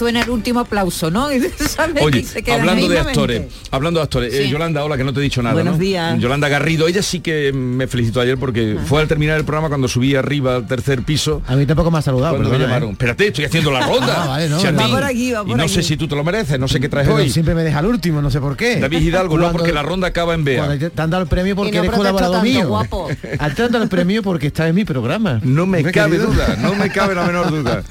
suena 0.00 0.22
el 0.22 0.30
último 0.30 0.60
aplauso, 0.60 1.10
¿no? 1.10 1.26
Oye, 2.00 2.24
hablando 2.50 2.88
de 2.88 2.98
actores, 2.98 3.42
hablando 3.70 4.00
de 4.00 4.04
actores, 4.04 4.32
eh, 4.32 4.48
Yolanda, 4.48 4.82
hola, 4.82 4.96
que 4.96 5.04
no 5.04 5.12
te 5.12 5.20
he 5.20 5.22
dicho 5.22 5.42
nada. 5.42 5.52
Buenos 5.52 5.78
días. 5.78 6.18
Yolanda 6.18 6.48
Garrido, 6.48 6.88
ella 6.88 7.02
sí 7.02 7.20
que 7.20 7.52
me 7.52 7.86
felicitó 7.86 8.22
ayer 8.22 8.38
porque 8.38 8.78
ah. 8.78 8.82
fue 8.86 9.02
al 9.02 9.08
terminar 9.08 9.36
el 9.36 9.44
programa 9.44 9.68
cuando 9.68 9.88
subí 9.88 10.14
arriba 10.14 10.56
al 10.56 10.66
tercer 10.66 11.02
piso. 11.02 11.42
A 11.46 11.54
mí 11.54 11.66
tampoco 11.66 11.90
me 11.90 11.98
ha 11.98 12.02
saludado. 12.02 12.34
Cuando 12.34 12.48
me 12.48 12.58
llamaron. 12.58 12.88
¿eh? 12.88 12.92
Espérate, 12.92 13.26
estoy 13.26 13.44
haciendo 13.44 13.70
la 13.70 13.86
ronda. 13.86 14.36
Ah, 14.36 14.40
no, 14.48 14.90
por 14.90 15.04
aquí, 15.04 15.34
y 15.34 15.54
no 15.54 15.68
sé 15.68 15.82
si 15.82 15.98
tú 15.98 16.08
te 16.08 16.16
lo 16.16 16.24
mereces, 16.24 16.58
no 16.58 16.66
sé 16.66 16.80
qué 16.80 16.88
traes 16.88 17.06
hoy. 17.06 17.28
Siempre 17.28 17.54
me 17.54 17.62
deja 17.62 17.80
el 17.80 17.86
último, 17.86 18.22
no 18.22 18.30
sé 18.30 18.40
por 18.40 18.56
qué. 18.56 18.80
David 18.80 19.02
Hidalgo, 19.02 19.36
no, 19.36 19.52
porque 19.52 19.74
la 19.74 19.82
ronda 19.82 20.08
acaba 20.08 20.32
en 20.32 20.44
Bea. 20.44 20.78
Te 20.78 21.02
han 21.02 21.10
dado 21.10 21.24
el 21.24 21.28
premio 21.28 21.54
porque 21.54 21.76
eres 21.76 21.90
colaborador 21.90 22.42
mío. 22.42 22.68
Guapo. 22.68 23.08
Te 23.20 23.62
han 23.62 23.70
dado 23.70 23.82
el 23.82 23.90
premio 23.90 24.22
porque 24.22 24.46
está 24.46 24.66
en 24.66 24.74
mi 24.74 24.86
programa. 24.86 25.40
No 25.42 25.66
me 25.66 25.82
cabe 25.92 26.16
duda, 26.16 26.56
no 26.58 26.74
me 26.74 26.88
cabe 26.88 27.14
la 27.14 27.24
menor 27.26 27.50
duda. 27.50 27.82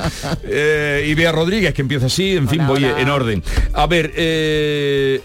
Eh, 0.41 1.05
y 1.07 1.13
Bea 1.13 1.31
Rodríguez, 1.31 1.71
que 1.75 1.83
empieza 1.83 1.98
así, 2.03 2.37
en 2.37 2.47
fin, 2.47 2.65
voy 2.67 2.85
en 2.85 3.09
orden. 3.09 3.43
A 3.73 3.87
ver, 3.87 4.11
eh, 4.15 5.21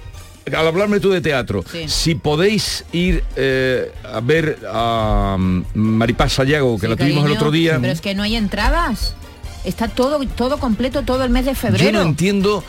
al 0.46 0.66
hablarme 0.66 1.00
tú 1.00 1.10
de 1.10 1.20
teatro, 1.20 1.64
si 1.86 2.14
podéis 2.14 2.84
ir 2.92 3.24
eh, 3.36 3.90
a 4.04 4.20
ver 4.20 4.58
a 4.70 5.36
um, 5.38 5.64
Maripaz 5.74 6.34
Sayago, 6.34 6.78
que 6.78 6.88
la 6.88 6.96
tuvimos 6.96 7.26
el 7.26 7.32
otro 7.32 7.50
día. 7.50 7.78
Pero 7.80 7.92
es 7.92 8.00
que 8.00 8.14
no 8.14 8.22
hay 8.22 8.36
entradas. 8.36 9.14
Está 9.64 9.88
todo, 9.88 10.20
todo 10.28 10.58
completo 10.58 11.02
todo 11.02 11.24
el 11.24 11.30
mes 11.30 11.46
de 11.46 11.54
febrero. 11.54 11.84
Yo 11.84 11.92
no 11.92 12.02
entiendo 12.02 12.62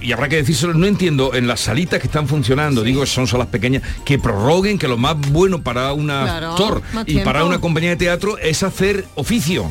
y 0.00 0.12
habrá 0.12 0.28
que 0.28 0.36
decírselo, 0.36 0.74
no 0.74 0.86
entiendo 0.86 1.34
en 1.34 1.46
las 1.46 1.60
salitas 1.60 2.00
que 2.00 2.06
están 2.06 2.28
funcionando, 2.28 2.82
digo, 2.82 3.06
son 3.06 3.26
salas 3.26 3.46
pequeñas, 3.46 3.82
que 4.04 4.18
prorroguen 4.18 4.78
que 4.78 4.88
lo 4.88 4.98
más 4.98 5.16
bueno 5.32 5.62
para 5.62 5.92
un 5.92 6.10
actor 6.10 6.82
y 7.06 7.20
para 7.20 7.44
una 7.44 7.60
compañía 7.60 7.90
de 7.90 7.96
teatro 7.96 8.38
es 8.38 8.62
hacer 8.62 9.06
oficio. 9.14 9.70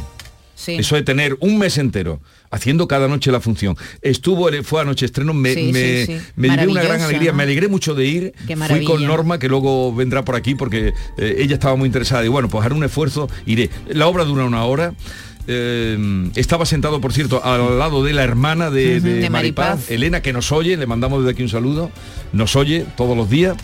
Eso 0.67 0.95
de 0.95 1.03
tener 1.03 1.37
un 1.41 1.57
mes 1.57 1.77
entero 1.77 2.21
haciendo 2.55 2.87
cada 2.87 3.07
noche 3.07 3.31
la 3.31 3.39
función. 3.39 3.77
Estuvo, 4.01 4.49
fue 4.63 4.81
anoche 4.81 5.05
estreno, 5.05 5.33
me, 5.33 5.55
me, 6.35 6.49
dio 6.57 6.71
una 6.71 6.83
gran 6.83 7.01
alegría, 7.01 7.33
me 7.33 7.43
alegré 7.43 7.67
mucho 7.67 7.93
de 7.93 8.05
ir. 8.05 8.33
Fui 8.67 8.85
con 8.85 9.05
Norma, 9.05 9.37
que 9.39 9.47
luego 9.47 9.93
vendrá 9.93 10.23
por 10.23 10.35
aquí 10.35 10.55
porque 10.55 10.93
eh, 11.17 11.35
ella 11.39 11.55
estaba 11.55 11.75
muy 11.75 11.87
interesada. 11.87 12.25
Y 12.25 12.29
bueno, 12.29 12.49
pues 12.49 12.65
haré 12.65 12.73
un 12.73 12.83
esfuerzo, 12.83 13.29
iré. 13.45 13.69
La 13.89 14.07
obra 14.07 14.23
dura 14.23 14.45
una 14.45 14.63
hora. 14.65 14.93
eh, 15.47 16.31
estaba 16.35 16.65
sentado, 16.65 16.99
por 17.01 17.13
cierto, 17.13 17.43
al 17.43 17.77
lado 17.77 18.03
de 18.03 18.13
la 18.13 18.23
hermana 18.23 18.71
de, 18.71 19.27
Maripaz, 19.29 19.91
Elena, 19.91 20.21
que 20.21 20.33
nos 20.33 20.51
oye, 20.51 20.75
le 20.77 20.87
mandamos 20.87 21.19
desde 21.19 21.33
aquí 21.33 21.43
un 21.43 21.49
saludo, 21.49 21.91
nos 22.33 22.55
oye 22.55 22.85
todos 22.97 23.15
los 23.15 23.29
días 23.29 23.55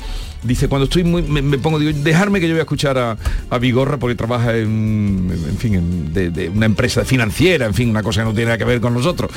dice, 0.43 0.67
cuando 0.67 0.85
estoy 0.85 1.03
muy, 1.03 1.21
me, 1.21 1.57
pongo, 1.57 1.79
digo, 1.79 1.97
dejarme 2.03 2.39
que 2.39 2.47
yo 2.47 2.53
voy 2.53 2.59
a 2.59 2.63
escuchar 2.63 2.97
a, 2.97 3.17
a 3.49 3.57
Vigorra 3.57 3.97
porque 3.97 4.15
trabaja 4.15 4.55
en, 4.55 5.29
en 5.29 5.57
fin, 5.57 6.13
de, 6.13 6.49
una 6.49 6.65
empresa 6.65 7.05
financiera, 7.05 7.65
en 7.65 7.73
fin, 7.73 7.89
una 7.89 8.03
cosa 8.03 8.21
que 8.21 8.25
no 8.25 8.33
tiene 8.33 8.45
nada 8.45 8.57
que 8.57 8.65
ver 8.65 8.81
con 8.81 8.93
nosotros. 8.93 9.31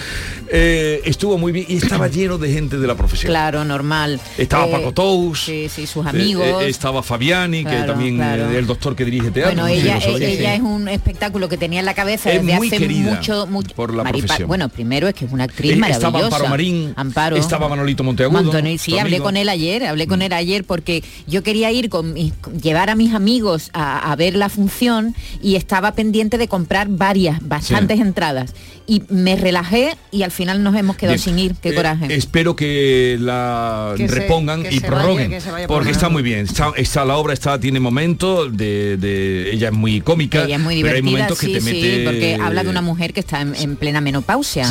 Eh, 0.49 1.03
estuvo 1.05 1.39
muy 1.39 1.53
bien 1.53 1.67
y 1.69 1.77
estaba 1.77 2.09
lleno 2.09 2.39
de 2.39 2.53
gente 2.53 2.79
de 2.79 2.87
la 2.87 2.95
profesión. 2.95 3.31
Claro, 3.31 3.65
normal. 3.65 4.21
Estaba 4.39 4.67
eh, 4.67 4.73
Paco 4.73 4.93
Tous. 4.93 5.45
Sí, 5.45 5.69
sí, 5.69 5.87
sus 5.87 6.07
amigos. 6.07 6.63
Eh, 6.63 6.69
estaba 6.69 7.03
Fabiani, 7.03 7.65
que 7.65 7.83
también 7.83 8.21
es 8.21 8.57
el 8.57 8.67
doctor 8.67 8.97
que 8.97 9.05
dirige 9.05 9.31
teatro. 9.31 9.55
Bueno, 9.55 9.69
ella, 9.69 9.99
ella 9.99 10.55
es 10.55 10.61
un 10.61 10.89
espectáculo 10.89 11.49
que 11.49 11.57
tenía 11.57 11.81
en 11.81 11.87
la 11.87 11.95
cabeza 11.95 12.31
desde 12.31 12.55
hace 12.55 12.89
mucho, 12.89 13.47
mucho 13.47 13.75
por 13.75 13.95
la 13.95 14.05
profesión. 14.05 14.49
Bueno, 14.49 14.69
primero 14.69 15.09
es 15.09 15.15
que 15.15 15.25
es 15.25 15.33
una 15.33 15.45
actriz 15.45 15.77
maravillosa. 15.77 16.09
Estaba 16.09 16.25
Amparo 16.25 16.49
Marín, 16.49 16.93
Amparo. 16.97 17.37
estaba 17.37 17.69
Manolito 17.69 18.05
Monteagudo. 18.05 18.53
sí, 18.79 18.99
hablé 18.99 19.21
con 19.21 19.37
él 19.37 19.49
ayer, 19.49 19.85
hablé 19.85 20.07
con 20.07 20.21
mm. 20.21 20.23
él 20.23 20.33
ayer 20.33 20.65
porque 20.65 20.94
yo 21.27 21.43
quería 21.43 21.71
ir 21.73 21.89
con 21.89 22.15
llevar 22.15 22.91
a 22.91 22.95
mis 22.95 23.15
amigos 23.15 23.71
a, 23.73 24.15
ver 24.17 24.35
la 24.37 24.49
función 24.49 25.15
y 25.43 25.57
estaba 25.57 25.93
pendiente 25.93 26.39
de 26.39 26.47
comprar 26.47 26.89
varias, 26.89 27.47
bastantes 27.47 28.01
entradas 28.01 28.55
y 28.87 29.03
me 29.09 29.37
relajé 29.37 29.97
y 30.11 30.22
al 30.22 30.30
final 30.30 30.62
nos 30.62 30.74
hemos 30.76 30.97
quedado 30.97 31.18
sin 31.18 31.39
ir. 31.39 31.55
Qué 31.61 31.70
eh, 31.70 31.74
coraje. 31.74 32.14
espero 32.14 32.55
que 32.57 33.16
la 33.20 33.95
repongan 33.97 34.64
y 34.70 34.80
prorroguen, 34.80 35.39
porque 35.66 35.91
está 35.91 36.09
muy 36.09 36.22
bien. 36.22 36.47
Está, 36.76 37.05
la 37.05 37.16
obra 37.16 37.32
está 37.32 37.59
tiene 37.59 37.80
momentos 37.80 38.57
de, 38.57 39.51
ella 39.53 39.68
es 39.68 39.74
muy 39.74 40.01
cómica, 40.01 40.45
ella 40.45 40.57
es 40.57 40.62
muy 40.62 40.76
divertida, 40.76 41.01
pero 41.01 41.07
hay 41.07 41.12
momentos 41.12 41.39
que 41.39 41.49
te 41.49 41.61
mete 41.61 42.05
porque 42.05 42.39
habla 42.41 42.64
de 42.64 42.70
una 42.70 42.82
mujer 42.82 43.12
que 43.12 43.20
está 43.20 43.41
en, 43.41 43.76
plena 43.76 44.01
menopausia. 44.01 44.68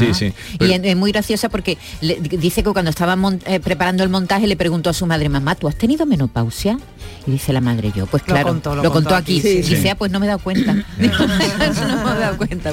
Y 0.59 0.71
es, 0.71 0.95
muy 0.95 1.11
graciosa 1.11 1.49
porque 1.49 1.77
dice 2.01 2.63
que 2.63 2.71
cuando 2.71 2.89
estaba 2.89 3.17
eh, 3.47 3.59
preparando 3.59 4.03
el 4.03 4.09
montaje 4.09 4.47
le 4.47 4.55
preguntó 4.55 4.89
a 4.89 4.93
su 4.93 5.05
madre, 5.05 5.29
mamá, 5.29 5.55
¿tú 5.55 5.67
has 5.67 5.75
tenido 5.75 6.05
menopausia? 6.05 6.77
Y 7.25 7.31
dice 7.31 7.53
la 7.53 7.61
madre 7.61 7.91
yo, 7.95 8.05
pues 8.05 8.21
claro, 8.23 8.53
lo 8.53 8.91
contó, 8.91 9.15
aquí. 9.15 9.39
dice, 9.39 9.89
ah, 9.89 9.95
pues 9.95 10.11
no 10.11 10.19
me 10.19 10.25
he 10.25 10.27
dado 10.27 10.39
cuenta. 10.39 10.73
no 10.97 11.27
me 11.27 11.45
he 11.45 12.19
dado 12.19 12.37
cuenta. 12.37 12.71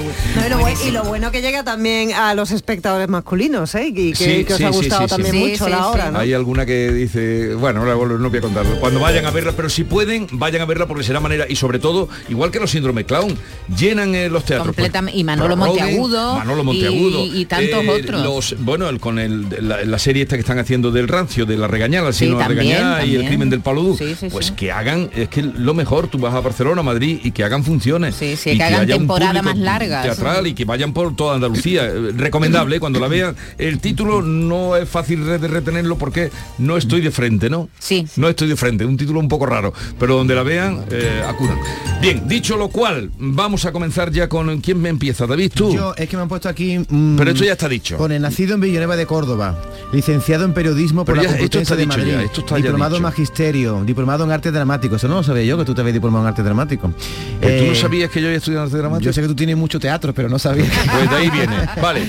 y 0.85 0.91
lo 0.91 1.05
bueno 1.05 1.31
que 1.31 1.41
llega 1.41 1.63
también 1.63 2.13
a 2.13 2.35
los 2.35 2.51
espectadores 2.51 3.09
masculinos, 3.09 3.75
¿eh? 3.77 3.93
Y 3.95 4.13
que, 4.13 4.47
os 4.53 4.61
ha 4.61 4.71
gustado 4.71 5.07
también 5.07 5.37
mucho 5.37 5.69
la 5.69 5.87
hora, 5.89 6.13
Hay 6.17 6.33
alguna 6.33 6.67
que 6.67 6.91
dice, 6.91 7.55
bueno, 7.55 7.85
no 7.85 8.31
voy 8.31 8.39
a 8.39 8.41
contarlo. 8.41 8.81
Cuando 8.81 8.99
vayan 8.99 9.25
a 9.27 9.31
verla, 9.31 9.53
pero 9.53 9.69
si 9.69 9.85
pueden, 9.85 10.27
vayan 10.33 10.63
a 10.63 10.65
verla 10.65 10.87
porque 10.87 11.05
será 11.05 11.21
manera, 11.21 11.47
y 11.49 11.57
sobre 11.57 11.79
todo, 11.79 12.09
igual 12.29 12.51
que 12.51 12.59
los 12.59 12.71
síndrome 12.71 13.05
clown, 13.05 13.37
llenan 13.79 14.15
eh, 14.15 14.29
los 14.29 14.45
teatros. 14.45 14.75
Pues, 14.75 14.91
y 15.13 15.25
Manolo 15.25 15.57
Monteagudo. 15.57 16.37
Manolo 16.37 16.65
Monteagudo. 16.65 17.25
Y, 17.25 17.45
tantos 17.45 17.85
eh, 17.85 17.91
otros. 17.91 18.57
bueno, 18.59 18.87
con 18.99 19.19
el, 19.19 19.47
la, 19.61 19.99
serie 19.99 20.23
esta 20.23 20.37
que 20.37 20.41
están 20.41 20.59
haciendo 20.59 20.91
del 20.91 21.09
rancio, 21.09 21.47
de 21.47 21.57
la 21.57 21.69
regañada, 21.69 22.13
sino 22.13 22.39
la 22.39 22.49
regañada 22.49 23.05
y 23.05 23.15
el 23.15 23.27
crimen 23.27 23.49
del 23.51 23.61
Paludú. 23.61 23.97
Pues 24.41 24.53
que 24.53 24.73
hagan, 24.73 25.11
es 25.15 25.29
que 25.29 25.43
lo 25.43 25.75
mejor, 25.75 26.09
tú 26.09 26.17
vas 26.17 26.33
a 26.33 26.41
Barcelona, 26.41 26.83
Madrid, 26.83 27.21
y 27.23 27.31
que 27.31 27.45
hagan 27.45 27.63
funciones. 27.63 28.15
Sí, 28.15 28.37
sí, 28.37 28.57
que, 28.57 28.63
hagan 28.63 28.87
temporada 28.87 29.43
más 29.43 29.59
larga. 29.59 30.01
Teatral 30.01 30.47
y 30.47 30.55
que 30.55 30.65
vayan 30.65 30.95
por 30.95 31.15
toda 31.15 31.35
Andalucía. 31.35 31.81
Eh, 31.91 32.13
recomendable, 32.17 32.79
cuando 32.79 33.01
la 33.01 33.09
vean. 33.09 33.35
El 33.59 33.81
título 33.81 34.23
no 34.23 34.77
es 34.77 34.89
fácil 34.89 35.25
de 35.25 35.39
retenerlo 35.39 35.97
porque 35.97 36.31
no 36.59 36.77
estoy 36.77 37.01
de 37.01 37.11
frente, 37.11 37.51
¿no? 37.51 37.69
Sí. 37.79 38.07
No 38.17 38.29
estoy 38.29 38.49
de 38.49 38.57
frente, 38.57 38.85
un 38.85 38.97
título 38.97 39.19
un 39.19 39.29
poco 39.29 39.47
raro, 39.47 39.73
pero 39.99 40.17
donde 40.17 40.35
la 40.35 40.43
vean, 40.43 40.85
eh, 40.91 41.23
acudan. 41.27 41.59
Bien, 42.01 42.29
dicho 42.29 42.57
lo 42.57 42.69
cual, 42.69 43.11
vamos 43.19 43.65
a 43.65 43.73
comenzar 43.73 44.11
ya 44.11 44.29
con 44.29 44.61
quién 44.61 44.81
me 44.81 44.89
empieza, 44.89 45.27
David, 45.27 45.53
tú. 45.55 45.75
Yo, 45.75 45.95
es 45.97 46.09
que 46.09 46.17
me 46.17 46.23
han 46.23 46.29
puesto 46.29 46.49
aquí. 46.49 46.79
Mm, 46.79 47.17
pero 47.17 47.31
esto 47.31 47.45
ya 47.45 47.53
está 47.53 47.69
dicho. 47.69 47.97
Con 47.97 48.13
el 48.13 48.23
nacido 48.23 48.55
en 48.55 48.61
Villanueva 48.61 48.97
de 48.97 49.07
Córdoba, 49.07 49.61
licenciado 49.93 50.45
en 50.45 50.55
periodismo 50.55 51.05
por 51.05 51.17
la 51.17 51.25
Complutense 51.25 51.77
de 51.77 51.87
Madrid, 51.87 52.15
diplomado 52.57 52.97
en 52.97 53.03
magisterio, 53.03 53.83
diplomado 53.85 54.25
en 54.25 54.30
arte 54.33 54.51
dramático. 54.51 54.97
Eso 54.97 55.09
no 55.09 55.17
lo 55.17 55.23
sabía 55.23 55.45
yo 55.45 55.59
que 55.59 55.65
tú 55.65 55.75
te 55.75 55.81
habías 55.81 55.95
diplomado 55.95 56.25
en 56.25 56.29
arte 56.29 56.43
dramático. 56.43 56.89
¿Tú 56.89 56.95
no 57.41 57.49
eh, 57.49 57.75
sabías 57.75 58.11
que 58.11 58.21
yo 58.21 58.27
había 58.27 58.39
estudiado 58.39 58.65
arte 58.65 58.77
dramático? 58.77 59.07
Yo 59.07 59.13
sé 59.13 59.23
que 59.23 59.29
tú 59.29 59.37
tienes 59.37 59.57
mucho 59.57 59.79
teatro, 59.79 60.13
pero 60.13 60.29
no 60.29 60.39
sabía. 60.39 60.67
pues 60.93 61.11
de 61.11 61.17
ahí 61.17 61.31
viene. 61.31 61.57
Vale. 61.83 62.03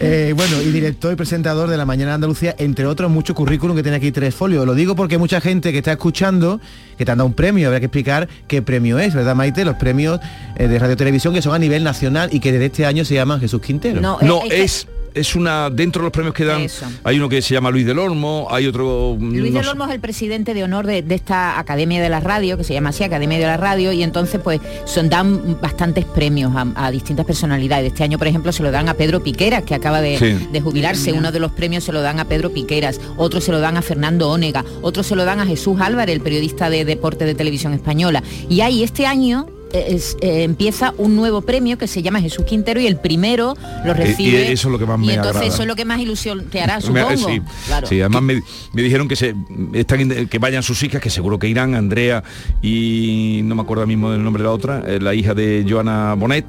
Eh, 0.00 0.32
bueno, 0.36 0.60
y 0.62 0.70
director 0.70 1.12
y 1.12 1.16
presentador 1.16 1.68
de 1.68 1.76
La 1.76 1.84
Mañana 1.84 2.12
de 2.12 2.14
Andalucía, 2.16 2.54
entre 2.58 2.86
otros 2.86 3.10
muchos 3.10 3.34
currículum 3.34 3.76
que 3.76 3.82
tiene 3.82 3.96
aquí 3.96 4.12
tres 4.12 4.34
folios. 4.34 4.64
Lo 4.64 4.74
digo 4.74 4.94
porque 4.94 5.18
mucha 5.18 5.40
gente 5.40 5.72
que 5.72 5.78
está 5.78 5.92
escuchando, 5.92 6.60
que 6.96 7.04
te 7.04 7.10
han 7.10 7.18
dado 7.18 7.26
un 7.26 7.34
premio, 7.34 7.66
habrá 7.66 7.80
que 7.80 7.86
explicar 7.86 8.28
qué 8.46 8.62
premio 8.62 8.98
es, 8.98 9.14
¿verdad, 9.14 9.34
Maite? 9.34 9.64
Los 9.64 9.76
premios 9.76 10.20
eh, 10.56 10.68
de 10.68 10.78
radio 10.78 10.96
televisión 10.96 11.34
que 11.34 11.42
son 11.42 11.54
a 11.54 11.58
nivel 11.58 11.82
nacional 11.82 12.28
y 12.32 12.40
que 12.40 12.52
desde 12.52 12.66
este 12.66 12.86
año 12.86 13.04
se 13.04 13.14
llaman 13.14 13.40
Jesús 13.40 13.60
Quintero. 13.60 14.00
No, 14.00 14.18
no 14.22 14.42
es 14.50 14.68
es 14.68 14.86
una 15.34 15.70
dentro 15.70 16.02
de 16.02 16.06
los 16.06 16.12
premios 16.12 16.34
que 16.34 16.44
dan 16.44 16.66
hay 17.04 17.16
uno 17.16 17.28
que 17.28 17.42
se 17.42 17.54
llama 17.54 17.70
Luis 17.70 17.86
del 17.86 17.98
Olmo 17.98 18.46
hay 18.50 18.66
otro 18.66 19.16
mm, 19.18 19.36
Luis 19.36 19.52
del 19.52 19.68
Olmo 19.68 19.86
es 19.86 19.92
el 19.92 20.00
presidente 20.00 20.54
de 20.54 20.64
honor 20.64 20.86
de, 20.86 21.04
esta 21.08 21.58
Academia 21.58 22.02
de 22.02 22.08
la 22.08 22.20
Radio 22.20 22.56
que 22.56 22.64
se 22.64 22.74
llama 22.74 22.90
así 22.90 23.04
Academia 23.04 23.38
de 23.38 23.46
la 23.46 23.56
Radio 23.56 23.92
y 23.92 24.02
entonces 24.02 24.40
pues 24.42 24.60
son 24.84 25.08
dan 25.08 25.60
bastantes 25.60 26.04
premios 26.04 26.52
a, 26.54 26.90
distintas 26.90 27.26
personalidades. 27.26 27.92
Este 27.92 28.04
año 28.04 28.18
por 28.18 28.26
ejemplo 28.26 28.52
se 28.52 28.62
lo 28.62 28.70
dan 28.70 28.88
a 28.88 28.94
Pedro 28.94 29.22
Piqueras 29.22 29.62
que 29.62 29.74
acaba 29.74 30.00
de, 30.00 30.48
de, 30.50 30.60
jubilarse. 30.60 31.12
Uno 31.12 31.32
de 31.32 31.40
los 31.40 31.52
premios 31.52 31.84
se 31.84 31.92
lo 31.92 32.00
dan 32.00 32.20
a 32.20 32.24
Pedro 32.24 32.50
Piqueras 32.50 33.00
otro 33.16 33.40
se 33.40 33.52
lo 33.52 33.60
dan 33.60 33.76
a 33.76 33.82
Fernando 33.82 34.28
Ónega 34.30 34.64
otro 34.82 35.02
se 35.02 35.16
lo 35.16 35.24
dan 35.24 35.40
a 35.40 35.46
Jesús 35.46 35.80
Álvarez 35.80 36.14
el 36.14 36.20
periodista 36.20 36.70
de 36.70 36.84
deporte 36.84 37.24
de 37.24 37.34
televisión 37.34 37.72
española. 37.74 38.22
Y 38.48 38.60
hay 38.60 38.82
este 38.82 39.06
año 39.06 39.46
eh, 39.72 40.00
empieza 40.20 40.94
un 40.98 41.16
nuevo 41.16 41.42
premio 41.42 41.78
que 41.78 41.86
se 41.86 42.02
llama 42.02 42.20
Jesús 42.20 42.44
Quintero 42.44 42.80
y 42.80 42.86
el 42.86 42.96
primero 42.96 43.54
lo 43.84 43.94
recibe. 43.94 44.48
Y, 44.48 44.52
eso 44.52 44.68
es 44.68 44.72
lo 44.72 44.78
que 44.78 44.86
más 44.86 44.98
me 44.98 45.14
entonces 45.14 45.48
eso 45.54 45.62
es 45.62 45.68
lo 45.68 45.76
que 45.76 45.84
más 45.84 46.00
ilusión 46.00 46.44
te 46.50 46.60
hará, 46.60 46.80
supongo. 46.80 47.16
Sí, 47.16 47.40
sí 47.84 48.00
además 48.00 48.22
me, 48.22 48.42
dijeron 48.72 49.08
que 49.08 49.16
se 49.16 49.34
están 49.74 50.26
que 50.26 50.38
vayan 50.38 50.62
sus 50.62 50.82
hijas, 50.82 51.00
que 51.00 51.10
seguro 51.10 51.38
que 51.38 51.48
irán, 51.48 51.74
Andrea 51.74 52.22
y 52.62 53.40
no 53.44 53.54
me 53.54 53.62
acuerdo 53.62 53.86
mismo 53.86 54.10
del 54.10 54.22
nombre 54.22 54.42
de 54.42 54.48
la 54.48 54.54
otra, 54.54 54.82
eh, 54.86 54.98
la 55.00 55.14
hija 55.14 55.34
de 55.34 55.66
Joana 55.68 56.14
Bonet, 56.14 56.46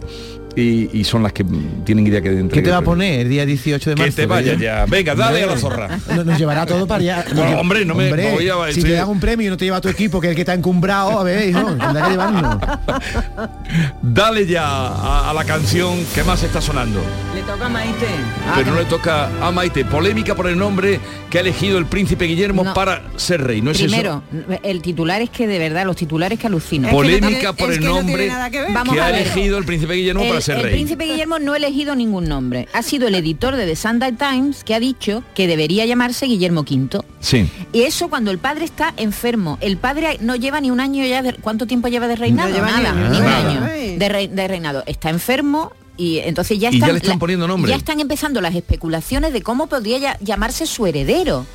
y, 0.55 1.03
son 1.03 1.23
las 1.23 1.33
que 1.33 1.45
tienen 1.85 2.07
idea 2.07 2.21
que 2.21 2.29
dentro. 2.29 2.55
¿Qué 2.55 2.61
te 2.61 2.71
va 2.71 2.77
a 2.77 2.81
poner 2.81 3.21
el 3.21 3.29
día 3.29 3.45
18 3.45 3.89
de 3.91 3.95
marzo? 3.95 4.15
Que 4.15 4.21
te 4.21 4.25
vaya 4.25 4.55
ya. 4.55 4.85
Venga, 4.85 5.15
dale 5.15 5.43
a 5.43 5.47
la 5.47 5.57
zorra. 5.57 5.99
Nos, 6.15 6.37
llevará 6.37 6.65
todo 6.65 6.87
para 6.87 7.01
allá. 7.01 7.25
No, 7.33 7.59
hombre, 7.59 7.85
no 7.85 7.95
me 7.95 8.11
voy 8.31 8.49
a 8.49 8.71
Si 8.73 8.81
te 8.81 8.93
dan 8.93 9.09
un 9.09 9.19
premio 9.19 9.47
y 9.47 9.49
no 9.49 9.57
te 9.57 9.65
lleva 9.65 9.81
tu 9.81 9.89
equipo, 9.89 10.19
que 10.19 10.27
es 10.27 10.31
el 10.31 10.35
que 10.35 10.41
está 10.41 10.53
encumbrado, 10.53 11.19
a 11.19 11.23
ver, 11.23 11.49
hijo, 11.49 11.65
tendrá 11.65 12.05
que 12.05 12.11
llevarlo. 12.11 12.59
Dale 14.01 14.45
ya 14.45 15.29
a, 15.29 15.33
la 15.33 15.43
canción 15.45 16.03
que 16.13 16.23
más 16.23 16.41
está 16.43 16.61
sonando. 16.61 17.01
Le 17.35 17.41
toca 17.41 17.65
a 17.65 17.69
Maite. 17.69 18.07
Pero 18.55 18.71
no 18.71 18.79
le 18.79 18.85
toca 18.85 19.29
a 19.41 19.51
Maite. 19.51 19.85
Polémica 19.85 20.35
por 20.35 20.47
el 20.47 20.57
nombre 20.57 20.99
que 21.29 21.37
ha 21.37 21.41
elegido 21.41 21.77
el 21.77 21.85
príncipe 21.85 22.25
Guillermo 22.25 22.73
para 22.73 23.03
ser 23.15 23.43
rey. 23.43 23.61
¿No 23.61 23.71
es 23.71 23.79
Primero, 23.79 24.23
el 24.63 24.81
titular 24.81 25.21
es 25.21 25.29
que 25.29 25.47
de 25.47 25.59
verdad, 25.59 25.85
los 25.85 25.95
titulares 25.95 26.39
que 26.39 26.47
alucino. 26.47 26.89
Polémica 26.89 27.53
por 27.53 27.71
el 27.71 27.83
nombre 27.83 28.31
que, 28.51 28.99
ha 28.99 29.09
elegido 29.09 29.57
el 29.57 29.65
príncipe 29.65 29.93
Guillermo 29.93 30.27
para 30.27 30.38
ser 30.41 30.57
rey. 30.57 30.65
El 30.65 30.71
príncipe 30.71 31.05
Guillermo 31.05 31.39
no 31.39 31.53
ha 31.53 31.57
elegido 31.57 31.95
ningún 31.95 32.25
nombre. 32.25 32.67
Ha 32.73 32.83
sido 32.83 33.07
el 33.07 33.15
editor 33.15 33.55
de 33.55 33.65
The 33.65 33.75
Sunday 33.75 34.13
Times 34.13 34.63
que 34.63 34.75
ha 34.75 34.79
dicho 34.79 35.23
que 35.35 35.47
debería 35.47 35.85
llamarse 35.85 36.25
Guillermo 36.25 36.61
V. 36.61 37.01
Sí. 37.19 37.49
Y 37.73 37.81
eso 37.83 38.09
cuando 38.09 38.31
el 38.31 38.37
padre 38.37 38.65
está 38.65 38.93
enfermo. 38.97 39.57
El 39.61 39.77
padre 39.77 40.17
no 40.21 40.35
lleva 40.35 40.61
ni 40.61 40.71
un 40.71 40.79
año 40.79 41.05
ya 41.05 41.21
de... 41.21 41.33
¿Cuánto 41.33 41.67
tiempo 41.67 41.87
lleva 41.87 42.07
de 42.07 42.15
reinado? 42.15 42.51
Nada, 42.51 42.93
ni, 42.93 43.17
un 43.17 43.25
año 43.25 43.61
de, 43.97 44.47
reinado. 44.47 44.83
Está 44.85 45.09
enfermo, 45.09 45.73
y 45.97 46.19
entonces 46.19 46.57
ya 46.57 46.69
están, 46.69 46.87
ya 46.87 46.93
le 46.93 46.99
están 46.99 47.19
poniendo 47.19 47.47
nombre. 47.47 47.69
Ya 47.69 47.75
están 47.75 47.99
empezando 47.99 48.39
las 48.39 48.55
especulaciones 48.55 49.33
de 49.33 49.41
cómo 49.41 49.67
podría 49.67 50.17
llamarse 50.19 50.65
su 50.65 50.87
heredero. 50.87 51.45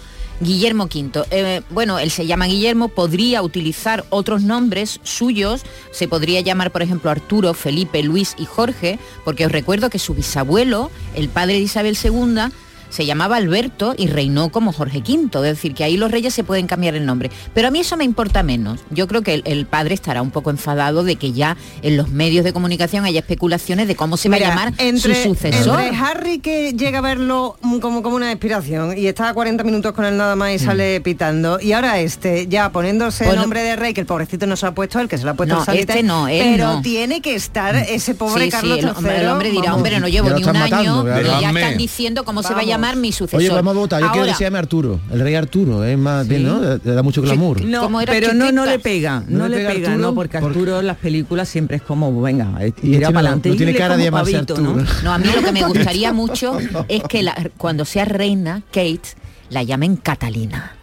Guillermo 0.41 0.85
V. 0.85 1.25
Eh, 1.31 1.63
bueno, 1.71 1.99
él 1.99 2.11
se 2.11 2.27
llama 2.27 2.47
Guillermo, 2.47 2.89
podría 2.89 3.43
utilizar 3.43 4.05
otros 4.11 4.43
nombres 4.43 5.01
suyos, 5.03 5.63
se 5.91 6.09
podría 6.09 6.41
llamar, 6.41 6.71
por 6.71 6.83
ejemplo, 6.83 7.11
Arturo, 7.11 7.55
Felipe, 7.55 8.03
Luis 8.03 8.35
y 8.39 8.45
Jorge, 8.45 8.99
porque 9.25 9.47
os 9.47 9.53
recuerdo 9.53 9.91
que 9.91 9.99
su 9.99 10.15
bisabuelo, 10.15 10.91
el 11.15 11.29
padre 11.29 11.55
de 11.55 11.61
Isabel 11.61 11.97
II, 12.03 12.53
se 12.95 13.07
llamaba 13.07 13.37
Alberto 13.37 13.95
y 13.99 14.07
reinó 14.07 14.51
como 14.51 14.73
Jorge 14.73 14.99
V, 14.99 15.49
es 15.49 15.57
decir, 15.57 15.75
que 15.75 15.83
ahí 15.83 15.97
los 15.97 16.13
reyes 16.13 16.33
se 16.33 16.45
pueden 16.45 16.69
cambiar 16.69 16.95
el 16.95 17.05
nombre. 17.05 17.29
Pero 17.53 17.67
a 17.67 17.71
mí 17.73 17.81
eso 17.81 17.97
me 17.97 18.05
importa 18.05 18.45
menos. 18.45 18.81
Yo 18.91 19.09
creo 19.09 19.23
que 19.23 19.43
el, 19.45 19.67
padre 19.67 19.95
estará 19.95 20.23
un 20.23 20.31
poco 20.31 20.51
enfadado 20.51 21.03
de 21.03 21.17
que 21.17 21.33
ya 21.33 21.57
en 21.83 21.97
los 21.97 22.11
medios 22.11 22.45
de 22.45 22.53
comunicación 22.53 23.05
haya 23.05 23.19
especulaciones 23.19 23.89
de 23.89 23.97
cómo 23.97 24.17
se 24.17 24.29
va 24.29 24.37
a 24.37 24.39
llamar 24.39 24.75
su 24.97 25.13
sucesor. 25.13 25.81
Entre 25.81 25.97
Harry 25.97 26.39
que 26.39 26.75
llega 26.75 26.99
a 26.99 27.03
verlo 27.03 27.57
como, 27.81 28.03
como 28.03 28.15
una 28.15 28.31
inspiración 28.31 28.97
y 28.97 29.09
está 29.09 29.31
a 29.31 29.35
40 29.35 29.65
minutos 29.65 29.93
con 29.93 30.05
él 30.05 30.17
nada 30.17 30.37
más 30.37 30.53
y 30.53 30.57
mm. 30.57 30.67
sale 30.67 31.01
pitando, 31.01 31.59
y 31.61 31.73
ahora 31.73 31.99
este 31.99 32.47
ya 32.47 32.71
poniéndose 32.71 33.29
el 33.29 33.37
nombre 33.37 33.63
de 33.63 33.75
rey, 33.75 33.93
que 33.93 34.03
el 34.03 34.07
pobrecito 34.07 34.47
no 34.47 34.55
se 34.57 34.67
ha 34.67 34.73
puesto 34.73 35.01
él, 35.01 35.09
que 35.09 35.19
se 35.19 35.25
lo 35.25 35.33
ha 35.33 35.35
puesto 35.35 35.57
no, 35.57 35.73
este 35.73 36.03
no, 36.05 36.27
pero 36.29 36.81
tiene 36.83 37.21
que 37.21 37.35
estar 37.35 37.75
ese 37.75 38.15
pobre 38.15 38.51
Carlos 38.51 38.79
sí, 38.79 38.85
el, 39.09 39.29
hombre, 39.29 39.51
dirá, 39.51 39.75
hombre, 39.75 39.99
no 39.99 40.07
llevo 40.07 40.31
ni 40.31 40.45
un 40.45 40.57
año 40.57 41.05
y 41.21 41.25
ya 41.25 41.51
están 41.51 41.77
diciendo 41.77 42.25
cómo 42.25 42.43
se 42.43 42.55
va 42.55 42.61
a 42.61 42.65
llamar 42.65 42.84
llamar 42.85 42.97
mi 42.97 43.13
sucesor. 43.13 43.39
Oye, 43.39 43.49
vamos 43.49 43.77
a 43.77 43.79
votar. 43.79 44.03
Yo 44.03 44.11
quiero 44.13 44.27
que 44.27 44.35
se 44.35 44.45
llame 44.45 44.59
Arturo, 44.59 45.01
el 45.11 45.21
rey 45.21 45.35
Arturo. 45.35 45.85
Es 45.85 45.99
más 45.99 46.27
bien, 46.27 46.45
¿no? 46.45 46.61
Le 46.61 46.79
da 46.79 47.03
mucho 47.03 47.23
glamour. 47.23 47.65
No, 47.65 47.91
pero 48.07 48.35
no, 48.35 48.53
no 48.53 48.67
le 48.67 48.79
pega. 48.79 49.25
No, 49.29 49.49
le 49.49 49.65
pega, 49.67 49.97
no, 49.97 50.15
porque 50.15 50.39
Arturo 50.39 50.81
en 50.81 50.87
las 50.87 50.97
películas 50.97 51.49
siempre 51.49 51.77
es 51.77 51.83
como, 51.83 52.21
venga, 52.21 52.59
tira 52.81 53.09
para 53.09 53.21
adelante. 53.21 53.49
No, 53.51 53.57
tiene 53.57 53.75
cara 53.75 53.97
de 53.97 54.05
llamarse 54.05 54.37
Arturo. 54.37 54.77
¿no? 55.03 55.13
a 55.13 55.19
mí 55.19 55.29
lo 55.35 55.43
que 55.43 55.53
me 55.53 55.63
gustaría 55.67 56.13
mucho 56.13 56.59
es 56.89 57.03
que 57.05 57.25
cuando 57.57 57.85
sea 57.85 58.05
reina, 58.05 58.63
Kate, 58.71 59.01
la 59.51 59.63
llamen 59.63 59.97
Catalina. 59.97 60.77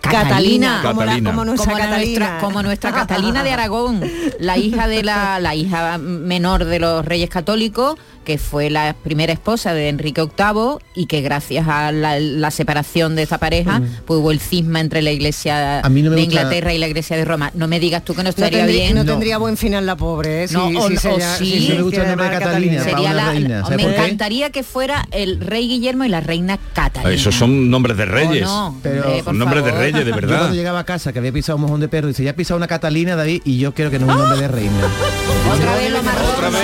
Catalina, 0.00 0.80
Como, 0.82 1.44
nuestra 1.44 1.76
Catalina. 1.76 2.38
como 2.40 2.62
nuestra 2.62 2.92
Catalina 2.92 3.42
de 3.42 3.52
Aragón, 3.52 4.00
la 4.38 4.56
hija 4.56 4.88
de 4.88 5.02
la, 5.02 5.38
la 5.40 5.54
hija 5.54 5.98
menor 5.98 6.64
de 6.64 6.78
los 6.78 7.04
reyes 7.04 7.30
católicos, 7.30 7.96
que 8.28 8.36
fue 8.36 8.68
la 8.68 8.94
primera 8.94 9.32
esposa 9.32 9.72
de 9.72 9.88
Enrique 9.88 10.20
VIII 10.20 10.76
y 10.94 11.06
que 11.06 11.22
gracias 11.22 11.66
a 11.66 11.90
la, 11.92 12.50
separación 12.50 13.16
de 13.16 13.22
esa 13.22 13.38
pareja, 13.38 13.80
mm. 13.80 14.00
pues 14.04 14.20
hubo 14.20 14.32
el 14.32 14.38
cisma 14.38 14.80
entre 14.80 15.00
la 15.00 15.12
iglesia 15.12 15.80
de 15.80 16.20
Inglaterra 16.20 16.74
y 16.74 16.78
la 16.78 16.88
iglesia 16.88 17.16
de 17.16 17.24
Roma. 17.24 17.50
No 17.54 17.68
me 17.68 17.80
digas 17.80 18.04
tú 18.04 18.14
que 18.14 18.22
no 18.22 18.28
estaría 18.28 18.66
bien. 18.66 18.96
No, 18.96 19.06
tendría 19.06 19.38
buen 19.38 19.56
final 19.56 19.86
la 19.86 19.96
pobre, 19.96 20.44
¿eh? 20.44 20.48
no, 20.50 20.68
si, 20.88 20.98
sí, 20.98 21.72
me 21.74 21.82
gusta 21.82 22.02
el 22.02 22.08
nombre 22.08 22.28
de 22.28 22.38
Catalina. 22.38 22.84
Sería 22.84 23.14
la, 23.14 23.32
me 23.74 23.82
encantaría 23.82 24.50
que 24.50 24.62
fuera 24.62 25.08
el 25.10 25.40
rey 25.40 25.66
Guillermo 25.66 26.04
y 26.04 26.10
la 26.10 26.20
reina 26.20 26.58
Catalina. 26.74 27.14
Esos 27.14 27.34
son 27.34 27.70
nombres 27.70 27.96
de 27.96 28.04
reyes. 28.04 28.46
pero, 28.82 29.08
eh, 29.08 29.22
son 29.24 29.38
nombres 29.38 29.64
de 29.64 29.70
reyes, 29.70 29.87
de 29.92 30.04
verdad. 30.12 30.28
Yo 30.28 30.38
cuando 30.38 30.56
llegaba 30.56 30.80
a 30.80 30.84
casa 30.84 31.12
que 31.12 31.18
había 31.18 31.32
pisado 31.32 31.56
un 31.56 31.62
mojón 31.62 31.80
de 31.80 31.88
perro, 31.88 32.08
dice, 32.08 32.24
ya 32.24 32.30
ha 32.30 32.34
pisado 32.34 32.56
una 32.56 32.66
Catalina, 32.66 33.16
David, 33.16 33.42
y 33.44 33.58
yo 33.58 33.74
creo 33.74 33.90
que 33.90 33.98
no 33.98 34.06
es 34.06 34.12
un 34.12 34.18
nombre 34.18 34.40
de 34.40 34.48
reina. 34.48 34.88
Otra 35.52 35.76
vez 35.76 35.90
lo 35.90 35.98
Otra 35.98 36.50
vez. 36.50 36.62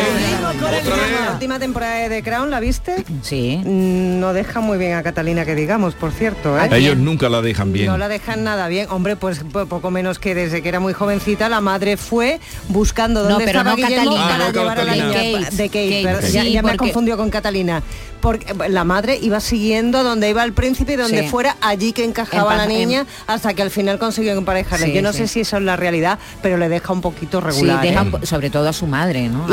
Otra 0.54 0.96
vez 0.96 1.24
temporada 1.58 1.94
de 1.96 2.08
The 2.08 2.22
Crown, 2.22 2.50
¿la 2.50 2.60
viste? 2.60 3.04
Sí. 3.22 3.60
No 3.64 4.32
deja 4.32 4.60
muy 4.60 4.78
bien 4.78 4.94
a 4.94 5.02
Catalina, 5.02 5.44
que 5.44 5.54
digamos, 5.54 5.94
por 5.94 6.12
cierto. 6.12 6.58
¿eh? 6.58 6.68
Ellos 6.72 6.96
nunca 6.96 7.28
la 7.28 7.42
dejan 7.42 7.72
bien. 7.72 7.86
No 7.86 7.98
la 7.98 8.08
dejan 8.08 8.44
nada 8.44 8.68
bien. 8.68 8.88
Hombre, 8.90 9.16
pues 9.16 9.44
poco 9.68 9.90
menos 9.90 10.18
que 10.18 10.34
desde 10.34 10.62
que 10.62 10.68
era 10.68 10.80
muy 10.80 10.92
jovencita, 10.92 11.48
la 11.48 11.60
madre 11.60 11.96
fue 11.96 12.40
buscando 12.68 13.22
dónde 13.22 13.44
estaba 13.44 13.70
no 13.70 13.76
Guillermo 13.76 14.16
para 14.16 14.50
llevar 14.50 14.80
a 14.80 14.84
la 14.84 14.94
niña 14.94 15.50
de 15.50 15.68
Kate. 15.68 16.52
ya, 16.52 16.62
me 16.62 16.76
confundió 16.76 17.16
con 17.16 17.30
Catalina 17.30 17.82
porque 18.20 18.54
la 18.70 18.84
madre 18.84 19.18
iba 19.20 19.38
siguiendo 19.38 20.02
donde 20.02 20.30
iba 20.30 20.42
el 20.44 20.54
príncipe 20.54 20.94
y 20.94 20.96
donde 20.96 21.28
fuera 21.28 21.58
allí 21.60 21.92
que 21.92 22.04
encajaba 22.04 22.56
la 22.56 22.64
niña 22.64 23.04
hasta 23.26 23.54
que 23.54 23.62
al 23.62 23.70
final 23.70 23.98
consiguió 23.98 24.32
emparejarle. 24.32 24.92
Yo 24.92 25.02
no 25.02 25.12
sé 25.12 25.28
si 25.28 25.40
eso 25.40 25.56
es 25.56 25.62
la 25.62 25.76
realidad, 25.76 26.18
pero 26.42 26.56
le 26.56 26.68
deja 26.68 26.92
un 26.92 27.00
poquito 27.00 27.40
regular. 27.40 27.84
¿eh? 27.84 27.96
sobre 28.22 28.50
todo 28.50 28.68
a 28.68 28.72
su 28.72 28.86
madre, 28.86 29.28
¿no? 29.28 29.46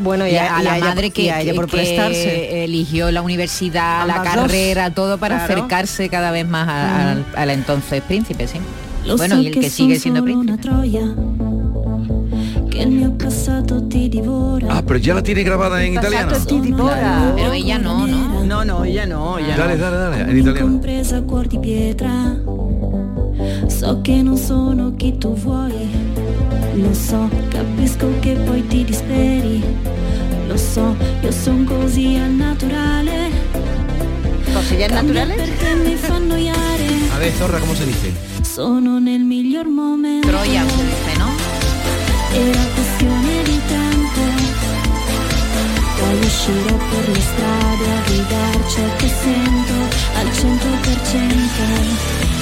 bueno, 0.00 0.26
y 0.26 0.36
a, 0.36 0.62
la 0.62 0.78
madre 0.78 1.10
que, 1.10 1.30
eligió 2.64 3.10
la 3.10 3.22
universidad, 3.22 4.06
la 4.06 4.22
carrera, 4.22 4.90
todo 4.90 5.18
para 5.18 5.44
acercarse 5.44 6.08
cada 6.08 6.30
vez 6.30 6.46
más 6.46 6.68
al, 7.34 7.50
entonces 7.50 8.02
príncipe, 8.02 8.46
sí. 8.46 8.58
bueno, 9.16 9.40
y 9.40 9.48
el 9.48 9.54
que 9.54 9.70
sigue 9.70 9.98
siendo 9.98 10.22
príncipe. 10.22 10.58
Ah, 14.70 14.82
pero 14.86 14.98
ya 14.98 15.14
la 15.14 15.22
tiene 15.22 15.42
grabada 15.42 15.82
en 15.84 15.94
italiano. 15.94 16.32
Pero 17.36 17.52
ella 17.52 17.78
no, 17.78 18.06
¿no? 18.06 18.44
No, 18.44 18.64
no, 18.64 18.84
ella 18.84 19.06
no. 19.06 19.38
Ella 19.38 19.56
dale, 19.56 19.76
dale, 19.76 19.96
dale, 19.96 20.30
en 20.30 20.38
italiano. 20.38 20.80
So 23.66 24.00
che 24.02 24.22
non 24.22 24.36
sono 24.36 24.92
chi 24.96 25.16
tu 25.16 25.34
vuoi, 25.34 25.88
lo 26.74 26.92
so, 26.92 27.28
capisco 27.48 28.08
che 28.20 28.34
poi 28.34 28.66
ti 28.66 28.84
disperi, 28.84 29.62
lo 30.46 30.56
so, 30.56 30.94
io 31.22 31.30
sono 31.30 31.64
così 31.64 32.16
al 32.16 32.30
naturale. 32.30 33.30
Così 34.52 34.82
al 34.82 34.92
naturale? 34.92 35.34
Perché 35.34 35.74
mi 35.74 35.94
fa 35.94 36.14
annoiare. 36.14 36.86
A 37.14 37.18
ver, 37.18 37.32
zorra, 37.34 37.58
come 37.58 37.74
si 37.74 37.84
dice? 37.84 38.12
Sono 38.42 38.98
nel 38.98 39.20
miglior 39.20 39.66
momento. 39.66 40.28
Troia, 40.28 40.64
dice, 40.64 41.16
¿no? 41.18 41.28
Era 42.32 42.60
questione 42.74 43.42
di 43.44 43.60
tempo. 43.66 44.20
Poi 45.98 46.18
uscirò 46.18 46.76
per 46.76 47.08
le 47.08 47.20
strade 47.20 47.92
a 47.92 48.00
gridarci 48.04 48.80
che 48.96 49.08
sento 49.08 49.74
al 50.14 50.26
100%. 50.26 52.39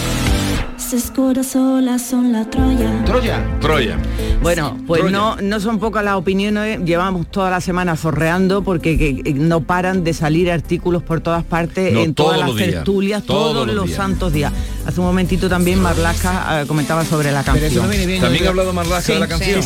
las 0.91 1.05
escuras 1.05 1.55
olas 1.55 2.01
son 2.01 2.33
la 2.33 2.49
Troya. 2.49 3.05
Troya. 3.05 3.45
Troya. 3.61 3.99
Bueno, 4.41 4.79
pues 4.87 5.11
no 5.11 5.37
no 5.37 5.61
son 5.61 5.79
pocas 5.79 6.03
las 6.03 6.15
opiniones, 6.15 6.81
llevamos 6.83 7.31
toda 7.31 7.51
la 7.51 7.61
semana 7.61 7.95
zorreando 7.95 8.63
porque 8.63 9.35
no 9.37 9.61
paran 9.61 10.03
de 10.03 10.15
salir 10.15 10.51
artículos 10.51 11.03
por 11.03 11.21
todas 11.21 11.45
partes, 11.45 11.95
en 11.95 12.15
todas 12.15 12.41
las 12.41 12.57
tertulias, 12.57 13.23
todos, 13.25 13.67
los, 13.67 13.91
santos 13.91 14.33
días. 14.33 14.51
Hace 14.87 15.01
un 15.01 15.07
momentito 15.07 15.51
también 15.51 15.79
Marlasca 15.79 16.63
eh, 16.63 16.67
comentaba 16.67 17.05
sobre 17.05 17.33
la 17.33 17.43
canción. 17.45 17.91
También 18.23 18.47
ha 18.47 18.49
hablado 18.49 18.73
Marlasca 18.73 19.13
de 19.13 19.19
la 19.19 19.29
canción 19.29 19.63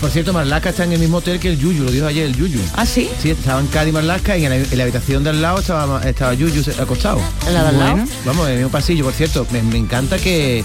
por 0.00 0.10
cierto, 0.10 0.32
Marlaska 0.32 0.70
está 0.70 0.84
en 0.84 0.92
el 0.92 0.98
mismo 0.98 1.18
hotel 1.18 1.38
que 1.38 1.48
el 1.48 1.58
Yuyu, 1.58 1.84
lo 1.84 1.90
dijo 1.90 2.06
ayer 2.06 2.26
el 2.26 2.36
Yuyu. 2.36 2.60
¿Ah, 2.74 2.86
sí? 2.86 3.08
Sí, 3.20 3.30
estaba 3.30 3.60
en 3.60 3.66
Cádiz 3.68 3.92
Marlaska 3.92 4.36
y 4.36 4.44
en 4.44 4.76
la, 4.76 4.82
habitación 4.82 5.24
de 5.24 5.30
al 5.30 5.42
lado 5.42 5.60
estaba, 5.60 6.02
estaba 6.02 6.34
Yuyu 6.34 6.62
acostado. 6.80 7.20
¿En 7.46 7.54
la 7.54 7.62
de 7.62 7.68
al 7.68 7.78
lado? 7.78 8.04
Vamos, 8.24 8.46
en 8.46 8.52
el 8.52 8.58
mismo 8.58 8.70
pasillo, 8.70 9.04
por 9.04 9.14
cierto. 9.14 9.46
me 9.50 9.76
encanta 9.76 10.18
que, 10.18 10.64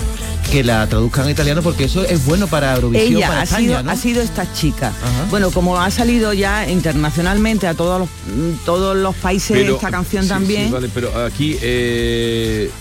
que 0.51 0.63
la 0.63 0.87
traduzcan 0.87 1.27
a 1.27 1.31
italiano 1.31 1.61
porque 1.61 1.85
eso 1.85 2.03
es 2.03 2.25
bueno 2.25 2.47
para 2.47 2.75
Eurovisión. 2.75 3.17
Ella 3.17 3.41
ha, 3.41 3.45
sido, 3.45 3.77
ha 3.77 3.95
sido 3.95 4.21
esta 4.21 4.51
chica. 4.53 4.93
Bueno, 5.29 5.51
como 5.51 5.79
ha 5.79 5.91
salido 5.91 6.33
ya 6.33 6.69
internacionalmente 6.69 7.67
a 7.67 7.73
todos 7.73 7.99
los, 7.99 8.09
todos 8.65 8.95
los 8.95 9.15
países 9.15 9.57
esta 9.57 9.91
canción 9.91 10.27
también. 10.27 10.71
vale, 10.71 10.89
pero 10.93 11.25
aquí 11.25 11.57
eh, 11.61 12.71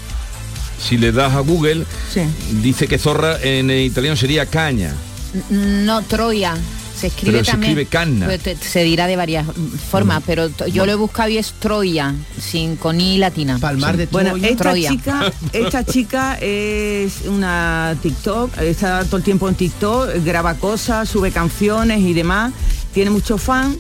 si 0.80 0.96
le 0.96 1.12
das 1.12 1.34
a 1.34 1.40
Google, 1.40 1.84
dice 2.62 2.86
que 2.86 2.98
zorra 2.98 3.40
en 3.42 3.70
italiano 3.70 4.16
sería 4.16 4.46
caña. 4.46 4.94
No, 5.50 6.02
Troya. 6.02 6.54
Se 6.96 7.08
escribe 7.08 7.42
también. 7.42 7.86
Pues 8.24 8.40
se 8.60 8.82
dirá 8.82 9.06
de 9.06 9.16
varias 9.16 9.46
formas, 9.90 10.22
pero 10.24 10.48
yo 10.72 10.86
lo 10.86 10.92
he 10.92 10.94
buscado 10.94 11.28
y 11.28 11.36
es 11.36 11.52
Troya, 11.52 12.14
sin 12.40 12.76
con 12.76 13.00
i 13.00 13.18
latina. 13.18 13.58
Palmar 13.58 13.98
de 13.98 14.06
Bueno, 14.06 14.34
esta 14.36 14.74
chica, 14.74 15.32
esta 15.52 15.84
chica 15.84 16.38
es 16.40 17.22
una 17.26 17.94
TikTok, 18.00 18.58
está 18.62 19.04
todo 19.04 19.18
el 19.18 19.22
tiempo 19.22 19.46
en 19.48 19.56
TikTok, 19.56 20.24
graba 20.24 20.54
cosas, 20.54 21.08
sube 21.08 21.30
canciones 21.32 22.00
y 22.00 22.14
demás, 22.14 22.54
tiene 22.94 23.10
muchos 23.10 23.42
fans, 23.42 23.76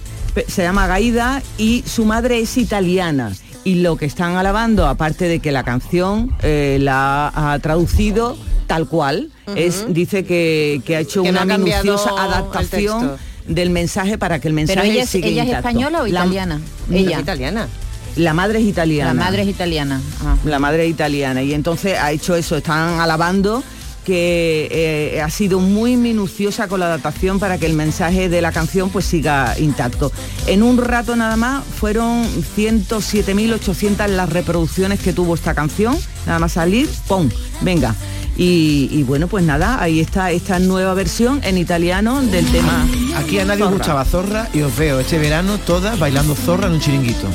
se 0.46 0.62
llama 0.62 0.86
Gaida 0.86 1.42
y 1.56 1.84
su 1.86 2.04
madre 2.04 2.40
es 2.40 2.58
italiana. 2.58 3.32
Y 3.64 3.76
lo 3.76 3.96
que 3.96 4.04
están 4.04 4.36
alabando, 4.36 4.86
aparte 4.86 5.26
de 5.26 5.40
que 5.40 5.50
la 5.50 5.64
canción 5.64 6.36
eh, 6.42 6.78
la 6.80 7.32
ha 7.34 7.58
traducido 7.58 8.36
tal 8.66 8.88
cual, 8.88 9.30
es, 9.54 9.84
dice 9.88 10.24
que, 10.24 10.82
ha 10.88 11.00
hecho 11.00 11.22
una 11.22 11.44
minuciosa 11.44 12.10
adaptación 12.10 13.16
del 13.46 13.70
mensaje 13.70 14.18
para 14.18 14.38
que 14.40 14.48
el 14.48 14.54
mensaje 14.54 14.80
Pero 14.80 14.92
ella 14.92 15.02
es, 15.04 15.14
ella 15.14 15.44
es 15.44 15.50
española 15.50 16.02
o 16.02 16.06
italiana? 16.06 16.60
ella. 16.90 17.20
italiana. 17.20 17.68
La 18.16 18.32
madre 18.32 18.60
es 18.60 18.64
italiana. 18.64 19.12
La 19.12 19.24
madre 19.24 19.42
es 19.42 19.48
italiana. 19.48 20.00
Ah. 20.24 20.36
La 20.44 20.58
madre 20.58 20.84
es 20.86 20.90
italiana. 20.90 21.42
Y 21.42 21.52
entonces 21.52 21.98
ha 21.98 22.12
hecho 22.12 22.34
eso, 22.34 22.56
están 22.56 22.98
alabando 22.98 23.62
que 24.06 24.68
eh, 24.70 25.20
ha 25.20 25.28
sido 25.30 25.58
muy 25.58 25.96
minuciosa 25.96 26.68
con 26.68 26.78
la 26.78 26.86
adaptación 26.86 27.40
para 27.40 27.58
que 27.58 27.66
el 27.66 27.72
mensaje 27.72 28.28
de 28.28 28.40
la 28.40 28.52
canción 28.52 28.88
pues 28.88 29.04
siga 29.04 29.58
intacto. 29.58 30.12
En 30.46 30.62
un 30.62 30.78
rato 30.78 31.16
nada 31.16 31.34
más 31.36 31.64
fueron 31.64 32.24
107.800 32.56 34.06
las 34.06 34.30
reproducciones 34.30 35.00
que 35.00 35.12
tuvo 35.12 35.34
esta 35.34 35.54
canción, 35.54 35.98
nada 36.24 36.38
más 36.38 36.52
salir, 36.52 36.88
¡pum! 37.08 37.28
Venga. 37.62 37.96
Y, 38.38 39.02
bueno, 39.04 39.28
pues 39.28 39.44
nada, 39.44 39.82
ahí 39.82 40.00
está 40.00 40.30
esta 40.30 40.58
nueva 40.58 40.92
versión 40.94 41.40
en 41.42 41.56
italiano 41.56 42.20
del 42.22 42.46
tema. 42.46 42.86
Aquí 43.16 43.38
a 43.38 43.44
nadie 43.44 43.64
os 43.64 43.72
gustaba 43.72 44.04
zorra 44.04 44.48
y 44.52 44.60
os 44.60 44.76
veo 44.76 45.00
este 45.00 45.18
verano 45.18 45.58
todas 45.58 45.98
bailando 45.98 46.34
zorra 46.34 46.66
en 46.66 46.74
un 46.74 46.80
chiringuito. 46.80 47.28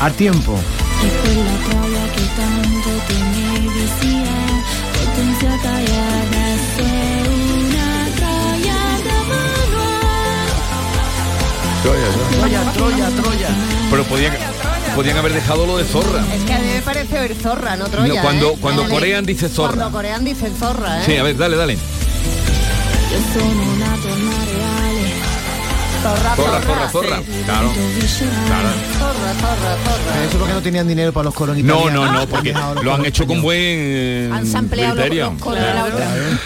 Al 0.00 0.12
tiempo. 0.14 0.58
Troya, 11.82 12.72
Troya, 12.72 13.08
Troya. 13.10 13.48
Pero 13.90 14.04
podían, 14.04 14.32
podían 14.96 15.18
haber 15.18 15.34
dejado 15.34 15.66
lo 15.66 15.76
de 15.76 15.84
zorra. 15.84 16.24
Es 16.34 16.42
que 16.44 16.54
a 16.54 16.58
mí 16.58 16.68
me 16.74 16.80
parece 16.80 17.18
oír 17.18 17.34
zorra, 17.34 17.76
no 17.76 17.84
Troya. 17.84 18.22
cuando 18.22 18.52
¿eh? 18.52 18.58
cuando 18.58 18.88
corean 18.88 19.26
dice 19.26 19.46
zorra. 19.50 19.74
Cuando 19.74 19.92
corean 19.92 20.24
dice 20.24 20.50
zorra, 20.58 21.02
¿eh? 21.02 21.02
Sí, 21.04 21.16
a 21.18 21.22
ver, 21.22 21.36
dale, 21.36 21.56
dale. 21.56 21.76
Zorra, 26.02 26.36
zorra, 26.36 26.62
zorra, 26.62 26.88
zorra. 26.88 27.22
Claro. 27.44 27.72
Claro. 27.74 28.68
Zorra, 28.98 29.34
zorra, 29.34 29.76
zorra. 29.84 30.24
Eso 30.26 30.38
porque 30.38 30.54
no 30.54 30.62
tenían 30.62 30.88
dinero 30.88 31.12
para 31.12 31.24
los 31.24 31.34
coros 31.34 31.58
No, 31.58 31.90
no, 31.90 32.10
no, 32.10 32.26
porque 32.26 32.54
lo 32.82 32.94
han 32.94 33.04
hecho 33.04 33.26
con 33.26 33.42
buen 33.42 34.32
Han 34.32 34.46
sampleado 34.46 35.02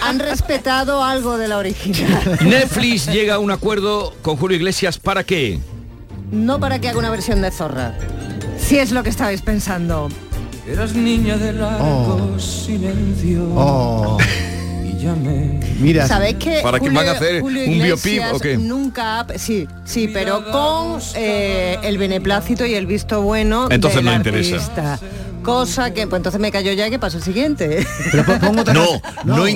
Han 0.02 0.18
respetado 0.18 1.04
algo 1.04 1.38
de 1.38 1.46
la 1.46 1.58
original. 1.58 2.38
Netflix 2.40 3.06
llega 3.06 3.34
a 3.34 3.38
un 3.38 3.52
acuerdo 3.52 4.12
con 4.22 4.36
Julio 4.36 4.56
Iglesias 4.56 4.98
para 4.98 5.22
qué? 5.22 5.60
No 6.32 6.58
para 6.58 6.80
que 6.80 6.88
haga 6.88 6.98
una 6.98 7.10
versión 7.10 7.42
de 7.42 7.50
Zorra 7.52 7.94
Si 8.70 8.78
es 8.78 8.92
lo 8.92 9.02
que 9.02 9.10
estabais 9.10 9.42
pensando. 9.42 10.08
Eras 10.64 10.94
niña 10.94 11.36
de 11.36 11.54
largo 11.54 12.34
oh. 12.36 12.38
silencio. 12.38 13.42
Oh. 13.56 14.16
Mira, 15.80 16.06
¿sabéis 16.06 16.36
que 16.36 16.60
¿Para 16.62 16.78
qué 16.78 16.88
van 16.88 17.08
a 17.08 17.10
hacer 17.10 17.42
un 17.42 17.52
biopip 17.52 18.22
o 18.32 18.38
qué? 18.38 18.56
Nunca, 18.56 19.26
sí, 19.34 19.66
sí, 19.84 20.08
pero 20.12 20.48
con 20.52 21.00
eh, 21.16 21.78
el 21.82 21.98
beneplácito 21.98 22.64
y 22.64 22.74
el 22.74 22.86
visto 22.86 23.22
bueno 23.22 23.66
Entonces 23.72 24.04
no 24.04 24.14
interesa. 24.14 25.00
Cosa 25.42 25.92
que, 25.92 26.06
pues 26.06 26.20
entonces 26.20 26.40
me 26.40 26.52
cayó 26.52 26.72
ya 26.72 26.88
que 26.90 27.00
pasó 27.00 27.16
el 27.16 27.24
siguiente. 27.24 27.84
no, 28.44 28.52
no, 29.24 29.46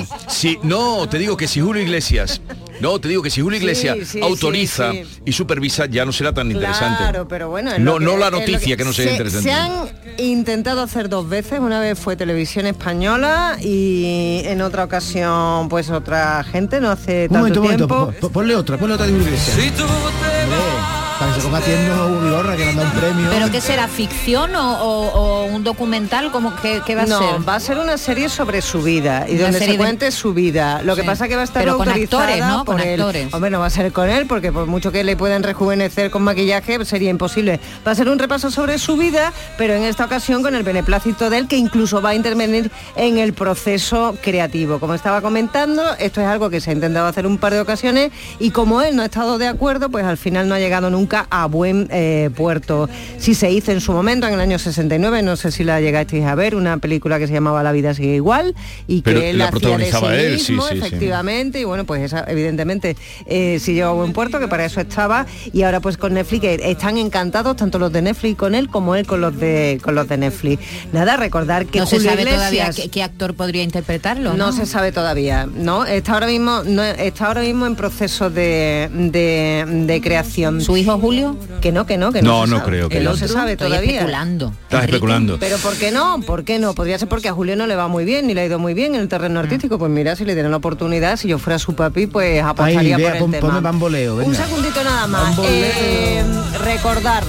no, 0.65 1.09
te 1.09 1.19
digo 1.19 1.37
que 1.37 1.47
si 1.47 1.61
Julio 1.61 1.81
Iglesias 1.81 2.41
no, 2.81 2.99
te 3.01 3.09
digo 3.09 3.23
que 3.23 3.31
si 3.31 3.41
Julio 3.41 3.59
Iglesias 3.59 4.17
autoriza 4.23 4.93
y 5.25 5.33
supervisa 5.33 5.87
ya 5.87 6.05
no 6.05 6.13
será 6.13 6.33
tan 6.33 6.51
interesante. 6.51 6.99
Claro, 6.99 7.29
pero 7.29 7.49
bueno. 7.49 7.73
No, 7.79 7.99
no 7.99 8.17
la 8.17 8.31
noticia 8.31 8.77
que, 8.77 8.85
no 8.85 8.93
sea 8.93 9.13
interesante. 9.13 9.49
Se 9.49 9.53
han 9.53 9.89
intentado 10.19 10.83
hacer 10.83 11.09
dos 11.09 11.29
veces. 11.29 11.61
Una 11.61 11.81
vez 11.81 11.99
fue 11.99 12.17
televisión 12.17 12.67
española 12.67 13.57
y 13.61 14.43
en 14.45 14.61
otra 14.61 14.85
ocasión, 14.85 15.69
pues 15.69 15.91
otra 15.91 16.45
gente, 16.45 16.81
no 16.81 16.91
hace 16.91 17.29
tanto 17.29 17.63
momento, 17.63 17.87
tiempo. 17.87 18.31
ponle 18.31 18.57
otra, 18.57 18.79
ponle 18.79 18.95
otra 18.95 19.07
de 19.07 19.13
Iglesias. 19.13 19.57
Si 19.57 19.71
tú 19.71 19.85
te 19.85 20.94
para 21.19 21.33
que 21.33 21.41
se 21.41 21.45
combatiendo 21.45 22.07
un 22.09 22.25
que 22.57 22.65
le 22.65 22.71
han 22.71 22.77
dado 22.77 22.89
un 22.89 23.01
premio. 23.01 23.31
¿Pero 23.31 23.51
qué 23.51 23.61
será? 23.61 23.89
¿Ficción 23.89 24.55
o, 24.57 25.49
un 25.51 25.63
documental? 25.65 26.31
como 26.33 26.55
que, 26.57 26.81
va 26.95 27.03
a 27.03 27.07
ser? 27.07 27.49
va 27.49 27.55
a 27.55 27.61
ser 27.61 27.79
una 27.79 27.97
serie 27.99 28.29
sobre 28.29 28.63
su 28.63 28.83
vida 28.83 29.27
y 29.29 29.37
donde 29.37 29.59
se 29.59 29.77
cuente 29.77 30.11
su 30.11 30.35
vida. 30.35 30.83
Lo 30.83 30.97
que 30.97 31.05
pasa 31.05 31.29
que 31.29 31.37
va 31.37 31.43
a 31.43 31.45
estar 31.45 31.63
Pero 31.63 31.77
con 31.77 31.89
actores, 31.89 32.39
¿no? 32.45 32.65
Con 32.65 32.81
actores. 32.81 33.33
Hombre, 33.33 33.51
no 33.51 33.61
va 33.61 33.67
a 33.67 33.71
ser 33.71 33.93
con 33.93 34.09
él 34.09 34.27
porque 34.27 34.53
por 34.53 34.67
mucho 34.67 34.91
que 34.93 35.05
le 35.05 35.17
puedan 35.17 35.43
rejuvenecer 35.43 36.11
con 36.11 36.23
maquillaje 36.23 36.85
sería 36.85 37.11
imposible. 37.11 37.61
Va 37.87 37.93
a 37.93 37.95
ser 37.95 38.09
un 38.09 38.19
repaso 38.19 38.51
sobre 38.51 38.79
su 38.79 38.97
vida, 38.97 39.33
pero 39.57 39.75
en 39.75 39.85
esta 39.85 40.05
ocasión 40.05 40.43
con 40.43 40.55
el 40.55 40.63
beneplácito 40.63 41.31
de 41.31 41.39
él 41.39 41.49
que 41.49 41.57
incluso 41.57 42.03
va 42.03 42.11
a 42.11 42.15
intervenir 42.15 42.71
en 42.97 43.19
el 43.19 43.33
proceso 43.33 44.17
creativo. 44.23 44.81
Como 44.81 44.95
estaba 44.95 45.21
comentando, 45.21 45.83
esto 45.99 46.21
es 46.21 46.27
algo 46.27 46.51
que 46.51 46.61
se 46.61 46.71
ha 46.71 46.73
intentado 46.73 47.07
hacer 47.07 47.27
un 47.27 47.39
par 47.39 47.53
de 47.53 47.61
ocasiones 47.61 48.13
y 48.39 48.51
como 48.51 48.83
él 48.83 48.97
no 48.97 49.03
ha 49.03 49.07
estado 49.07 49.39
de 49.39 49.47
acuerdo, 49.47 49.89
pues 49.89 50.05
al 50.05 50.19
final 50.19 50.49
no 50.49 50.55
ha 50.55 50.59
llegado 50.59 50.91
nunca 50.91 51.04
a 51.13 51.47
buen 51.47 51.89
eh, 51.91 52.31
puerto. 52.35 52.89
Si 53.19 53.35
se 53.35 53.51
hizo 53.51 53.73
en 53.73 53.81
su 53.81 53.93
momento, 53.93 54.27
en 54.27 54.35
el 54.35 54.41
año 54.41 54.59
69, 54.59 55.23
no 55.23 55.37
sé 55.37 55.51
si 55.51 55.65
la 55.65 55.81
llegasteis 55.81 56.25
a 56.25 56.35
ver, 56.35 56.55
una 56.55 56.79
película 56.79 57.19
que 57.19 57.27
se 57.27 57.33
llamaba 57.33 57.63
La 57.63 57.73
vida 57.73 57.95
sigue 57.95 58.15
igual 58.15 58.55
y 58.87 59.03
que 59.03 59.31
él 59.31 59.39
la 59.39 59.49
hacía 59.49 59.79
de 59.79 60.39
sí 60.39 60.53
mismo, 60.53 60.69
efectivamente, 60.69 61.61
y 61.61 61.65
bueno, 61.65 61.85
pues 61.85 62.03
esa, 62.03 62.25
evidentemente 62.29 62.97
eh, 63.27 63.59
sí 63.61 63.75
llegó 63.75 63.89
a 63.89 63.93
buen 63.93 64.13
puerto, 64.13 64.41
que 64.41 64.49
para 64.49 64.65
eso 64.65 64.81
estaba, 64.81 65.27
y 65.53 65.63
ahora 65.63 65.81
pues 65.81 65.97
con 65.97 66.15
Netflix 66.15 66.45
están 66.63 66.99
encantados 66.99 67.57
tanto 67.57 67.79
los 67.79 67.93
de 67.93 68.03
Netflix 68.03 68.37
con 68.37 68.55
él 68.55 68.69
como 68.69 68.95
él 68.95 69.07
con 69.07 69.21
los 69.21 69.39
de 69.39 69.81
con 69.83 69.95
los 69.95 70.09
de 70.09 70.17
Netflix. 70.17 70.63
Nada, 70.93 71.17
recordar 71.17 71.67
que 71.67 71.79
no 71.79 71.87
se 71.87 72.01
sabe 72.01 72.25
todavía 72.25 72.71
qué, 72.91 73.03
actor 73.03 73.35
podría 73.35 73.63
interpretarlo. 73.63 74.35
No, 74.35 74.53
se 74.53 74.67
sabe 74.67 74.93
todavía, 74.93 75.47
¿no? 75.47 75.85
Está 75.87 76.15
ahora 76.15 76.27
mismo, 76.27 76.63
no, 76.65 76.83
está 76.83 77.27
ahora 77.27 77.43
mismo 77.43 77.67
en 77.67 77.77
proceso 77.77 78.31
de, 78.31 78.89
de, 78.93 79.65
de 79.87 80.01
creación. 80.01 80.61
Su 80.61 80.77
hijo 80.77 80.94
Julio? 80.99 81.37
Que 81.61 81.73
no, 81.73 81.87
que 81.87 81.97
no, 81.97 82.13
que 82.13 82.23
no. 82.23 82.47
No, 82.47 82.59
no 82.59 82.65
creo 82.65 82.89
que, 82.89 83.01
no 83.01 83.17
se 83.17 83.29
sabe 83.29 83.57
todavía. 83.57 83.93
especulando. 83.93 84.53
Estás 84.65 84.85
especulando. 84.85 85.39
Pero 85.39 85.57
¿por 85.59 85.75
qué 85.77 85.91
no? 85.91 86.21
¿Por 86.21 86.45
qué 86.45 86.59
no? 86.59 86.75
Podría 86.75 86.99
ser 86.99 87.09
porque 87.09 87.29
a 87.29 87.33
Julio 87.33 87.57
no 87.57 87.67
le 87.67 87.77
va 87.77 87.89
muy 87.89 88.05
bien, 88.05 88.27
ni 88.27 88.35
le 88.35 88.43
ha 88.43 88.47
ido 88.47 88.59
muy 88.59 88.75
bien 88.75 88.95
en 88.95 89.01
el 89.01 89.09
terreno 89.09 89.41
artístico. 89.41 89.79
Pues 89.79 89.91
mira, 89.91 90.17
si 90.17 90.25
le 90.25 90.35
dieran 90.35 90.51
la 90.51 90.59
oportunidad, 90.59 91.17
si 91.17 91.29
yo 91.29 91.39
fuera 91.39 91.59
su 91.59 91.75
papi, 91.75 92.07
pues 92.07 92.43
apostaría 92.43 92.97
por 92.99 93.17
el 93.17 93.31
tema. 93.31 93.61
Bamboleo, 93.61 94.17
Un 94.17 94.35
segundito 94.35 94.83
nada 94.83 95.07
más. 95.07 95.39
Eh, 95.45 96.23
recordar 96.65 97.25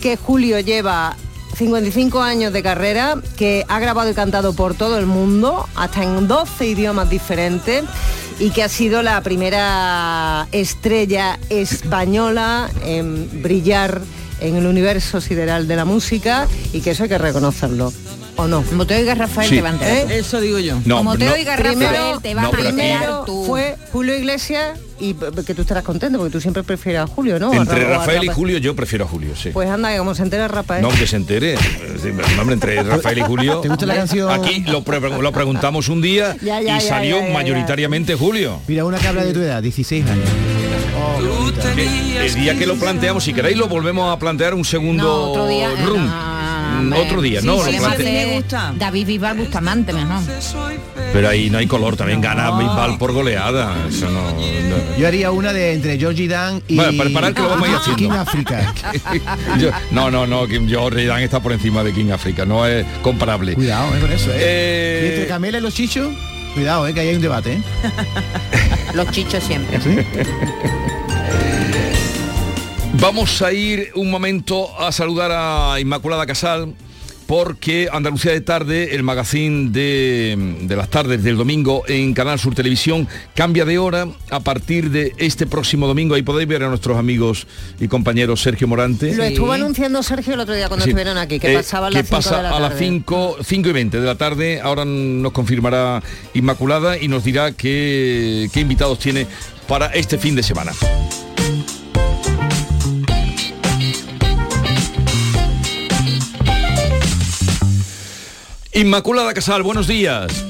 que 0.00 0.16
Julio 0.16 0.60
lleva 0.60 1.16
55 1.58 2.22
años 2.22 2.52
de 2.52 2.62
carrera, 2.62 3.20
que 3.36 3.64
ha 3.66 3.80
grabado 3.80 4.08
y 4.08 4.14
cantado 4.14 4.52
por 4.52 4.74
todo 4.74 4.96
el 4.96 5.06
mundo, 5.06 5.68
hasta 5.74 6.04
en 6.04 6.28
12 6.28 6.66
idiomas 6.68 7.10
diferentes 7.10 7.84
y 8.38 8.50
que 8.50 8.62
ha 8.62 8.68
sido 8.68 9.02
la 9.02 9.20
primera 9.22 10.46
estrella 10.52 11.36
española 11.50 12.70
en 12.84 13.42
brillar 13.42 14.00
en 14.40 14.54
el 14.54 14.66
universo 14.66 15.20
sideral 15.20 15.66
de 15.66 15.74
la 15.74 15.84
música 15.84 16.46
y 16.72 16.80
que 16.80 16.92
eso 16.92 17.02
hay 17.02 17.08
que 17.08 17.18
reconocerlo. 17.18 17.92
¿O 18.38 18.46
no? 18.46 18.62
Como 18.62 18.86
te 18.86 18.94
oiga 18.94 19.16
Rafael, 19.16 19.50
te 19.50 19.60
va 19.60 19.70
a 19.70 19.72
enterar. 19.72 20.12
Eso 20.12 20.40
digo 20.40 20.60
yo. 20.60 20.78
Como 20.88 21.18
te 21.18 21.28
oiga 21.28 21.56
Rafael, 21.56 22.22
te 22.22 22.34
va 22.36 22.42
a 22.42 22.68
enterar 22.68 23.24
tú. 23.26 23.44
Fue 23.44 23.76
Julio 23.92 24.16
Iglesias 24.16 24.78
y 25.00 25.14
que 25.14 25.54
tú 25.54 25.62
estarás 25.62 25.82
contento 25.82 26.18
porque 26.18 26.32
tú 26.32 26.40
siempre 26.40 26.62
prefieres 26.62 27.02
a 27.02 27.06
Julio, 27.08 27.40
¿no? 27.40 27.52
Entre 27.52 27.84
Rafael 27.84 28.22
y 28.22 28.28
Julio 28.28 28.58
yo 28.58 28.76
prefiero 28.76 29.06
a 29.06 29.08
Julio, 29.08 29.34
sí. 29.34 29.50
Pues 29.50 29.68
anda, 29.68 29.90
que 29.90 29.98
como 29.98 30.14
se 30.14 30.22
entere 30.22 30.46
Rafael. 30.46 30.82
No, 30.82 30.90
que 30.90 31.08
se 31.08 31.16
entere. 31.16 31.56
Hombre, 32.38 32.54
entre 32.54 32.80
Rafael 32.84 33.18
y 33.18 33.22
Julio. 33.22 33.58
¿Te 33.58 33.68
gusta 33.68 33.86
la 33.86 33.96
canción? 33.96 34.30
Aquí 34.30 34.60
lo, 34.60 34.84
preguntamos 34.84 35.88
un 35.88 36.00
día 36.00 36.36
y 36.40 36.80
salió 36.80 37.20
mayoritariamente 37.22 38.14
Julio. 38.14 38.60
Mira, 38.68 38.84
una 38.84 38.98
que 38.98 39.08
habla 39.08 39.24
de 39.24 39.32
tu 39.32 39.40
edad, 39.40 39.60
16 39.60 40.06
años. 40.06 40.28
Oh, 40.96 41.18
el, 41.76 42.34
día 42.34 42.56
que 42.56 42.66
lo 42.66 42.76
planteamos, 42.76 43.24
si 43.24 43.32
queréis 43.32 43.56
lo 43.56 43.68
volvemos 43.68 44.14
a 44.14 44.18
plantear 44.18 44.54
un 44.54 44.64
segundo 44.64 45.30
otro 45.30 45.48
día, 45.48 45.70
otro 46.96 47.22
día, 47.22 47.40
¿no? 47.42 47.58
me 47.62 48.34
gusta. 48.36 48.74
David 48.76 49.06
Bisbal 49.06 49.36
Bustamante 49.36 49.92
mejor. 49.92 50.22
Pero 51.12 51.28
ahí 51.28 51.50
no 51.50 51.58
hay 51.58 51.66
color, 51.66 51.96
también 51.96 52.20
gana 52.20 52.50
Bisbal 52.58 52.98
por 52.98 53.12
goleada. 53.12 53.74
Yo 54.98 55.06
haría 55.06 55.30
una 55.30 55.52
de 55.52 55.74
entre 55.74 55.98
Georgie 55.98 56.28
Dan 56.28 56.62
y 56.66 56.76
bueno, 56.76 57.12
para, 57.12 57.32
que 57.32 57.42
lo 57.42 57.50
vamos 57.50 57.68
a 57.68 57.70
ir 57.70 57.76
haciendo. 57.76 57.98
King 57.98 58.10
Africa. 58.10 58.74
no, 59.90 60.10
no, 60.10 60.26
no, 60.26 60.46
Georgie 60.46 61.06
Dan 61.06 61.22
está 61.22 61.40
por 61.40 61.52
encima 61.52 61.84
de 61.84 61.92
King 61.92 62.10
Africa, 62.10 62.44
no 62.44 62.66
es 62.66 62.84
comparable. 63.02 63.54
Cuidado, 63.54 63.94
eh, 63.96 64.00
con 64.00 64.12
eso, 64.12 64.30
eh. 64.32 64.36
eh... 64.38 65.00
¿Y 65.02 65.08
entre 65.08 65.26
Camela 65.28 65.58
y 65.58 65.60
los 65.60 65.74
chichos? 65.74 66.12
Cuidado, 66.54 66.86
eh, 66.88 66.94
que 66.94 67.00
ahí 67.00 67.08
hay 67.08 67.16
un 67.16 67.22
debate. 67.22 67.52
¿eh? 67.52 67.62
los 68.94 69.10
chichos 69.10 69.42
siempre. 69.44 69.78
Vamos 72.94 73.42
a 73.42 73.52
ir 73.52 73.90
un 73.94 74.10
momento 74.10 74.78
a 74.80 74.90
saludar 74.92 75.30
a 75.32 75.78
Inmaculada 75.80 76.26
Casal 76.26 76.74
porque 77.28 77.90
Andalucía 77.92 78.32
de 78.32 78.40
Tarde, 78.40 78.94
el 78.94 79.02
magazine 79.02 79.70
de, 79.70 80.66
las 80.66 80.88
tardes 80.88 81.22
del 81.22 81.36
domingo 81.36 81.82
en 81.86 82.14
Canal 82.14 82.38
Sur 82.38 82.54
Televisión, 82.54 83.06
cambia 83.34 83.66
de 83.66 83.76
hora 83.76 84.08
a 84.30 84.40
partir 84.40 84.90
de 84.90 85.12
este 85.18 85.46
próximo 85.46 85.86
domingo. 85.86 86.14
Ahí 86.14 86.22
podéis 86.22 86.48
ver 86.48 86.62
a 86.62 86.68
nuestros 86.70 86.96
amigos 86.96 87.46
y 87.78 87.86
compañeros 87.86 88.40
Sergio 88.40 88.66
Morante. 88.66 89.14
Lo 89.14 89.24
estuvo 89.24 89.52
anunciando 89.52 90.02
Sergio 90.02 90.32
el 90.32 90.40
otro 90.40 90.54
día 90.54 90.68
cuando 90.68 90.86
estuvieron 90.86 91.18
aquí, 91.18 91.38
que 91.38 91.52
eh, 91.52 91.56
pasaba 91.56 91.88
a 91.88 91.90
las, 91.90 92.08
pasa 92.08 92.56
a 92.56 92.58
las 92.58 92.78
5, 92.78 93.36
5 93.44 93.68
y 93.68 93.72
20 93.72 94.00
de 94.00 94.06
la 94.06 94.14
tarde. 94.14 94.62
Ahora 94.62 94.86
nos 94.86 95.32
confirmará 95.32 96.02
Inmaculada 96.32 96.96
y 96.96 97.08
nos 97.08 97.24
dirá 97.24 97.52
qué, 97.52 98.48
qué 98.54 98.60
invitados 98.60 98.98
tiene 98.98 99.26
para 99.68 99.88
este 99.88 100.16
fin 100.16 100.34
de 100.34 100.42
semana. 100.42 100.72
Inmaculada 108.72 109.34
Casal, 109.34 109.62
buenos 109.62 109.86
días. 109.86 110.44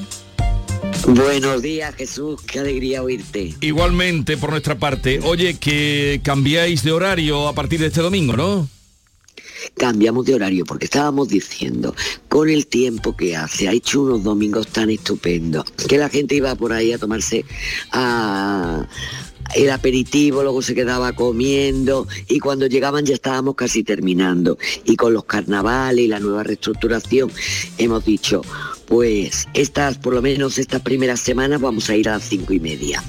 Buenos 1.07 1.61
días 1.61 1.95
Jesús, 1.95 2.41
qué 2.41 2.59
alegría 2.59 3.01
oírte. 3.01 3.55
Igualmente 3.61 4.37
por 4.37 4.51
nuestra 4.51 4.75
parte. 4.75 5.19
Oye, 5.23 5.55
que 5.55 6.21
cambiáis 6.23 6.83
de 6.83 6.91
horario 6.91 7.47
a 7.47 7.53
partir 7.53 7.79
de 7.79 7.87
este 7.87 8.01
domingo, 8.01 8.35
¿no? 8.35 8.67
Cambiamos 9.75 10.25
de 10.25 10.35
horario 10.35 10.65
porque 10.65 10.85
estábamos 10.85 11.29
diciendo, 11.29 11.95
con 12.27 12.49
el 12.49 12.67
tiempo 12.67 13.15
que 13.15 13.35
hace, 13.35 13.67
ha 13.67 13.71
hecho 13.71 14.01
unos 14.01 14.23
domingos 14.23 14.67
tan 14.67 14.89
estupendos, 14.89 15.65
que 15.87 15.97
la 15.97 16.09
gente 16.09 16.35
iba 16.35 16.53
por 16.55 16.73
ahí 16.73 16.93
a 16.93 16.97
tomarse 16.97 17.45
a, 17.91 18.87
el 19.55 19.69
aperitivo, 19.71 20.43
luego 20.43 20.61
se 20.61 20.75
quedaba 20.75 21.13
comiendo 21.13 22.07
y 22.27 22.39
cuando 22.39 22.67
llegaban 22.67 23.05
ya 23.05 23.13
estábamos 23.13 23.55
casi 23.55 23.83
terminando. 23.83 24.57
Y 24.83 24.95
con 24.95 25.13
los 25.13 25.25
carnavales 25.25 26.05
y 26.05 26.07
la 26.07 26.19
nueva 26.19 26.43
reestructuración 26.43 27.31
hemos 27.77 28.05
dicho, 28.05 28.41
pues 28.87 29.47
estas, 29.53 29.97
por 29.97 30.13
lo 30.13 30.21
menos 30.21 30.57
estas 30.57 30.81
primeras 30.81 31.19
semanas 31.19 31.61
vamos 31.61 31.89
a 31.89 31.95
ir 31.95 32.09
a 32.09 32.13
las 32.13 32.23
cinco 32.23 32.53
y 32.53 32.59
media. 32.59 33.03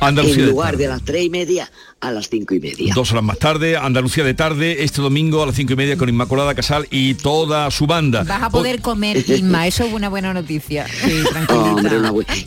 en 0.00 0.46
lugar 0.46 0.76
de, 0.76 0.88
las 0.88 1.04
tres 1.04 1.24
y 1.24 1.30
media 1.30 1.70
a 2.00 2.12
las 2.12 2.28
cinco 2.28 2.54
y 2.54 2.60
media. 2.60 2.92
Dos 2.94 3.10
horas 3.12 3.24
más 3.24 3.38
tarde, 3.38 3.76
Andalucía 3.76 4.22
de 4.22 4.34
tarde, 4.34 4.84
este 4.84 5.02
domingo 5.02 5.42
a 5.42 5.46
las 5.46 5.56
cinco 5.56 5.72
y 5.72 5.76
media 5.76 5.96
con 5.96 6.08
Inmaculada 6.08 6.54
Casal 6.54 6.86
y 6.90 7.14
toda 7.14 7.70
su 7.70 7.86
banda. 7.86 8.22
Vas 8.22 8.42
a 8.42 8.50
poder 8.50 8.80
comer, 8.80 9.24
Inma, 9.38 9.66
eso 9.66 9.84
es 9.84 9.92
una 9.92 10.08
buena 10.08 10.32
noticia. 10.32 10.86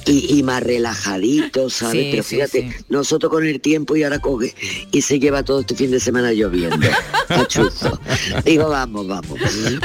y, 0.06 0.43
más 0.43 0.64
relajadito, 0.64 1.70
¿sabes? 1.70 2.08
Pero 2.12 2.24
fíjate, 2.24 2.76
nosotros 2.89 3.30
con 3.30 3.45
el 3.45 3.60
tiempo 3.60 3.95
y 3.95 4.04
ahora 4.04 4.20
coge 4.20 4.56
y 4.91 5.02
se 5.02 5.20
lleva 5.20 5.43
todo 5.43 5.60
este 5.62 5.76
fin 5.76 5.91
de 5.91 5.99
semana 5.99 6.32
lloviendo. 6.32 6.78
Digo, 8.45 8.70
vamos, 8.70 9.08
vamos. 9.08 9.39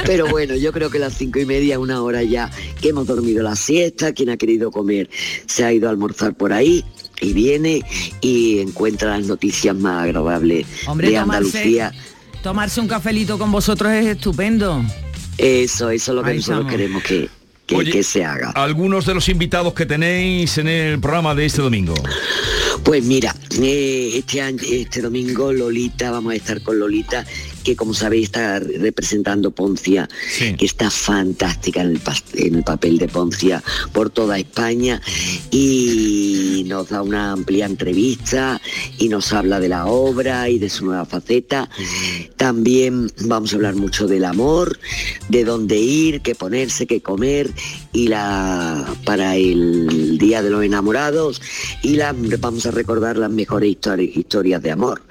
Pero 0.05 0.27
bueno, 0.27 0.55
yo 0.55 0.71
creo 0.71 0.89
que 0.89 0.99
las 0.99 1.17
cinco 1.17 1.39
y 1.39 1.45
media, 1.45 1.77
una 1.79 2.01
hora 2.01 2.23
ya 2.23 2.49
que 2.81 2.89
hemos 2.89 3.05
dormido 3.05 3.43
la 3.43 3.55
siesta, 3.55 4.13
quien 4.13 4.29
ha 4.29 4.37
querido 4.37 4.71
comer 4.71 5.09
se 5.45 5.65
ha 5.65 5.73
ido 5.73 5.87
a 5.87 5.91
almorzar 5.91 6.35
por 6.35 6.53
ahí 6.53 6.85
y 7.21 7.33
viene 7.33 7.83
y 8.21 8.59
encuentra 8.59 9.17
las 9.17 9.27
noticias 9.27 9.75
más 9.75 10.03
agradables 10.03 10.65
de 10.97 11.17
Andalucía 11.17 11.91
Tomarse 12.41 12.79
un 12.79 12.87
cafelito 12.87 13.37
con 13.37 13.51
vosotros 13.51 13.91
es 13.91 14.05
estupendo. 14.05 14.83
Eso, 15.37 15.89
eso 15.89 16.11
es 16.11 16.15
lo 16.15 16.23
que 16.23 16.35
nosotros 16.35 16.67
queremos 16.67 17.03
que, 17.03 17.29
que, 17.65 18.03
se 18.03 18.23
haga. 18.23 18.51
Algunos 18.51 19.05
de 19.05 19.13
los 19.13 19.27
invitados 19.27 19.73
que 19.73 19.85
tenéis 19.85 20.57
en 20.57 20.67
el 20.67 20.99
programa 20.99 21.35
de 21.35 21.45
este 21.45 21.61
domingo. 21.61 21.93
Pues 22.83 23.03
mira, 23.03 23.35
eh, 23.59 24.11
este, 24.15 24.81
este 24.81 25.01
domingo 25.01 25.51
Lolita, 25.51 26.11
vamos 26.11 26.33
a 26.33 26.35
estar 26.35 26.61
con 26.61 26.79
Lolita 26.79 27.25
que 27.67 27.75
como 27.75 27.93
sabéis 27.93 28.27
está 28.27 28.59
representando 28.59 29.51
Poncia, 29.51 30.07
que 30.57 30.65
está 30.65 30.89
fantástica 30.89 31.81
en 31.81 31.99
el, 32.37 32.63
papel 32.63 32.97
de 32.97 33.09
Poncia 33.09 33.61
por 33.91 34.09
toda 34.09 34.39
España 34.39 35.01
y 35.51 36.63
nos 36.65 36.87
da 36.87 37.01
una 37.01 37.33
amplia 37.33 37.65
entrevista 37.65 38.61
y 38.97 39.09
nos 39.09 39.33
habla 39.33 39.59
de 39.59 39.67
la 39.67 39.87
obra 39.87 40.47
y 40.47 40.59
de 40.59 40.69
su 40.69 40.85
nueva 40.85 41.05
faceta. 41.05 41.69
También 42.37 43.11
vamos 43.25 43.51
a 43.51 43.57
hablar 43.57 43.75
mucho 43.75 44.07
del 44.07 44.23
amor, 44.23 44.79
de 45.27 45.43
dónde 45.43 45.75
ir, 45.75 46.21
qué 46.21 46.35
ponerse, 46.35 46.87
qué 46.87 47.01
comer 47.01 47.51
y 47.91 48.07
la 48.07 48.95
para 49.03 49.35
el 49.35 50.17
Día 50.17 50.41
de 50.41 50.51
los 50.51 50.63
Enamorados 50.63 51.41
y 51.83 51.97
la, 51.97 52.15
vamos 52.39 52.65
a 52.65 52.66
recordar 52.71 53.17
las 53.17 53.31
mejores 53.31 53.75
historias 54.15 54.61
de 54.61 54.71
amor. 54.71 55.01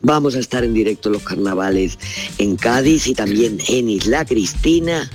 Vamos 0.00 0.34
a 0.34 0.38
estar 0.38 0.64
en 0.64 0.74
directo 0.74 1.08
en 1.08 1.14
los 1.14 1.22
carnavales 1.22 1.98
en 2.38 2.56
Cádiz 2.56 3.06
y 3.06 3.14
también 3.14 3.58
en 3.68 3.88
Isla 3.88 4.24
Cristina. 4.24 5.10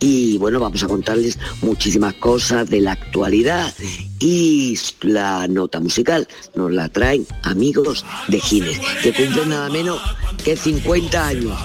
Y 0.00 0.36
bueno, 0.38 0.60
vamos 0.60 0.82
a 0.82 0.86
contarles 0.86 1.38
muchísimas 1.62 2.14
cosas 2.14 2.68
de 2.68 2.80
la 2.80 2.92
actualidad 2.92 3.72
y 4.18 4.78
la 5.00 5.46
nota 5.48 5.80
musical 5.80 6.28
nos 6.54 6.72
la 6.72 6.88
traen 6.88 7.26
amigos 7.42 8.04
de 8.28 8.40
Gines, 8.40 8.80
que 9.02 9.12
cumplen 9.12 9.48
nada 9.48 9.70
menos 9.70 10.00
que 10.44 10.56
50 10.56 11.26
años. 11.26 11.58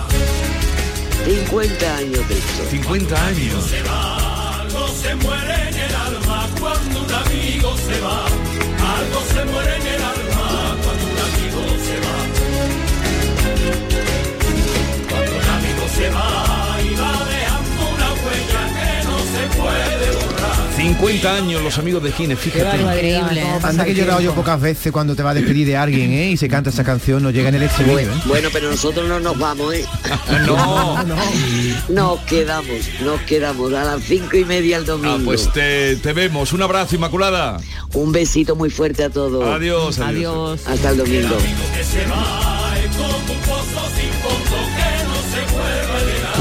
50 1.26 1.98
años 1.98 2.30
de 2.30 2.38
esto. 2.38 2.64
50 2.72 3.28
años. 3.28 3.66
Se 5.02 5.79
50 21.00 21.34
años 21.34 21.64
los 21.64 21.78
amigos 21.78 22.04
de 22.04 22.12
Gines, 22.12 22.38
fíjate. 22.38 22.82
Increíble. 22.82 23.42
Anda 23.64 23.86
que 23.86 23.92
he 23.92 23.96
llorado 23.96 24.20
yo 24.20 24.34
pocas 24.34 24.60
veces 24.60 24.92
cuando 24.92 25.16
te 25.16 25.24
va 25.24 25.30
a 25.30 25.34
despedir 25.34 25.66
de 25.66 25.78
alguien, 25.78 26.12
¿eh? 26.12 26.32
Y 26.32 26.36
se 26.36 26.50
canta 26.50 26.72
esa 26.72 26.84
canción, 26.84 27.24
no 27.24 27.32
llega 27.32 27.48
en 27.48 27.56
el 27.56 27.64
exterior. 27.64 27.94
Bueno, 27.94 28.22
bueno, 28.26 28.50
pero 28.52 28.70
nosotros 28.70 29.08
no 29.08 29.18
nos 29.22 29.40
vamos, 29.40 29.74
¿eh? 29.74 29.86
no, 30.46 31.02
no. 31.06 31.16
Nos 31.88 32.20
quedamos, 32.22 32.90
nos 33.02 33.22
quedamos 33.22 33.74
a 33.74 33.86
las 33.86 34.04
cinco 34.04 34.36
y 34.36 34.44
media 34.44 34.76
el 34.76 34.86
domingo. 34.86 35.16
Ah, 35.20 35.22
pues 35.24 35.50
te, 35.54 35.96
te 35.96 36.12
vemos. 36.12 36.52
Un 36.52 36.64
abrazo, 36.64 36.96
Inmaculada. 36.96 37.62
Un 37.94 38.12
besito 38.12 38.58
muy 38.58 38.70
fuerte 38.70 39.06
a 39.06 39.10
todos. 39.10 39.46
Adiós, 39.46 40.00
adiós. 40.00 40.68
Hasta 40.68 40.90
el 40.90 40.98
domingo. 40.98 41.38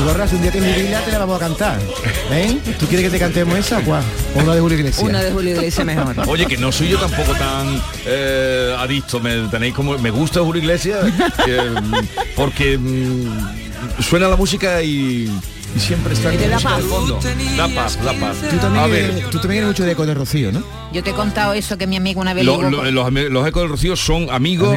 Y 0.08 0.10
Borras, 0.10 0.32
un 0.32 0.40
día 0.40 0.50
que 0.50 0.60
Biblia 0.60 1.04
te 1.04 1.12
la 1.12 1.18
vamos 1.18 1.36
a 1.36 1.40
cantar. 1.40 1.78
¿Eh? 2.30 2.58
¿Tú 2.78 2.86
quieres 2.86 3.06
que 3.06 3.10
te 3.10 3.18
cantemos 3.18 3.58
esa 3.58 3.78
o 3.78 4.40
una 4.40 4.54
de 4.54 4.60
Julio 4.60 4.78
Iglesias? 4.78 5.06
Una 5.06 5.22
de 5.22 5.32
Julio 5.32 5.54
Iglesias 5.54 5.84
mejor. 5.84 6.16
Oye, 6.28 6.46
que 6.46 6.56
no 6.56 6.72
soy 6.72 6.88
yo 6.88 6.98
tampoco 6.98 7.34
tan 7.34 7.82
eh, 8.06 8.74
adicto. 8.78 9.20
Me 9.20 9.48
tenéis 9.48 9.74
como. 9.74 9.98
Me 9.98 10.10
gusta 10.10 10.40
Julio 10.40 10.62
Iglesias 10.62 11.04
eh, 11.46 11.74
porque 12.36 12.78
mm, 12.78 14.02
suena 14.02 14.28
la 14.28 14.36
música 14.36 14.82
y 14.82 15.30
y 15.76 15.80
siempre 15.80 16.14
está 16.14 16.32
en 16.32 16.42
el 16.42 16.58
fondo. 16.60 17.20
La 17.56 17.68
paz, 17.68 17.98
la 18.04 18.12
paz. 18.14 18.36
Tú 18.50 18.56
también, 18.56 18.84
eres, 18.90 19.30
tú 19.30 19.38
también 19.38 19.58
eres 19.58 19.68
mucho 19.68 19.84
de 19.84 19.92
eco 19.92 20.06
de 20.06 20.14
Rocío, 20.14 20.52
¿no? 20.52 20.62
Yo 20.92 21.02
te 21.02 21.10
he 21.10 21.12
contado 21.12 21.52
eso 21.52 21.76
que 21.76 21.86
mi 21.86 21.96
amigo 21.96 22.20
una 22.20 22.32
vez 22.32 22.44
los, 22.44 22.60
los, 22.62 23.46
ecos 23.46 23.62
de 23.62 23.68
Rocío 23.68 23.96
son 23.96 24.30
amigos, 24.30 24.76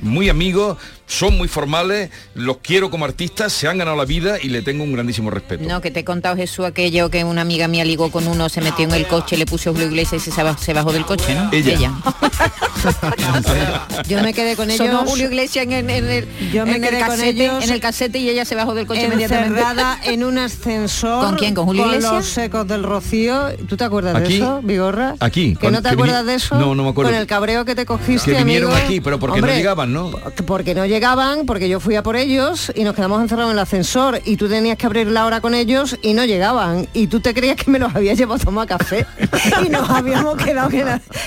muy 0.00 0.28
amigos, 0.28 0.78
son 1.12 1.36
muy 1.36 1.46
formales, 1.46 2.10
los 2.34 2.56
quiero 2.58 2.90
como 2.90 3.04
artistas, 3.04 3.52
se 3.52 3.68
han 3.68 3.76
ganado 3.76 3.96
la 3.96 4.06
vida 4.06 4.38
y 4.42 4.48
le 4.48 4.62
tengo 4.62 4.82
un 4.82 4.92
grandísimo 4.92 5.30
respeto. 5.30 5.62
No, 5.68 5.82
que 5.82 5.90
te 5.90 6.00
he 6.00 6.04
contado 6.04 6.36
Jesús 6.36 6.64
aquello 6.64 7.10
que 7.10 7.22
una 7.22 7.42
amiga 7.42 7.68
mía 7.68 7.84
ligó 7.84 8.10
con 8.10 8.26
uno, 8.26 8.48
se 8.48 8.62
metió 8.62 8.86
en 8.86 8.92
el 8.92 9.06
coche, 9.06 9.36
le 9.36 9.44
puso 9.44 9.72
Julio 9.72 9.88
Iglesias 9.88 10.26
y 10.26 10.30
se, 10.30 10.72
bajó, 10.72 10.92
del 10.92 11.04
coche, 11.04 11.34
¿no? 11.34 11.50
Ella. 11.52 11.92
yo 14.08 14.22
me 14.22 14.32
quedé 14.32 14.56
con 14.56 14.70
ellos. 14.70 14.86
Sonó 14.86 15.04
Julio 15.04 15.26
Iglesias 15.26 15.66
en, 15.68 15.90
el, 15.90 16.26
yo 16.50 16.64
me 16.64 16.80
quedé 16.80 17.04
con 17.04 17.22
ellos 17.22 17.62
en 17.62 17.70
el 17.70 17.80
casete 17.80 18.18
y 18.18 18.30
ella 18.30 18.46
se 18.46 18.54
bajó 18.54 18.74
del 18.74 18.86
coche 18.86 19.04
inmediatamente. 19.04 19.62
en 20.04 20.24
un 20.24 20.38
ascensor. 20.38 21.26
¿Con 21.26 21.36
quién? 21.36 21.54
¿Con 21.54 21.66
Julio 21.66 21.84
Iglesias? 21.86 22.10
Con 22.10 22.20
los 22.20 22.38
ecos 22.38 22.68
del 22.68 22.84
Rocío. 22.84 23.50
¿Tú 23.68 23.76
te 23.76 23.84
acuerdas 23.84 24.18
de 24.18 24.36
eso, 24.36 24.62
Vigorra? 24.62 25.16
Aquí. 25.20 25.56
¿Que 25.56 25.70
no 25.70 25.82
te 25.82 25.90
acuerdas 25.90 26.24
de 26.24 26.36
eso? 26.36 26.54
No, 26.54 26.74
no 26.74 26.84
me 26.84 26.88
acuerdo. 26.88 27.10
Con 27.10 27.20
el 27.20 27.26
cabreo 27.26 27.66
que 27.66 27.74
te 27.74 27.84
cogiste, 27.84 28.32
Que 28.32 28.38
vinieron 28.38 28.72
aquí, 28.72 29.02
pero 29.02 29.18
porque 29.18 29.42
no 29.42 29.48
llegaban, 29.48 29.92
¿no? 29.92 30.10
Porque 30.46 30.74
no 30.74 30.86
llegaban, 30.86 31.01
porque 31.46 31.68
yo 31.68 31.80
fui 31.80 31.96
a 31.96 32.02
por 32.04 32.14
ellos 32.14 32.70
y 32.76 32.84
nos 32.84 32.94
quedamos 32.94 33.20
encerrados 33.20 33.50
en 33.50 33.58
el 33.58 33.62
ascensor 33.62 34.20
y 34.24 34.36
tú 34.36 34.48
tenías 34.48 34.78
que 34.78 34.86
abrir 34.86 35.08
la 35.08 35.26
hora 35.26 35.40
con 35.40 35.52
ellos 35.52 35.98
y 36.00 36.14
no 36.14 36.24
llegaban. 36.24 36.86
Y 36.94 37.08
tú 37.08 37.18
te 37.18 37.34
creías 37.34 37.56
que 37.56 37.72
me 37.72 37.80
los 37.80 37.92
había 37.92 38.14
llevado 38.14 38.40
a 38.40 38.44
tomar 38.44 38.68
café 38.68 39.04
y 39.66 39.68
nos 39.68 39.90
habíamos 39.90 40.36
quedado 40.36 40.70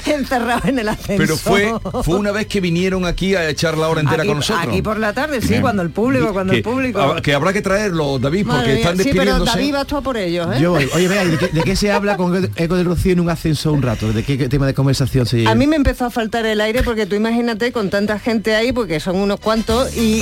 encerrados 0.05 0.65
en 0.65 0.79
el 0.79 0.87
ascensor. 0.87 1.17
Pero 1.17 1.35
fue, 1.35 1.73
fue 2.03 2.15
una 2.15 2.31
vez 2.31 2.47
que 2.47 2.61
vinieron 2.61 3.05
aquí 3.05 3.35
a 3.35 3.49
echar 3.49 3.77
la 3.77 3.89
hora 3.89 3.99
entera 3.99 4.23
con 4.25 4.37
nosotros. 4.37 4.65
Aquí 4.65 4.81
por 4.81 4.97
la 4.97 5.11
tarde, 5.11 5.41
sí, 5.41 5.59
cuando 5.59 5.81
el 5.81 5.89
público, 5.89 6.31
cuando 6.31 6.53
el 6.53 6.63
público. 6.63 7.17
Que 7.21 7.33
habrá 7.33 7.51
que 7.51 7.61
traerlo, 7.61 8.17
David, 8.17 8.47
porque 8.47 8.75
están 8.75 8.95
despidiéndose. 8.95 9.51
Sí, 9.51 9.67
pero 9.67 9.73
David 9.73 9.75
va 9.93 10.01
por 10.01 10.15
ellos, 10.15 10.47
¿eh? 10.55 10.59
Yo 10.61 10.73
Oye, 10.73 11.07
vea, 11.09 11.25
¿de 11.25 11.63
qué, 11.63 11.75
se 11.75 11.91
habla 11.91 12.15
con 12.15 12.49
Eco 12.55 12.75
del 12.75 12.85
Rocío 12.85 13.11
en 13.11 13.19
un 13.19 13.29
ascensor 13.29 13.73
un 13.73 13.81
rato? 13.81 14.13
¿De 14.13 14.23
qué, 14.23 14.47
tema 14.47 14.67
de 14.67 14.73
conversación 14.73 15.25
se 15.25 15.39
lleva? 15.39 15.51
A 15.51 15.55
mí 15.55 15.67
me 15.67 15.75
empezó 15.75 16.05
a 16.05 16.09
faltar 16.09 16.45
el 16.45 16.61
aire 16.61 16.81
porque 16.83 17.05
tú 17.05 17.15
imagínate 17.15 17.73
con 17.73 17.89
tanta 17.89 18.19
gente 18.19 18.55
ahí, 18.55 18.71
porque 18.71 19.01
son 19.01 19.17
unos 19.17 19.41
cuantos 19.41 19.64
y, 19.95 20.21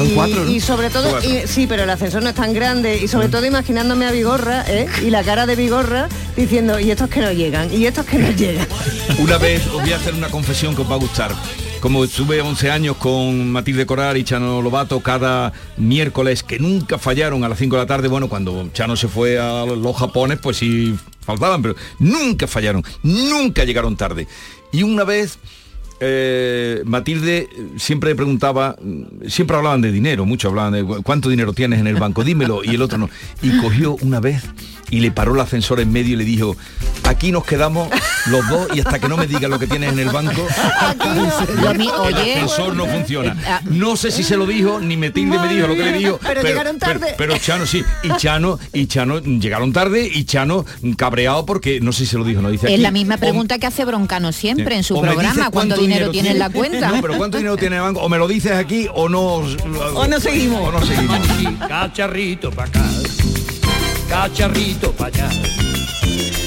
y, 0.50 0.60
sobre 0.60 0.90
todo, 0.90 1.20
sí, 1.46 1.68
pero 1.68 1.84
el 1.84 1.90
ascensor 1.90 2.24
no 2.24 2.30
es 2.30 2.36
tan 2.36 2.54
grande 2.54 2.98
y 2.98 3.08
sobre 3.08 3.30
todo 3.30 3.46
imaginándome 3.46 4.06
a 4.06 4.12
Vigorra 4.12 4.64
¿eh? 4.68 4.88
y 5.02 5.10
la 5.10 5.24
cara 5.24 5.46
de 5.46 5.56
Vigorra 5.56 6.08
diciendo, 6.36 6.80
y 6.80 6.92
estos 6.92 7.10
que 7.10 7.20
no 7.20 7.32
llegan, 7.32 7.74
y 7.74 7.86
estos 7.86 8.06
que 8.06 8.18
no 8.18 8.32
llegan. 8.36 8.68
Una 9.20 9.38
vez 9.38 9.66
os 9.68 9.82
voy 9.82 9.92
a 9.92 9.98
hacer 9.98 10.14
una 10.14 10.30
confesión 10.30 10.76
que 10.76 10.82
os 10.82 10.90
va 10.90 10.96
a 10.96 11.00
gustar 11.00 11.32
como 11.84 12.06
estuve 12.06 12.40
11 12.40 12.72
años 12.72 12.96
con 12.96 13.52
Matilde 13.52 13.86
Corar 13.86 14.16
y 14.16 14.24
Chano 14.24 14.62
Lobato 14.62 15.02
cada 15.02 15.52
miércoles, 15.76 16.42
que 16.42 16.58
nunca 16.58 16.98
fallaron 16.98 17.44
a 17.44 17.50
las 17.50 17.60
5 17.60 17.76
de 17.76 17.82
la 17.82 17.86
tarde, 17.86 18.08
bueno, 18.08 18.30
cuando 18.30 18.70
Chano 18.72 18.96
se 18.96 19.10
fue 19.10 19.38
a 19.38 19.66
los 19.66 19.98
Japones, 19.98 20.40
pues 20.40 20.56
sí 20.56 20.98
faltaban, 21.20 21.62
pero 21.62 21.76
nunca 22.00 22.48
fallaron, 22.48 22.86
nunca 23.04 23.66
llegaron 23.66 23.98
tarde. 23.98 24.30
Y 24.72 24.84
una 24.84 25.04
vez 25.04 25.40
eh, 26.06 26.82
Matilde 26.86 27.48
siempre 27.78 28.14
preguntaba, 28.14 28.76
siempre 29.28 29.56
hablaban 29.56 29.82
de 29.82 29.92
dinero, 29.92 30.26
mucho 30.26 30.50
hablaban 30.50 30.74
de 30.74 30.84
cuánto 31.02 31.30
dinero 31.30 31.54
tienes 31.54 31.80
en 31.80 31.88
el 31.88 31.96
banco, 31.96 32.24
dímelo, 32.24 32.64
y 32.64 32.76
el 32.76 32.82
otro 32.82 32.98
no. 32.98 33.10
Y 33.42 33.58
cogió 33.60 33.96
una 34.02 34.20
vez 34.20 34.44
y 34.94 35.00
le 35.00 35.10
paró 35.10 35.34
el 35.34 35.40
ascensor 35.40 35.80
en 35.80 35.92
medio 35.92 36.14
y 36.14 36.18
le 36.18 36.24
dijo, 36.24 36.56
aquí 37.04 37.32
nos 37.32 37.44
quedamos 37.46 37.90
los 38.28 38.48
dos 38.48 38.68
y 38.76 38.80
hasta 38.80 39.00
que 39.00 39.08
no 39.08 39.18
me 39.18 39.26
diga 39.26 39.48
lo 39.48 39.58
que 39.58 39.66
tienes 39.66 39.92
en 39.92 39.98
el 39.98 40.10
banco, 40.10 40.46
el 42.08 42.16
ascensor 42.16 42.76
no 42.76 42.86
funciona. 42.86 43.32
Eh, 43.32 43.46
ah. 43.48 43.62
No 43.66 43.98
sé 43.98 44.12
si 44.12 44.24
se 44.24 44.38
lo 44.38 44.46
dijo, 44.46 44.80
ni 44.80 44.96
Matilde 44.96 45.40
me 45.40 45.48
dijo 45.48 45.66
lo 45.66 45.76
que 45.76 45.82
le 45.82 45.94
dijo. 45.94 46.20
Pero, 46.22 46.44
llegaron 46.44 46.78
tarde. 46.78 47.16
Pero, 47.18 47.36
Chano 47.40 47.66
sí, 47.66 47.84
y 48.04 48.16
Chano, 48.18 48.60
y 48.72 48.86
Chano 48.86 49.20
llegaron 49.20 49.74
tarde 49.74 50.08
y 50.14 50.26
Chano 50.26 50.64
cabreado 50.96 51.44
porque 51.44 51.80
no 51.80 51.92
sé 51.92 52.06
si 52.06 52.12
se 52.12 52.20
lo 52.20 52.24
dijo, 52.24 52.44
no 52.44 52.52
dice. 52.52 52.72
Es 52.72 52.80
la 52.80 52.92
misma 52.92 53.18
pregunta 53.18 53.58
que 53.58 53.66
hace 53.66 53.86
Broncano 53.86 54.32
siempre 54.32 54.76
en 54.76 54.84
su 54.84 55.02
programa, 55.02 55.50
cuando 55.50 55.76
dinero 55.76 56.12
tiene 56.12 56.30
en 56.30 56.40
la 56.40 56.52
cuenta. 56.52 56.90
No, 56.90 57.02
pero 57.02 57.18
¿cuánto 57.18 57.38
dinero 57.38 57.58
tiene 57.58 57.78
en 57.78 57.82
el 57.82 57.88
banco? 57.88 58.02
O 58.02 58.10
me 58.10 58.20
lo 58.20 58.28
dices 58.28 58.52
aquí 58.52 58.88
o 58.94 59.10
no. 59.10 59.38
O 59.96 60.08
no 60.08 60.20
seguimos. 60.20 60.70
O 60.70 60.72
no 60.72 60.86
seguimos. 60.86 61.18
Cacharrito 61.68 62.52
para 62.52 62.70
acá. 62.70 62.84
Cacharrito 64.14 64.92
para 64.92 65.08
allá. 65.08 65.30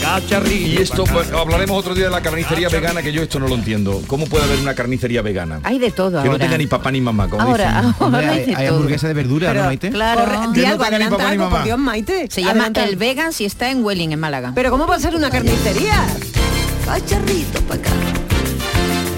Cacharrito. 0.01 0.67
Y 0.69 0.77
esto 0.77 1.03
pues, 1.03 1.33
hablaremos 1.33 1.77
otro 1.77 1.97
día 1.97 2.05
de 2.05 2.11
la 2.13 2.21
carnicería 2.21 2.69
vegana, 2.69 3.03
que 3.03 3.13
yo 3.13 3.25
esto 3.25 3.41
no 3.41 3.49
lo 3.49 3.57
entiendo. 3.57 4.05
¿Cómo 4.07 4.27
puede 4.27 4.45
haber 4.45 4.61
una 4.61 4.73
carnicería 4.77 5.21
vegana? 5.21 5.59
Hay 5.65 5.81
de 5.81 5.91
todo. 5.91 6.23
Que 6.23 6.29
no 6.29 6.39
tenga 6.39 6.57
ni 6.57 6.69
papá 6.69 6.93
ni 6.93 7.01
mamá, 7.01 7.29
como 7.29 7.43
ahora, 7.43 7.93
hay, 8.31 8.67
hamburguesa 8.69 9.09
de 9.09 9.15
verdura, 9.15 9.53
¿no, 9.53 9.65
Maite? 9.65 9.91
Claro, 9.91 10.53
di 10.53 10.65
algo, 10.65 10.85
adelanta 10.85 11.29
algo, 11.29 11.51
por 11.51 11.65
Dios, 11.65 11.77
Maite. 11.77 12.29
Se 12.31 12.41
llama 12.45 12.71
El 12.73 12.95
Vegan 12.95 13.33
si 13.33 13.45
está 13.45 13.69
en 13.69 13.85
Welling, 13.85 14.13
en 14.13 14.21
Málaga. 14.21 14.53
Pero 14.55 14.71
¿cómo 14.71 14.87
puede 14.87 15.01
ser 15.01 15.17
una 15.17 15.29
carnicería? 15.29 16.07
Cacharrito 16.85 17.61
para 17.63 17.81
acá. 17.81 17.91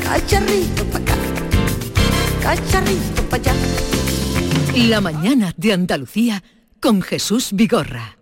Cacharrito 0.05 0.85
para 0.87 1.05
acá. 1.05 1.15
Cacharrito 2.43 3.23
para 3.25 3.43
allá. 3.43 3.55
La 4.75 5.03
mañana 5.03 5.53
de 5.55 5.75
Andalucía 5.75 6.43
con 6.81 7.03
Jesús 7.03 7.51
Vigorra. 7.53 8.18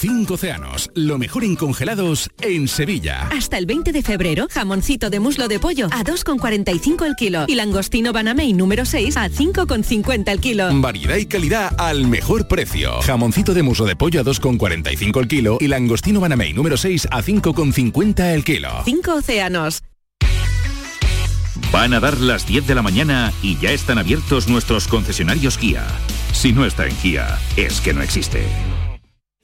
Cinco 0.00 0.34
océanos, 0.34 0.92
lo 0.94 1.18
mejor 1.18 1.42
en 1.42 1.56
congelados 1.56 2.30
en 2.40 2.68
Sevilla. 2.68 3.28
Hasta 3.36 3.58
el 3.58 3.66
20 3.66 3.90
de 3.90 4.02
febrero, 4.02 4.46
jamoncito 4.48 5.10
de 5.10 5.18
muslo 5.18 5.48
de 5.48 5.58
pollo 5.58 5.86
a 5.86 6.04
2,45 6.04 7.04
el 7.04 7.16
kilo 7.16 7.46
y 7.48 7.56
langostino 7.56 8.12
Banamey 8.12 8.52
número 8.52 8.84
6 8.84 9.16
a 9.16 9.28
5,50 9.28 10.30
el 10.30 10.38
kilo. 10.38 10.68
Variedad 10.80 11.16
y 11.16 11.26
calidad 11.26 11.74
al 11.78 12.06
mejor 12.06 12.46
precio. 12.46 13.02
Jamoncito 13.02 13.54
de 13.54 13.64
muslo 13.64 13.86
de 13.86 13.96
pollo 13.96 14.20
a 14.20 14.24
2,45 14.24 15.20
el 15.20 15.26
kilo 15.26 15.58
y 15.60 15.66
langostino 15.66 16.20
Banamey 16.20 16.52
número 16.52 16.76
6 16.76 17.08
a 17.10 17.20
5,50 17.20 18.34
el 18.34 18.44
kilo. 18.44 18.68
Cinco 18.84 19.14
océanos. 19.16 19.82
Van 21.72 21.92
a 21.92 21.98
dar 21.98 22.20
las 22.20 22.46
10 22.46 22.68
de 22.68 22.74
la 22.76 22.82
mañana 22.82 23.32
y 23.42 23.58
ya 23.58 23.72
están 23.72 23.98
abiertos 23.98 24.46
nuestros 24.46 24.86
concesionarios 24.86 25.58
Kia. 25.58 25.84
Si 26.32 26.52
no 26.52 26.64
está 26.64 26.86
en 26.86 26.94
Kia, 26.94 27.36
es 27.56 27.80
que 27.80 27.92
no 27.92 28.00
existe. 28.00 28.46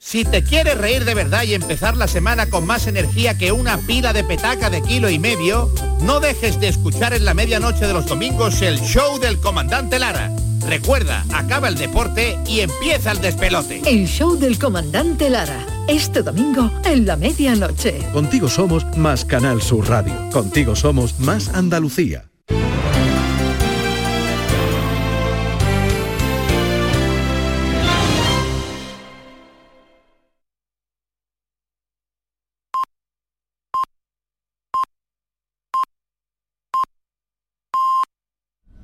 Si 0.05 0.23
te 0.23 0.43
quieres 0.43 0.77
reír 0.77 1.03
de 1.03 1.15
verdad 1.15 1.41
y 1.45 1.55
empezar 1.55 1.97
la 1.97 2.07
semana 2.07 2.47
con 2.47 2.67
más 2.67 2.85
energía 2.85 3.39
que 3.39 3.51
una 3.51 3.79
pila 3.79 4.13
de 4.13 4.23
petaca 4.23 4.69
de 4.69 4.83
kilo 4.83 5.09
y 5.09 5.17
medio, 5.17 5.73
no 6.01 6.19
dejes 6.19 6.59
de 6.59 6.67
escuchar 6.67 7.15
en 7.15 7.25
la 7.25 7.33
medianoche 7.33 7.87
de 7.87 7.93
los 7.93 8.05
domingos 8.05 8.61
el 8.61 8.79
show 8.81 9.17
del 9.17 9.39
comandante 9.39 9.97
Lara. 9.97 10.31
Recuerda, 10.67 11.25
acaba 11.33 11.69
el 11.69 11.75
deporte 11.75 12.37
y 12.45 12.59
empieza 12.59 13.13
el 13.13 13.19
despelote. 13.19 13.81
El 13.83 14.07
show 14.07 14.37
del 14.37 14.59
comandante 14.59 15.27
Lara. 15.27 15.65
Este 15.87 16.21
domingo 16.21 16.69
en 16.83 17.07
la 17.07 17.15
medianoche. 17.15 17.97
Contigo 18.13 18.47
somos 18.47 18.85
más 18.97 19.25
Canal 19.25 19.59
Sur 19.59 19.89
Radio. 19.89 20.13
Contigo 20.31 20.75
somos 20.75 21.19
más 21.19 21.49
Andalucía. 21.49 22.25